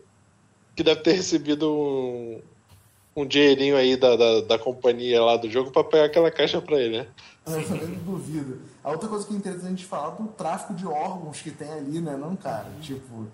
[0.76, 2.42] que deve ter recebido um,
[3.16, 6.76] um dinheirinho aí da, da, da companhia lá do jogo para pegar aquela caixa para
[6.76, 7.08] ele, né?
[7.48, 8.60] Eu não duvido.
[8.84, 11.72] A outra coisa que é interessante a gente falar do tráfico de órgãos que tem
[11.72, 12.18] ali, né?
[12.18, 12.68] Não, cara?
[12.82, 13.28] Tipo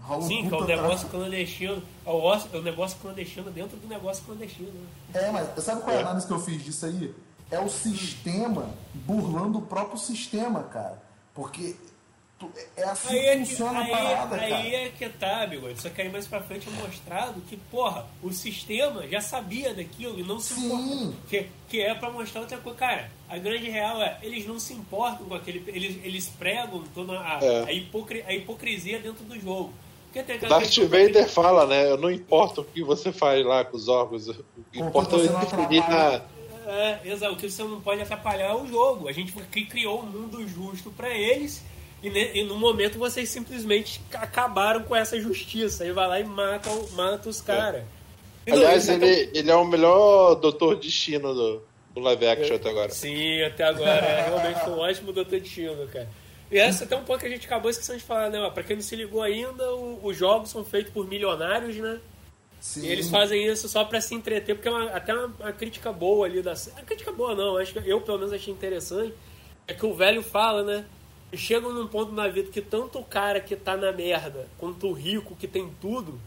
[0.00, 1.82] Rola Sim, que é o negócio clandestino.
[2.06, 4.70] É o, é negócio clandestino dentro do negócio clandestino.
[4.70, 4.86] Né?
[5.14, 7.14] É, mas sabe qual é a análise que eu fiz disso aí?
[7.50, 11.02] É o sistema burlando o próprio sistema, cara.
[11.34, 11.76] Porque
[12.76, 14.62] é assim aí que funciona é a parada, aí cara.
[14.62, 15.68] Aí é que tá, amigo.
[15.76, 20.18] Só que aí mais pra frente é mostrado que, porra, o sistema já sabia daquilo
[20.18, 21.16] e não se importa.
[21.28, 22.78] Que, que é pra mostrar outra coisa.
[22.78, 25.62] Cara, a grande real é, eles não se importam com aquele.
[25.66, 27.64] Eles, eles pregam toda a, é.
[27.64, 29.72] a, hipocri, a hipocrisia dentro do jogo.
[30.48, 31.30] Darth Vader que...
[31.30, 31.96] fala, né?
[31.96, 35.88] Não importa o que você faz lá com os órgãos, o que importa é definir
[35.88, 36.22] na.
[36.66, 37.34] É, exato.
[37.34, 39.08] O que você não pode atrapalhar é o jogo.
[39.08, 39.32] A gente
[39.66, 41.62] criou um mundo justo para eles
[42.02, 45.84] e, e, no momento vocês simplesmente acabaram com essa justiça.
[45.86, 47.82] E vai lá e mata, mata os caras.
[48.46, 48.52] É.
[48.52, 51.62] Aliás, ele, ele é o melhor Doutor Destino do,
[51.94, 52.90] do live action até agora.
[52.90, 54.06] Sim, até agora.
[54.06, 56.08] É, realmente foi um ótimo Doutor Destino, cara.
[56.50, 58.50] E essa até um pouco que a gente acabou esquecendo de falar, né?
[58.50, 62.00] Pra quem não se ligou ainda, os jogos são feitos por milionários, né?
[62.60, 62.84] Sim.
[62.84, 65.92] E eles fazem isso só para se entreter, porque é uma, até uma, uma, crítica
[65.92, 66.84] boa ali da série.
[66.84, 69.14] crítica boa não, acho que eu pelo menos achei interessante.
[69.66, 70.84] É que o velho fala, né?
[71.32, 74.92] Chegam num ponto na vida que tanto o cara que tá na merda quanto o
[74.92, 76.20] rico que tem tudo,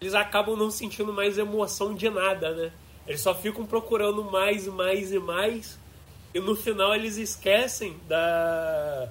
[0.00, 2.72] eles acabam não sentindo mais emoção de nada, né?
[3.06, 5.78] Eles só ficam procurando mais e mais e mais.
[6.34, 9.08] E no final eles esquecem da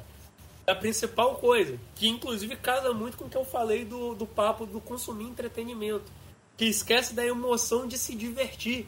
[0.66, 4.66] da principal coisa, que inclusive casa muito com o que eu falei do, do papo
[4.66, 6.12] do consumir entretenimento,
[6.58, 8.88] que esquece da emoção de se divertir.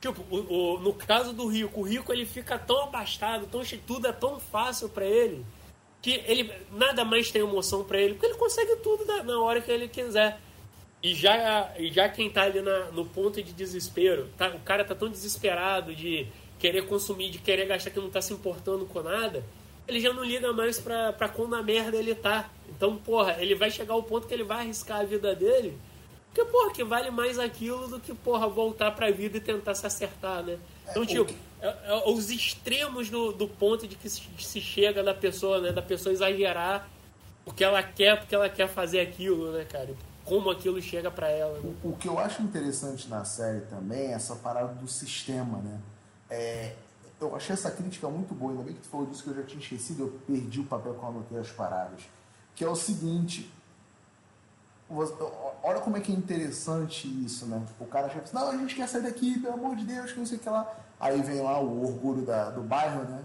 [0.00, 4.08] Tipo, o, o, no caso do rico, o rico ele fica tão abastado, tão tudo
[4.08, 5.46] é tão fácil para ele,
[6.00, 9.60] que ele nada mais tem emoção para ele, porque ele consegue tudo na, na, hora
[9.60, 10.40] que ele quiser.
[11.00, 14.84] E já, e já quem tá ali na, no ponto de desespero, tá, o cara
[14.84, 16.26] tá tão desesperado de
[16.58, 19.44] querer consumir, de querer gastar que não tá se importando com nada,
[19.86, 22.48] ele já não liga mais pra, pra quando na merda ele tá.
[22.68, 25.78] Então, porra, ele vai chegar ao ponto que ele vai arriscar a vida dele.
[26.32, 29.86] Porque, porra, que vale mais aquilo do que, porra, voltar pra vida e tentar se
[29.86, 30.58] acertar, né?
[30.88, 35.12] Então, tipo, é, é, os extremos do, do ponto de que se, se chega da
[35.12, 35.72] pessoa, né?
[35.72, 36.88] Da pessoa exagerar
[37.44, 39.90] porque ela quer, porque ela quer fazer aquilo, né, cara?
[40.24, 41.58] Como aquilo chega para ela.
[41.58, 41.74] Né?
[41.82, 45.80] O, o, que eu acho interessante na série também é essa parada do sistema, né?
[46.30, 46.72] É,
[47.22, 49.42] eu achei essa crítica muito boa, ainda bem que tu falou disso que eu já
[49.42, 52.02] tinha esquecido, eu perdi o papel quando eu anotei as paradas.
[52.54, 53.52] Que é o seguinte,
[55.62, 57.64] olha como é que é interessante isso, né?
[57.80, 60.18] O cara chega assim, não, a gente quer sair daqui, pelo amor de Deus, que
[60.18, 60.70] não sei o que lá.
[61.00, 63.24] Aí vem lá o orgulho da, do bairro, né?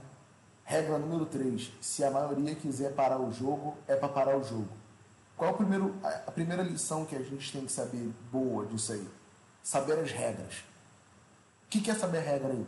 [0.63, 1.71] Regra número 3.
[1.81, 4.69] Se a maioria quiser parar o jogo, é para parar o jogo.
[5.35, 8.93] Qual é o primeiro, a primeira lição que a gente tem que saber boa disso
[8.93, 9.07] aí?
[9.61, 10.55] Saber as regras.
[11.65, 12.65] O que, que é saber regra aí?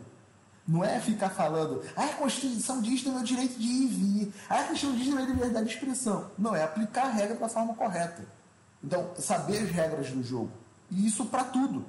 [0.70, 3.86] Não é ficar falando, ah, a Constituição diz que é o direito de ir e
[3.88, 6.30] vir, ah, a Constituição diz que é liberdade de expressão.
[6.38, 8.24] Não, é aplicar a regra da forma correta.
[8.82, 10.50] Então, saber as regras do jogo.
[10.88, 11.84] E isso para tudo.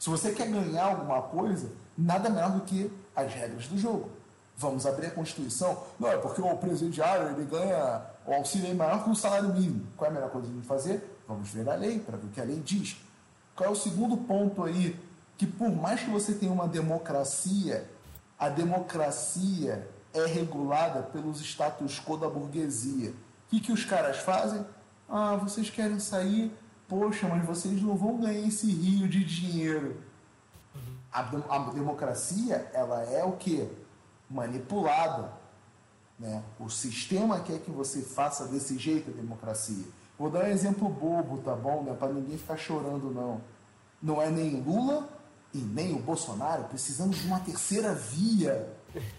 [0.00, 4.10] Se você quer ganhar alguma coisa, nada melhor do que as regras do jogo.
[4.56, 5.84] Vamos abrir a Constituição?
[5.98, 9.86] Não, é porque o presidiário ele ganha o auxílio é maior que o salário mínimo.
[9.96, 11.20] Qual é a melhor coisa de fazer?
[11.28, 12.96] Vamos ver a lei, para ver o que a lei diz.
[13.54, 14.98] Qual é o segundo ponto aí?
[15.36, 17.88] Que por mais que você tenha uma democracia,
[18.44, 23.08] a democracia é regulada pelos status quo da burguesia.
[23.08, 23.14] O
[23.48, 24.66] que, que os caras fazem?
[25.08, 26.54] Ah, vocês querem sair?
[26.86, 29.96] Poxa, mas vocês não vão ganhar esse rio de dinheiro.
[31.10, 33.66] A, a democracia, ela é o que?
[34.28, 35.32] Manipulada.
[36.18, 36.42] Né?
[36.60, 39.86] O sistema quer que você faça desse jeito a democracia.
[40.18, 41.82] Vou dar um exemplo bobo, tá bom?
[41.82, 43.40] Não é para ninguém ficar chorando, não.
[44.02, 45.08] Não é nem Lula
[45.54, 48.68] e nem o Bolsonaro precisamos de uma terceira via.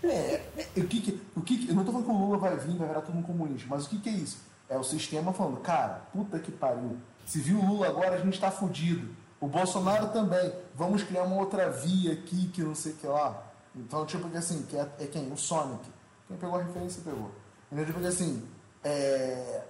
[0.04, 0.42] É,
[0.78, 2.88] o que, que o que, eu não estou falando que o Lula vai vir, vai
[2.88, 4.38] virar todo um comunista, mas o que, que é isso?
[4.70, 6.98] É o sistema falando, cara, puta que pariu.
[7.26, 9.16] Se viu o Lula agora, a gente está fudido.
[9.40, 10.54] O Bolsonaro também.
[10.76, 13.44] Vamos criar uma outra via aqui que não sei o que lá.
[13.76, 15.32] Então, tipo que assim, que é, é, quem?
[15.32, 15.84] O Sonic.
[16.28, 17.32] Quem pegou a referência pegou.
[17.68, 17.86] Entendeu?
[17.86, 18.44] Tipo que assim,
[18.84, 19.64] é...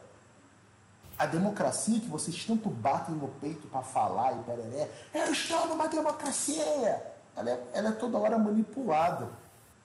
[1.17, 5.87] a democracia que vocês tanto batem no peito para falar e pereré, eu estou numa
[5.87, 7.13] democracia!
[7.35, 9.29] Ela é, ela é toda hora manipulada.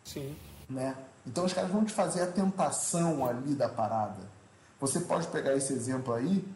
[0.04, 0.36] Sim.
[0.68, 0.94] Né?
[1.26, 4.20] Então os caras vão te fazer a tentação ali da parada.
[4.80, 6.46] Você pode pegar esse exemplo aí,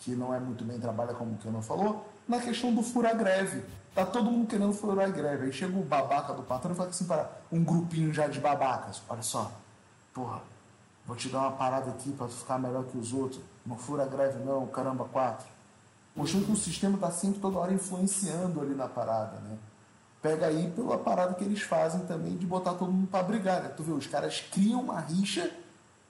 [0.00, 2.82] que não é muito bem trabalha como o que eu não falou, na questão do
[2.82, 3.62] fura greve.
[3.94, 5.46] Tá todo mundo querendo furar greve.
[5.46, 9.02] Aí chega o babaca do patrão e fala assim para um grupinho já de babacas.
[9.08, 9.50] Olha só,
[10.14, 10.40] porra,
[11.06, 13.40] vou te dar uma parada aqui para ficar melhor que os outros.
[13.68, 15.46] Não fura greve não, caramba, quatro.
[16.16, 19.58] Mostrando que o sistema está sempre toda hora influenciando ali na parada, né?
[20.22, 23.68] Pega aí pela parada que eles fazem também de botar todo mundo para brigar, né?
[23.68, 25.50] Tu vê, os caras criam uma rixa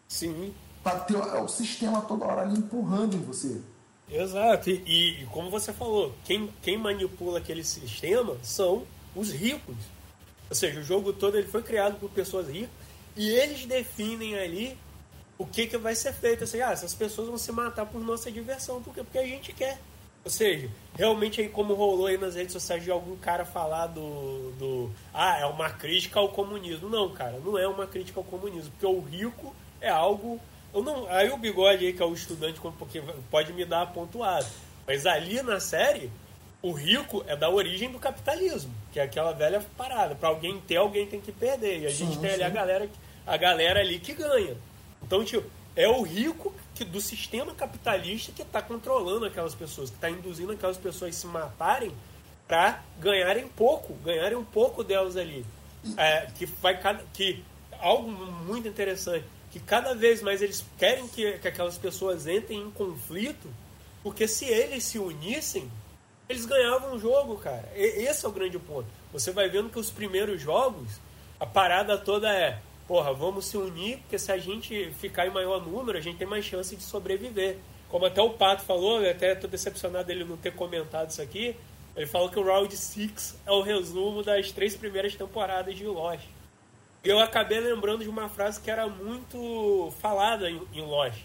[0.07, 0.55] Sim.
[0.85, 3.61] para ter o sistema toda hora ali empurrando em você.
[4.09, 9.77] Exato, e, e, como você falou, quem, quem manipula aquele sistema são os ricos.
[10.49, 12.71] Ou seja, o jogo todo ele foi criado por pessoas ricas
[13.15, 14.79] e eles definem ali
[15.39, 16.45] o que, que vai ser feito.
[16.45, 19.79] Assim, ah, essas pessoas vão se matar por nossa diversão, porque, porque a gente quer.
[20.25, 24.51] Ou seja, realmente aí como rolou aí nas redes sociais de algum cara falar do,
[24.59, 26.89] do ah, é uma crítica ao comunismo.
[26.89, 30.41] Não, cara, não é uma crítica ao comunismo, porque o rico é algo
[30.73, 34.47] eu não, aí o bigode aí, que é o estudante, porque pode me dar pontuado.
[34.87, 36.11] Mas ali na série,
[36.63, 40.15] o rico é da origem do capitalismo, que é aquela velha parada.
[40.15, 41.81] Para alguém ter, alguém tem que perder.
[41.81, 42.89] E a gente sim, tem ali a galera,
[43.27, 44.57] a galera ali que ganha.
[45.09, 49.97] Então, tipo, é o rico que, do sistema capitalista que está controlando aquelas pessoas, que
[49.97, 51.93] está induzindo aquelas pessoas a se matarem
[52.47, 55.47] para ganharem pouco, ganharem um pouco delas ali.
[55.97, 56.79] É, que vai
[57.15, 57.43] que
[57.81, 62.71] algo muito interessante que cada vez mais eles querem que, que aquelas pessoas entrem em
[62.71, 63.49] conflito,
[64.03, 65.71] porque se eles se unissem,
[66.29, 67.67] eles ganhavam o jogo, cara.
[67.75, 68.87] E, esse é o grande ponto.
[69.13, 71.01] Você vai vendo que os primeiros jogos,
[71.41, 72.59] a parada toda é,
[72.89, 76.27] porra, vamos se unir, porque se a gente ficar em maior número, a gente tem
[76.27, 77.59] mais chance de sobreviver.
[77.89, 81.55] Como até o Pato falou, eu até tô decepcionado dele não ter comentado isso aqui.
[81.95, 86.27] Ele falou que o Round 6 é o resumo das três primeiras temporadas de Lost
[87.05, 91.21] eu acabei lembrando de uma frase que era muito falada em, Lost,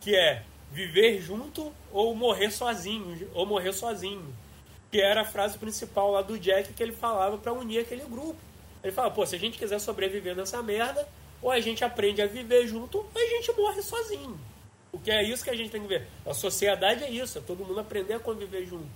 [0.00, 4.34] que é viver junto ou morrer sozinho, ou morrer sozinho.
[4.90, 8.38] Que era a frase principal lá do Jack que ele falava para unir aquele grupo.
[8.82, 11.06] Ele fala, pô, se a gente quiser sobreviver nessa merda,
[11.42, 14.38] ou a gente aprende a viver junto, ou a gente morre sozinho.
[14.92, 16.06] O que é isso que a gente tem que ver.
[16.26, 18.88] A sociedade é isso, é todo mundo aprender a conviver junto.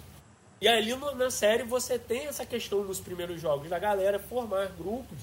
[0.60, 4.66] E ali no, na série você tem essa questão nos primeiros jogos, da galera formar
[4.68, 5.18] grupos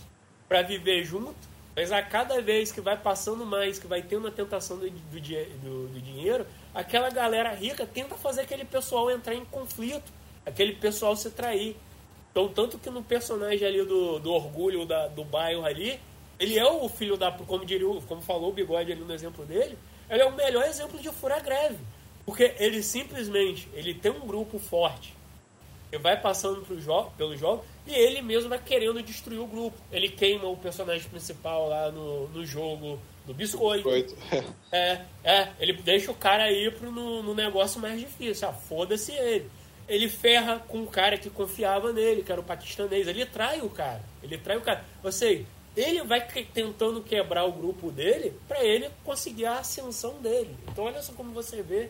[0.47, 1.35] para viver junto,
[1.75, 5.19] mas a cada vez que vai passando mais, que vai tendo a tentação do, do,
[5.19, 10.11] do, do dinheiro, aquela galera rica tenta fazer aquele pessoal entrar em conflito,
[10.45, 11.75] aquele pessoal se trair.
[12.31, 15.99] Então, tanto que no personagem ali do, do orgulho da, do bairro ali,
[16.39, 17.31] ele é o filho da.
[17.31, 19.77] Como, diria, como falou o bigode ali no exemplo dele,
[20.09, 21.77] ele é o melhor exemplo de fura greve.
[22.25, 25.13] Porque ele simplesmente ele tem um grupo forte
[25.91, 29.77] ele vai passando pro jogo, pelo jogo e ele mesmo vai querendo destruir o grupo.
[29.91, 33.89] Ele queima o personagem principal lá no, no jogo do biscoito.
[33.89, 34.15] Biscoito.
[34.71, 38.47] É, é, ele deixa o cara ir pro, no, no negócio mais difícil.
[38.47, 39.49] Ah, foda-se ele.
[39.91, 43.05] Ele ferra com o cara que confiava nele, que era o paquistanês.
[43.09, 44.01] Ele trai o cara.
[44.23, 44.85] Ele trai o cara.
[45.03, 45.45] Ou seja,
[45.75, 50.55] ele vai tentando quebrar o grupo dele para ele conseguir a ascensão dele.
[50.69, 51.89] Então olha só como você vê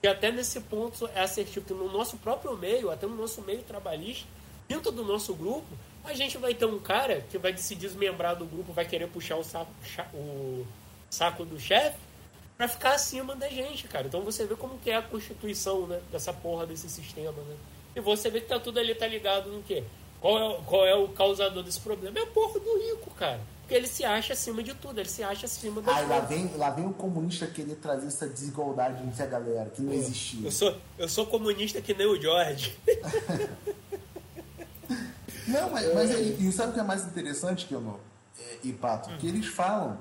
[0.00, 3.62] que até nesse ponto é assertivo, que no nosso próprio meio, até no nosso meio
[3.62, 4.28] trabalhista,
[4.68, 5.66] dentro do nosso grupo,
[6.04, 9.34] a gente vai ter um cara que vai se desmembrar do grupo, vai querer puxar
[9.34, 9.72] o saco,
[10.14, 10.64] o
[11.10, 11.98] saco do chefe
[12.56, 14.06] para ficar acima da gente, cara.
[14.06, 17.56] Então você vê como que é a constituição, né, dessa porra desse sistema, né?
[17.96, 19.82] E você vê que tá tudo ali tá ligado no quê?
[20.20, 22.18] Qual é, o- qual é o causador desse problema?
[22.18, 23.40] É a porra do rico, cara.
[23.62, 26.28] Porque ele se acha acima de tudo, ele se acha acima das Aí lá coisas.
[26.50, 30.46] vem, lá vem o comunista querer trazer essa desigualdade entre a galera, que não existia.
[30.46, 32.76] Eu sou, eu sou comunista que nem o George.
[35.46, 37.98] Não, mas, mas aí, e sabe o que é mais interessante, que eu não,
[38.38, 39.10] é, e Pato?
[39.18, 39.98] Que eles falam,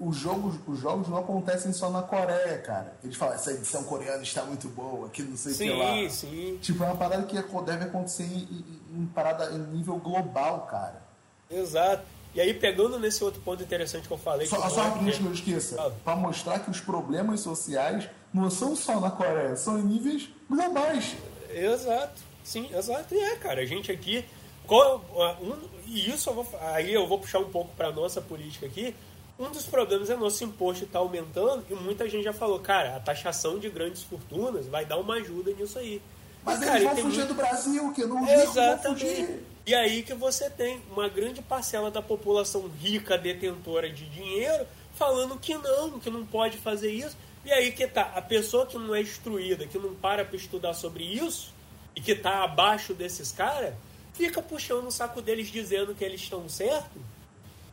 [0.00, 2.94] os jogos, os jogos não acontecem só na Coreia, cara.
[3.02, 5.92] Eles falam, essa edição coreana está muito boa, que não sei o que lá.
[5.92, 6.58] Sim, sim.
[6.62, 11.02] Tipo, é uma parada que deve acontecer em, em- em parada em nível global, cara.
[11.50, 12.02] Exato.
[12.34, 14.46] E aí, pegando nesse outro ponto interessante que eu falei.
[14.46, 15.90] Só, que só é- rapidinho que eu esqueça.
[16.04, 21.16] Pra mostrar que os problemas sociais não são só na Coreia, são em níveis globais.
[21.50, 23.14] Exato, sim, exato.
[23.14, 24.24] E é, cara, a gente aqui.
[24.66, 25.02] Qual,
[25.42, 25.56] um,
[25.86, 28.94] e isso eu vou, aí eu vou puxar um pouco para nossa política aqui.
[29.38, 33.00] Um dos problemas é nosso imposto estar aumentando e muita gente já falou, cara, a
[33.00, 36.02] taxação de grandes fortunas vai dar uma ajuda nisso aí.
[36.44, 39.40] Mas E, cara, eles vão fugir muito- do Brasil, que não Exatamente.
[39.66, 45.38] E aí que você tem uma grande parcela da população rica, detentora de dinheiro, falando
[45.38, 47.16] que não, que não pode fazer isso.
[47.44, 50.74] E aí que tá, a pessoa que não é instruída, que não para para estudar
[50.74, 51.52] sobre isso,
[51.94, 53.74] e que tá abaixo desses caras,
[54.14, 57.00] fica puxando o saco deles dizendo que eles estão certos,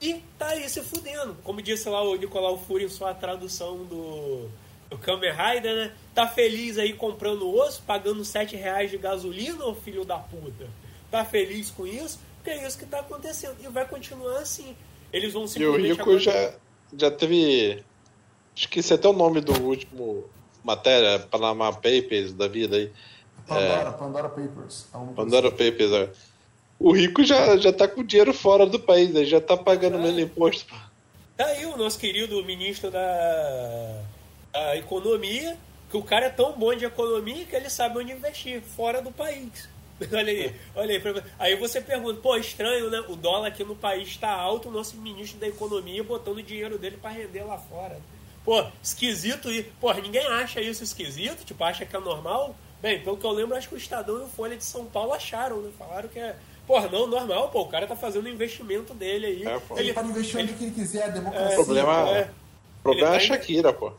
[0.01, 1.35] e tá aí se fudendo.
[1.43, 4.47] Como disse lá o Nicolau Fury em sua tradução do,
[4.89, 5.91] do Kamen Rider, né?
[6.13, 10.67] Tá feliz aí comprando osso, pagando 7 reais de gasolina, ô filho da puta?
[11.09, 12.19] Tá feliz com isso?
[12.37, 13.55] Porque é isso que tá acontecendo.
[13.63, 14.75] E vai continuar assim.
[15.11, 15.75] Eles vão E o.
[15.77, 16.53] Rico agora- já,
[16.97, 17.83] já teve.
[18.55, 20.25] Esqueci até o nome do último
[20.63, 22.91] matéria, Panama Papers da vida aí.
[23.47, 24.87] Pandora, Pandora Papers.
[24.93, 26.09] É Pandora Papers, é.
[26.79, 30.01] O Rico já, já tá com dinheiro fora do país, ele já tá pagando É.
[30.01, 30.73] menos imposto.
[31.37, 34.01] Tá aí o nosso querido ministro da,
[34.51, 35.57] da Economia,
[35.89, 39.11] que o cara é tão bom de economia que ele sabe onde investir, fora do
[39.11, 39.69] país.
[40.11, 41.23] Olha aí, olha aí.
[41.39, 43.01] Aí você pergunta, pô, estranho, né?
[43.07, 46.77] O dólar aqui no país está alto, o nosso ministro da Economia botando o dinheiro
[46.77, 47.97] dele para render lá fora.
[48.43, 49.69] Pô, esquisito isso.
[49.79, 52.57] Pô, ninguém acha isso esquisito, tipo, acha que é normal.
[52.81, 55.13] Bem, pelo que eu lembro, acho que o Estadão e o Folha de São Paulo
[55.13, 55.71] acharam, né?
[55.79, 56.35] Falaram que é.
[56.65, 59.43] Porra, não, normal, pô, o cara tá fazendo o investimento dele aí.
[59.45, 59.61] É.
[59.79, 61.59] Ele onde que ele quiser, a democracia.
[61.61, 62.29] O problema, é.
[62.79, 63.91] o problema é a tá- Shakira, pô.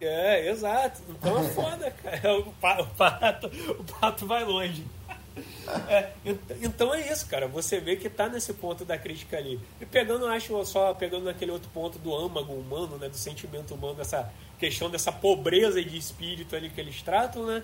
[0.00, 1.00] É, exato.
[1.08, 2.20] Então é foda, cara.
[2.38, 3.46] O, pa- o pato,
[3.78, 4.84] o pato vai longe.
[5.88, 7.46] É, ent- então é isso, cara.
[7.48, 9.58] Você vê que tá nesse ponto da crítica ali.
[9.80, 13.08] E pegando, acho, só pegando naquele outro ponto do âmago humano, né?
[13.08, 17.62] Do sentimento humano, dessa questão dessa pobreza de espírito ali que eles tratam, né?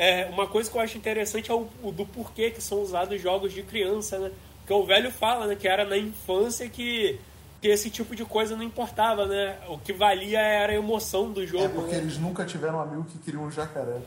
[0.00, 3.20] É, uma coisa que eu acho interessante é o, o do porquê que são usados
[3.20, 4.32] jogos de criança, né?
[4.60, 5.54] Porque o velho fala, né?
[5.54, 7.20] Que era na infância que,
[7.60, 9.58] que esse tipo de coisa não importava, né?
[9.68, 11.64] O que valia era a emoção do jogo.
[11.64, 11.98] É porque né?
[11.98, 13.98] eles nunca tiveram um amigo que queria um jacaré.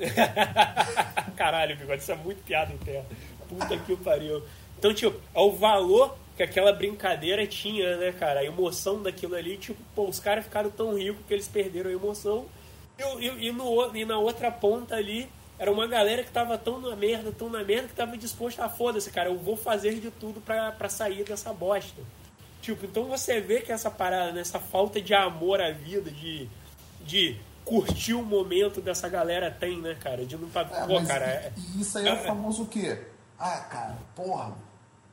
[1.36, 3.06] Caralho, bigode, isso é muito piada interna.
[3.48, 4.42] Puta que o pariu.
[4.76, 8.40] Então, tipo, é o valor que aquela brincadeira tinha, né, cara?
[8.40, 11.92] A emoção daquilo ali, tipo, pô, os caras ficaram tão ricos que eles perderam a
[11.92, 12.46] emoção.
[12.98, 17.32] E, no, e na outra ponta ali, era uma galera que tava tão na merda,
[17.32, 20.70] tão na merda, que tava disposta a foda-se, cara, eu vou fazer de tudo pra,
[20.72, 22.00] pra sair dessa bosta.
[22.62, 26.48] Tipo, então você vê que essa parada, né, essa falta de amor à vida, de,
[27.04, 30.24] de curtir o momento dessa galera tem, né, cara?
[30.24, 30.60] De não tá.
[30.62, 32.98] É, Pô, cara, e- é- e isso aí é o é- famoso o quê?
[33.38, 34.54] Ah, cara, porra,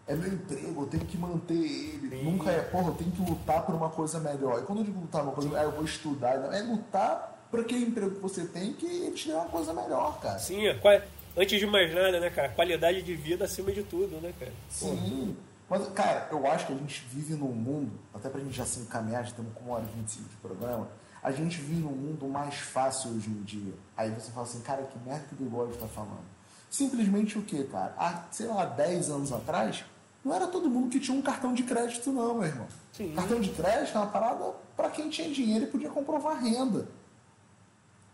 [0.07, 2.21] é meu emprego, eu tenho que manter ele.
[2.23, 4.61] Nunca é, porra, eu tenho que lutar por uma coisa melhor.
[4.61, 6.35] E quando eu digo lutar por uma coisa melhor, ah, eu vou estudar.
[6.53, 10.19] É lutar por aquele emprego que você tem que ele te dê uma coisa melhor,
[10.21, 10.39] cara.
[10.39, 11.01] Sim, qua-
[11.37, 12.49] antes de mais nada, né, cara?
[12.49, 14.51] Qualidade de vida acima de tudo, né, cara?
[14.69, 15.35] Sim.
[15.69, 18.79] Mas, cara, eu acho que a gente vive num mundo, até pra gente já se
[18.79, 20.87] encaminhar, já estamos com uma hora e 25 de programa,
[21.23, 23.73] a gente vive num mundo mais fácil hoje em dia.
[23.95, 26.25] Aí você fala assim, cara, que merda que o Bigode tá falando.
[26.69, 27.93] Simplesmente o quê, cara?
[27.97, 29.83] Há, sei lá, 10 anos atrás,
[30.25, 32.67] não era todo mundo que tinha um cartão de crédito, não, meu irmão.
[32.93, 33.13] Sim.
[33.15, 36.87] Cartão de crédito é uma parada pra quem tinha dinheiro e podia comprovar renda.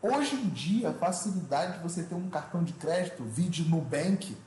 [0.02, 4.38] Hoje em dia, a facilidade de você ter um cartão de crédito, vídeo Nubank,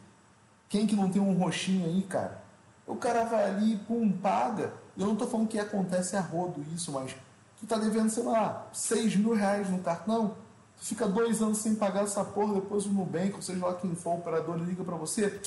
[0.69, 2.41] quem que não tem um roxinho aí, cara?
[2.87, 4.73] O cara vai ali, pum, paga.
[4.97, 7.17] Eu não tô falando que acontece a rodo isso, mas
[7.59, 10.37] tu tá devendo, sei lá, 6 mil reais no cartão,
[10.79, 13.95] tu fica dois anos sem pagar essa porra, depois o Nubank, ou seja lá quem
[13.97, 15.41] for, o operador liga pra você,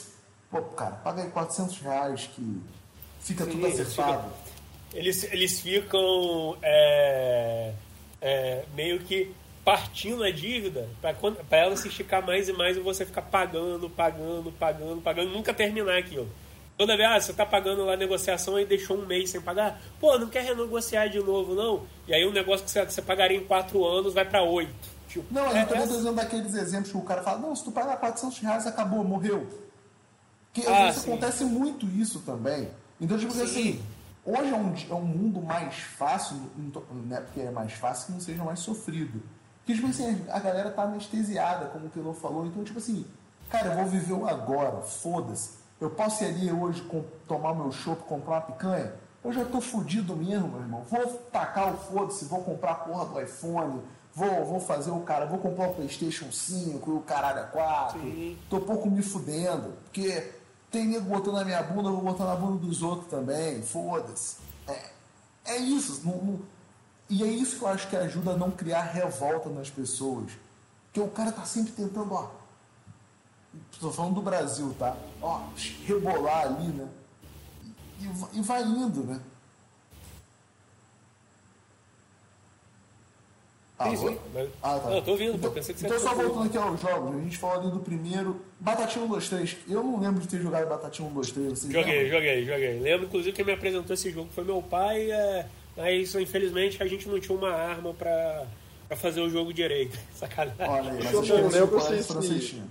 [0.52, 2.62] pô, cara, paga aí 400 reais que
[3.22, 4.30] fica tudo Sim, acertado.
[4.94, 7.74] Eles, eles ficam é,
[8.22, 9.34] é, meio que
[9.64, 14.52] partindo a dívida para ela se esticar mais e mais e você ficar pagando, pagando,
[14.52, 16.28] pagando, pagando, nunca terminar aquilo.
[16.78, 19.80] Toda vez, ah, você tá pagando lá a negociação e deixou um mês sem pagar,
[20.00, 21.84] pô, não quer renegociar de novo, não?
[22.08, 24.74] E aí um negócio que você, você pagaria em quatro anos vai para oito.
[25.08, 27.56] Tipo, Não, é, eu também é- tô usando daqueles exemplos que o cara fala, não,
[27.56, 29.48] se tu pagar 400 reais, acabou, morreu.
[30.52, 31.12] Porque Ah, às vezes sim.
[31.12, 32.68] acontece muito isso também.
[33.00, 33.44] Então, tipo Sim.
[33.44, 33.82] assim,
[34.26, 38.12] hoje é um, é um mundo mais fácil, não é porque é mais fácil que
[38.14, 39.22] não seja mais sofrido.
[39.66, 42.46] Porque, tipo assim, a galera tá anestesiada, como o Pelô falou.
[42.46, 43.06] Então, tipo assim,
[43.50, 45.52] cara, eu vou viver o agora, foda-se.
[45.80, 48.94] Eu posso ir ali hoje com, tomar meu chopp, comprar uma picanha?
[49.24, 50.84] Eu já tô fudido mesmo, meu irmão.
[50.90, 53.82] Vou tacar o foda-se, vou comprar a porra do iPhone,
[54.14, 58.02] vou, vou fazer o cara, vou comprar o Playstation 5 e o caralho a 4.
[58.02, 58.38] Sim.
[58.50, 59.74] Tô pouco me fudendo.
[59.86, 60.30] Porque
[60.70, 63.62] tem nego botando na minha bunda, eu vou botar na bunda dos outros também.
[63.62, 64.38] Foda-se.
[64.68, 64.90] É,
[65.46, 66.02] é isso.
[66.06, 66.40] não- não-
[67.10, 70.32] e é isso que eu acho que ajuda a não criar revolta nas pessoas.
[70.88, 72.30] Porque o cara tá sempre tentando, ó.
[73.80, 74.96] Tô falando do Brasil, tá?
[75.22, 75.42] Ó,
[75.86, 76.88] rebolar ali, né?
[78.00, 79.20] E, e vai indo, né?
[83.82, 83.98] Sim, Alô?
[84.10, 84.90] sim, mas- Ah, tá.
[84.90, 87.20] Não, eu tô ouvindo, então, pensei que você então só voltando aqui aos jogos, a
[87.20, 88.40] gente falou ali do primeiro.
[88.60, 89.58] Batatinha 1, 2, 3.
[89.68, 91.50] Eu não lembro de ter jogado Batatinha 1, 2, 3.
[91.60, 92.12] Vocês Joguei, lembram?
[92.20, 92.80] joguei, joguei.
[92.80, 97.08] Lembro, inclusive, quem me apresentou esse jogo foi meu pai, é, mas infelizmente a gente
[97.08, 98.46] não tinha uma arma pra,
[98.88, 99.98] pra fazer o jogo direito.
[100.16, 100.56] Sacanagem.
[100.68, 102.68] Olha mas Eu as lembro se- tinham.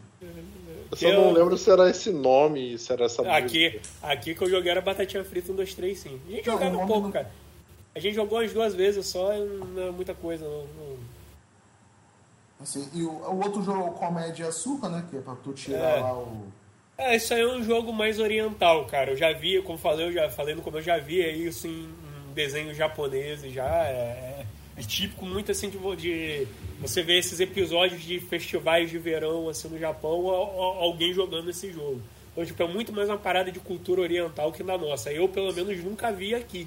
[0.91, 3.81] Eu só Eu- não lembro se era esse nome, se era essa Aqui, música.
[4.03, 6.21] aqui que eu joguei era Batatinha Frita 1, 2, 3, sim.
[6.29, 7.31] A gente Não, jogava nome pouco, não- cara.
[7.95, 10.59] A gente jogou umas duas vezes só, não é muita coisa, não.
[10.79, 11.13] não-
[12.61, 15.05] Assim, e o, o outro jogo é o Comédia e Açúcar, né?
[15.11, 16.01] Que é pra tu tirar É.
[16.01, 16.47] lá o.
[16.97, 19.11] É, isso aí é um jogo mais oriental, cara.
[19.13, 21.89] Eu já vi, como falei, eu já falei no começo, eu já via isso em,
[22.33, 23.67] em desenhos japoneses já.
[23.87, 23.91] É,
[24.41, 26.49] é- é típico muito assim de, de
[26.81, 31.51] você ver esses episódios de festivais de verão assim no Japão, al- al- alguém jogando
[31.51, 32.01] esse jogo.
[32.33, 35.13] Então, tipo, é muito mais uma parada de cultura oriental que da nossa.
[35.13, 36.67] Eu, pelo menos, nunca vi aqui.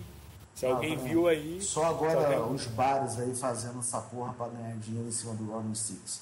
[0.53, 1.57] Se alguém Ah, viu aí.
[1.59, 5.73] Só agora os bares aí fazendo essa porra pra ganhar dinheiro em cima do Rolling
[5.73, 6.21] Six.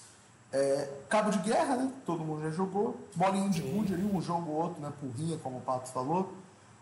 [0.53, 1.91] É, Cabo de Guerra, né?
[2.05, 2.95] Todo mundo já jogou.
[3.13, 4.91] Bolinha de gude ali, um jogo ou outro, né?
[5.01, 6.31] Porrinha, como o Pato falou.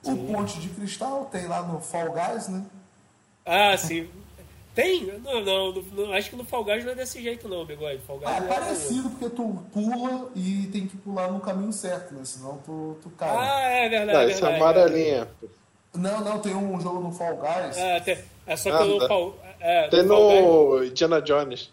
[0.04, 2.64] O Ponte de Cristal tem lá no Fall Guys, né?
[3.46, 4.10] Ah, sim.
[4.74, 5.04] Tem?
[5.24, 8.00] Não, não, no- no- acho que no Fall Guys não é desse jeito, não, bigode.
[8.08, 11.74] Fall Guys Ah, é é- parecido porque tu pula e tem que pular no caminho
[11.74, 12.22] certo, né?
[12.24, 13.30] Senão tu, tu cai.
[13.30, 14.14] Ah, é verdade.
[14.14, 15.28] Não, é esse é amarelinha.
[15.94, 17.78] Não, não, tem um jogo no Fall Guys.
[17.78, 18.18] É, tem-
[18.48, 19.08] é só que Ah, no tá.
[19.10, 20.42] Fall, é, Tem Fall Guys
[20.80, 21.70] no Indiana Jones.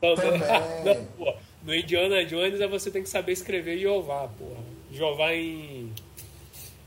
[0.00, 0.16] também.
[0.40, 0.40] Também.
[0.84, 1.34] Não, pô,
[1.64, 4.60] no Indiana Jones é você tem que saber escrever Jeová, porra.
[4.92, 5.81] Jeová em.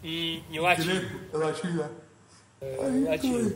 [0.06, 1.02] Em, em latim.
[1.34, 1.90] Eu achei, né?
[2.62, 3.56] Em latim.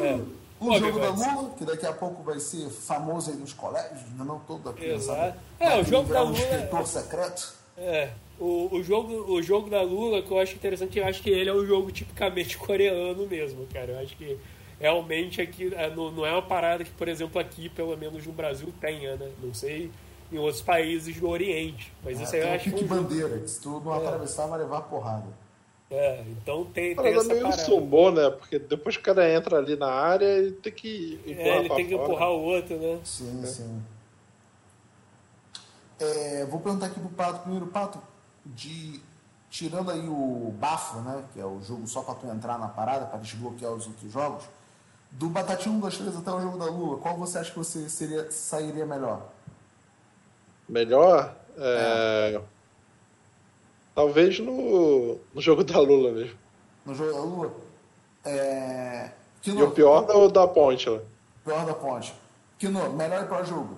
[0.00, 0.20] É.
[0.60, 4.38] O jogo da Lula, que daqui a pouco vai ser famoso aí nos colégios, não
[4.40, 5.12] toda criança.
[5.12, 5.38] Exato.
[5.58, 7.54] É, o jogo da um Lula- escritor secreto.
[7.76, 11.30] É, o, o, jogo, o jogo da Lula, que eu acho interessante, eu acho que
[11.30, 13.92] ele é um jogo tipicamente coreano mesmo, cara.
[13.92, 14.38] Eu acho que
[14.78, 18.32] realmente aqui é, não, não é uma parada que, por exemplo, aqui, pelo menos no
[18.32, 19.30] Brasil, tenha, né?
[19.42, 19.90] Não sei
[20.30, 21.92] em outros países do Oriente.
[22.04, 23.92] Mas isso aí eu um acho que é um jogo- bandeira, que se tu não
[23.94, 25.26] atravessar, vai levar porrada.
[25.94, 27.62] É, então tem, tem essa meio parada.
[27.62, 28.30] sumô, né?
[28.30, 31.68] Porque depois que o cara entra ali na área, ele tem que empurrar É, ele
[31.68, 32.04] tem que fora.
[32.04, 32.98] empurrar o outro, né?
[33.04, 33.82] Sim, sim.
[36.00, 38.00] É, vou perguntar aqui pro Pato primeiro, Pato,
[38.46, 39.00] de
[39.50, 43.04] tirando aí o Bafo, né, que é o jogo só pra tu entrar na parada,
[43.04, 44.44] pra desbloquear os outros jogos,
[45.10, 47.86] do Batatinha 1, 2, 3 até o jogo da Lula, qual você acha que você
[47.86, 49.28] seria, sairia melhor?
[50.66, 51.36] Melhor?
[51.58, 52.40] É...
[53.94, 56.36] Talvez no, no jogo da Lula mesmo.
[56.86, 57.52] No jogo da Lula?
[58.24, 59.10] É...
[59.44, 61.00] E o pior é o da ponte lá.
[61.44, 62.14] pior da ponte.
[62.58, 63.76] Kino, melhor e pior jogo?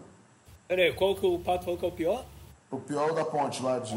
[0.68, 2.24] Pera aí, qual que o Pato falou que é o pior?
[2.70, 3.94] O pior da ponte lá de,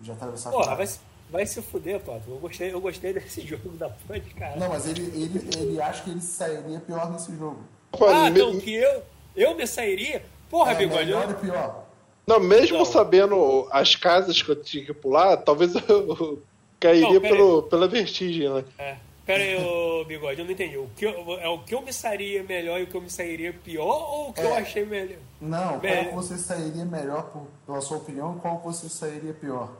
[0.00, 2.30] de atravessar a Porra, vai, se- vai se fuder, Pato.
[2.30, 4.56] Eu gostei, eu gostei desse jogo da ponte, cara.
[4.56, 7.58] Não, mas ele, ele, ele acha que ele sairia pior nesse jogo.
[8.06, 9.02] Ah, Me- não, que eu,
[9.34, 10.22] eu me sairia?
[10.50, 11.84] Porra, É, bigode, melhor eu, e pior.
[12.28, 12.84] Não, mesmo Não.
[12.84, 16.42] sabendo as casas que eu tinha que pular, talvez eu
[16.78, 18.64] cairia Não, pelo, pela vertigem, né?
[18.78, 18.96] É.
[19.24, 20.76] Pera aí, ô bigode, eu não entendi.
[20.78, 23.10] O que eu, é o que eu me sairia melhor e o que eu me
[23.10, 24.58] sairia pior ou o que eu É.
[24.58, 25.18] achei melhor?
[25.40, 28.88] Não, Bem- qual que você sairia melhor por, pela sua opinião e qual que você
[28.88, 29.70] sairia pior?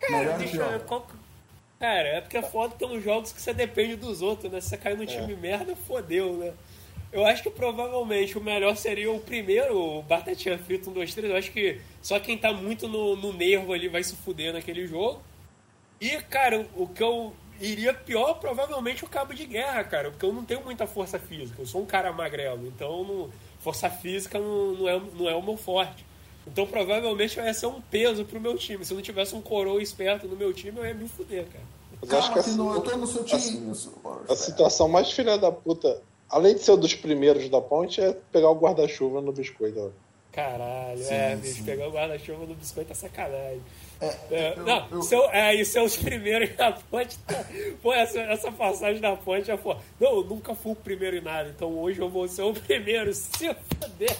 [0.00, 0.72] Cara, melhor e deixa pior.
[0.74, 0.80] eu.
[0.80, 1.22] Qual, que-
[1.80, 4.60] Cara, é porque é foda ter uns jogos que você depende dos outros, né?
[4.60, 6.52] Se você cair no time merda, fodeu, né?
[7.12, 11.30] Eu acho que provavelmente o melhor seria o primeiro, o Batatinha Frito 1, 2, 3.
[11.30, 14.86] Eu acho que só quem tá muito no, no nervo ali vai se fuder naquele
[14.86, 15.20] jogo.
[16.00, 20.10] E, cara, o que eu iria pior, provavelmente o cabo de guerra, cara.
[20.10, 21.60] Porque eu não tenho muita força física.
[21.60, 22.66] Eu sou um cara magrelo.
[22.66, 23.30] Então, não-
[23.60, 26.04] força física não, não, é, não é o meu forte.
[26.46, 28.84] Então, provavelmente vai ser um peso pro meu time.
[28.84, 31.64] Se eu não tivesse um coroa esperto no meu time, eu ia me fuder, cara.
[32.00, 33.70] Mas eu acho que Calma, a, Tino, eu tô no seu time.
[33.70, 33.92] a, seu-
[34.30, 36.02] a situação mais filha da puta,
[36.32, 39.78] além de ser um dos primeiros da ponte, é pegar o guarda-chuva no biscoito.
[39.78, 40.12] ó.
[40.32, 41.42] Caralho, Sim, é, sim.
[41.42, 43.60] bicho, pegar o guarda-chuva no biscoito é sacanagem.
[44.00, 47.18] É, É, eu- não, eu- seu, é, e seus primeiros na ponte.
[47.18, 47.44] Tá,
[47.82, 49.76] pô, essa, essa passagem na ponte é pô.
[50.00, 53.12] Não, eu nunca fui o primeiro em nada, então hoje eu vou ser o primeiro.
[53.14, 54.16] Se foder.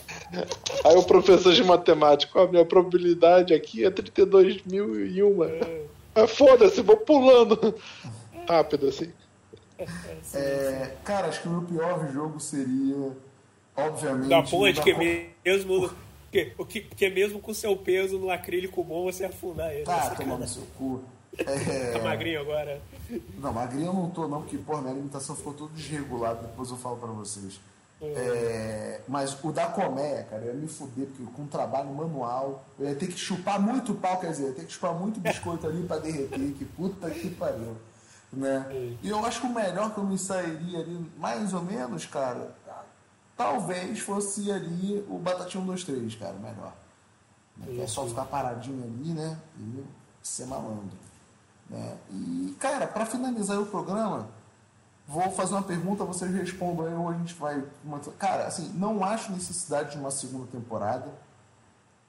[0.84, 5.51] Aí o professor de matemática, a minha probabilidade aqui é 32 mil e uma.
[6.14, 7.74] Ah, foda-se, vou pulando.
[8.47, 9.10] Rápido assim.
[10.34, 13.12] É, cara, acho que o meu pior jogo seria,
[13.76, 14.28] obviamente.
[14.28, 14.94] Da ponte, da que
[15.44, 15.90] mesmo.
[16.30, 19.84] Que, o que, porque mesmo com seu peso no acrílico bom, você ia afundar ele.
[19.84, 21.02] Tá, Você tomando seu cu.
[21.36, 22.80] tá É, magrinho agora.
[23.38, 26.76] não, magrinho eu não tô, não, porque, porra, minha alimentação ficou toda desregulada, depois eu
[26.78, 27.60] falo pra vocês.
[28.02, 32.88] É, mas o da colmeia, cara, eu ia me fuder, porque com trabalho manual, eu
[32.88, 35.66] ia ter que chupar muito pau, quer dizer, eu ia ter que chupar muito biscoito
[35.68, 37.76] ali pra derreter, que puta que pariu.
[38.32, 38.96] Né?
[39.02, 42.54] E eu acho que o melhor que eu me sairia ali, mais ou menos, cara,
[43.36, 46.72] talvez fosse ali o Batatinha 1, 2, 3, cara, melhor.
[47.62, 49.38] Que é só ficar paradinho ali, né?
[49.59, 49.84] E
[50.22, 50.96] ser malandro.
[51.68, 51.96] Né?
[52.10, 54.28] E, cara, para finalizar o programa,
[55.06, 57.62] vou fazer uma pergunta, vocês respondam aí ou a gente vai.
[58.18, 61.09] Cara, assim, não acho necessidade de uma segunda temporada.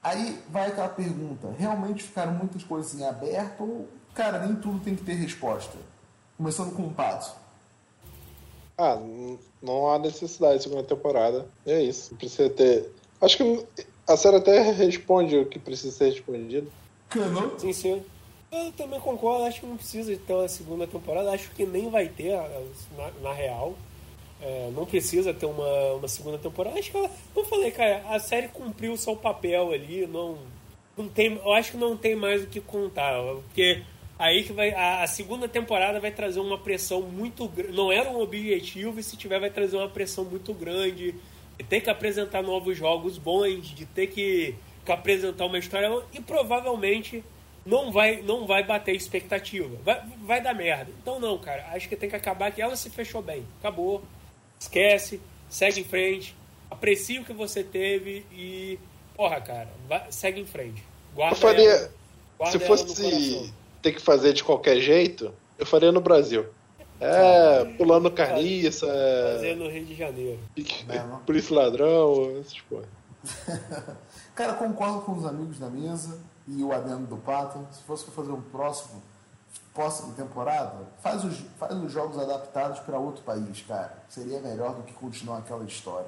[0.02, 4.96] Aí vai aquela pergunta: realmente ficaram muitas coisas em aberto ou, cara, nem tudo tem
[4.96, 5.78] que ter resposta?
[6.38, 7.32] Começando com o Pato.
[8.78, 9.00] Ah,
[9.62, 11.46] não há necessidade de segunda temporada.
[11.66, 12.12] É isso.
[12.12, 12.90] Não precisa ter.
[13.22, 13.66] Acho que
[14.08, 16.72] a série até responde o que precisa ser respondido.
[17.10, 17.54] Cano?
[17.60, 18.04] Sim, sim.
[18.52, 21.90] Eu também concordo, acho que não precisa de ter uma segunda temporada, acho que nem
[21.90, 22.36] vai ter,
[22.96, 23.74] na, na real.
[24.40, 26.78] É, não precisa ter uma, uma segunda temporada.
[26.78, 30.38] Acho que ela, eu falei, cara, a série cumpriu o seu papel ali, não,
[30.96, 33.82] não tem, eu acho que não tem mais o que contar, porque
[34.24, 38.10] aí que vai a, a segunda temporada vai trazer uma pressão muito grande, não era
[38.10, 41.14] um objetivo e se tiver vai trazer uma pressão muito grande,
[41.58, 44.56] de ter que apresentar novos jogos bons, de ter que,
[44.86, 47.24] que apresentar uma história e provavelmente
[47.66, 49.70] não vai, não vai bater expectativa.
[49.84, 50.92] Vai, vai dar merda.
[51.02, 51.66] Então não, cara.
[51.72, 53.46] Acho que tem que acabar que ela se fechou bem.
[53.60, 54.04] Acabou.
[54.60, 55.22] Esquece.
[55.50, 56.36] Segue em frente.
[56.70, 58.78] Aprecia o que você teve e.
[59.16, 59.70] Porra, cara.
[59.88, 60.84] vai- segue em frente.
[61.16, 61.70] Guarda Eu faria.
[61.70, 61.92] ela-
[62.38, 63.54] guarda Se fosse.
[63.84, 66.46] Ter que fazer de qualquer jeito, eu faria no Brasil.
[67.00, 70.40] É, pulando carniça, Fazer é, no Rio de Janeiro.
[70.88, 72.90] É, polícia ladrão, essas coisas.
[74.34, 77.60] Cara, concordo com os amigos da mesa e o adendo do Pato.
[77.74, 79.04] Se fosse pra fazer um próximo,
[79.74, 83.98] próxima temporada, faz os, faz os jogos adaptados para outro país, cara.
[84.08, 86.08] Seria melhor do que continuar aquela história.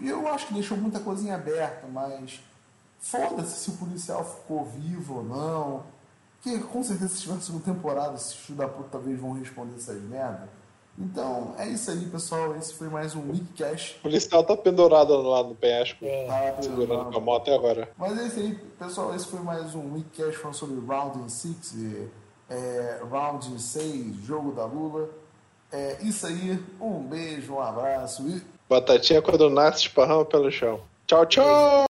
[0.00, 2.40] E eu acho que deixou muita coisa em aberto, mas
[2.98, 5.84] foda-se se o policial ficou vivo ou não.
[6.42, 10.02] Que com certeza se tiver segunda temporada, esses filhos da puta talvez vão responder essas
[10.02, 10.48] merda.
[10.98, 12.54] Então, é isso aí, pessoal.
[12.56, 13.96] Esse foi mais um Weekcast.
[14.00, 16.52] O policial tá pendurado lá no penhasco, É.
[16.52, 17.88] Tá, segurando com a moto até agora.
[17.96, 19.14] Mas é isso aí, pessoal.
[19.14, 21.76] Esse foi mais um Weekcast falando sobre Round 6,
[22.50, 25.08] é, Round 6, jogo da Lula.
[25.70, 26.62] É isso aí.
[26.78, 30.80] Um beijo, um abraço e Batatinha quando nasce esparrama pelo chão.
[31.06, 31.84] Tchau, tchau!